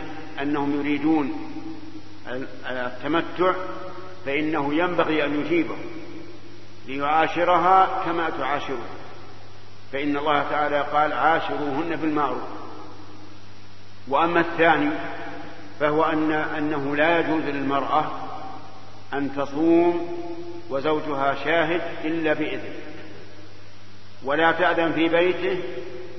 [0.43, 1.33] أنهم يريدون
[2.71, 3.55] التمتع
[4.27, 5.77] فإنه ينبغي أن يجيبه.
[6.91, 8.87] ليعاشرها كما تعاشره.
[9.93, 12.49] فإن الله تعالى قال عاشروهن بالمعروف.
[14.09, 14.91] وأما الثاني
[15.81, 18.11] فهو أن أنه لا يجوز للمرأة
[19.15, 20.19] أن تصوم
[20.71, 22.75] وزوجها شاهد إلا بإذنه
[24.25, 25.63] ولا تأذن في بيته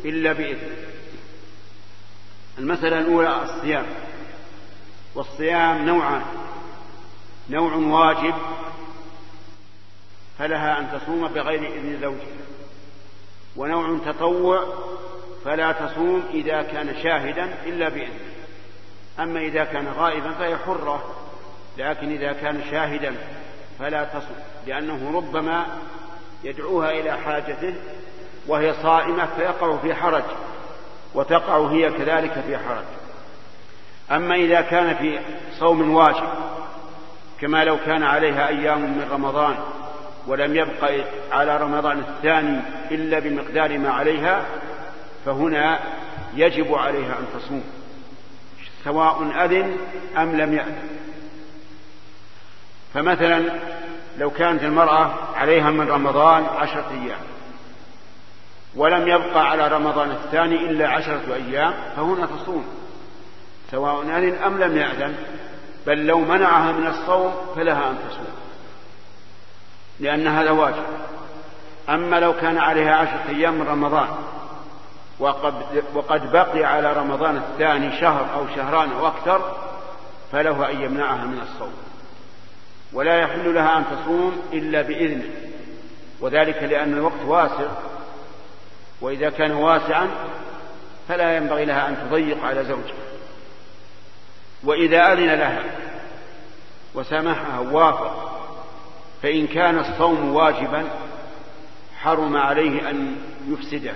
[0.05, 0.77] إلا بإذنه
[2.57, 3.85] المسألة الأولى الصيام.
[5.15, 6.21] والصيام نوعان
[7.49, 8.33] نوع واجب
[10.41, 12.41] فلها أن تصوم بغير إذن زوجها
[13.55, 14.63] ونوع تطوع
[15.45, 18.31] فلا تصوم إذا كان شاهدا إلا بإذنه
[19.19, 21.15] أما إذا كان غائبا فهي حرة
[21.77, 23.15] لكن إذا كان شاهدا
[23.79, 24.35] فلا تصوم
[24.67, 25.65] لأنه ربما
[26.43, 27.73] يدعوها إلى حاجته
[28.47, 30.23] وهي صائمة فيقع في حرج
[31.13, 32.85] وتقع هي كذلك في حرج.
[34.11, 35.19] أما إذا كان في
[35.59, 36.29] صوم واجب
[37.41, 39.55] كما لو كان عليها أيام من رمضان
[40.27, 42.59] ولم يبق على رمضان الثاني
[42.91, 44.45] إلا بمقدار ما عليها
[45.25, 45.79] فهنا
[46.35, 47.63] يجب عليها أن تصوم
[48.83, 49.77] سواء أذن
[50.17, 50.89] أم لم يأذن.
[52.93, 53.41] فمثلا
[54.17, 57.19] لو كانت المرأة عليها من رمضان عشرة أيام
[58.75, 62.65] ولم يبقى على رمضان الثاني إلا عشرة أيام فهنا تصوم
[63.71, 65.15] سواء أذن أم لم يأذن
[65.87, 68.30] بل لو منعها من الصوم فلها أن تصوم.
[70.01, 70.83] لأن هذا واجب.
[71.89, 74.07] أما لو كان عليها عشرة أيام من رمضان
[75.19, 79.57] وقد, وقد بقي على رمضان الثاني شهر أو شهران أو أكثر
[80.31, 81.73] فله أن يمنعها من الصوم.
[82.93, 85.29] ولا يحل لها أن تصوم إلا بإذنه.
[86.21, 87.67] وذلك لأن الوقت واسع.
[89.01, 90.07] وإذا كان واسعا
[91.07, 93.01] فلا ينبغي لها أن تضيق على زوجها.
[94.63, 95.63] وإذا أذن لها
[96.93, 98.40] وسامحها وافق
[99.21, 100.83] فإن كان الصوم واجبا
[101.99, 103.15] حرم عليه أن
[103.47, 103.93] يفسده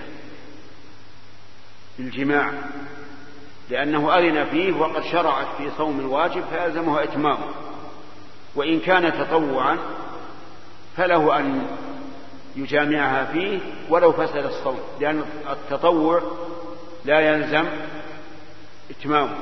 [1.98, 2.52] بالجماع
[3.70, 7.48] لأنه أذن فيه وقد شرعت في صوم الواجب فيلزمه إتمامه
[8.56, 9.78] وإن كان تطوعا
[10.98, 11.68] فله أن
[12.56, 16.22] يجامعها فيه ولو فسد الصوم لأن التطوع
[17.06, 17.66] لا يلزم
[18.92, 19.36] إتمامه.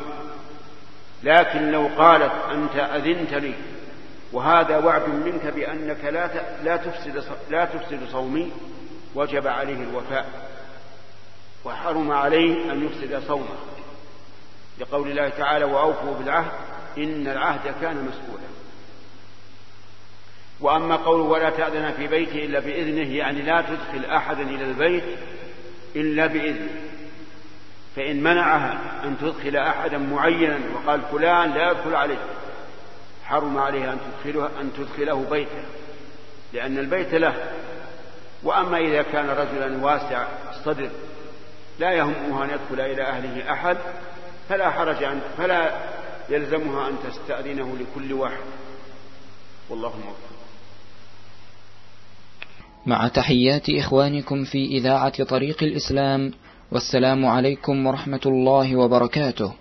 [1.24, 3.54] لكن لو قالت أنت أذنت لي
[4.34, 6.30] وهذا وعد منك بأنك لا
[6.64, 8.52] لا تفسد لا تفسد صومي.
[9.16, 10.50] وجب عليه الوفاء.
[11.66, 13.56] وحرم عليه أن يفسد صومه.
[14.80, 16.52] لقول الله تعالى وأوفوا بالعهد
[16.98, 18.44] إن العهد كان مسؤولا.
[20.60, 23.16] وأما قوله ولا تأذن في بيته إلا بإذنه.
[23.16, 25.04] يعني لا تدخل أحدا إلى البيت
[25.96, 26.70] إلا بإذنه.
[27.96, 32.18] فإن منعها أن تدخل أحدا معينا وقال فلان لا يدخل عليه.
[33.26, 35.64] حرم عليها أن تدخله أن تدخله بيته
[36.54, 37.36] لأن البيت له.
[38.44, 40.90] وأما إذا كان رجلا واسع الصدر
[41.80, 43.78] لا يهمه أن يدخل إلى أهله أحد
[44.50, 45.80] فلا حرج أن فلا
[46.30, 48.44] يلزمها أن تستأذنه لكل واحد.
[49.70, 50.34] والله موفق.
[52.86, 56.34] مع تحيات إخوانكم في إذاعة طريق الإسلام
[56.72, 59.54] والسلام عليكم ورحمة الله وبركاته.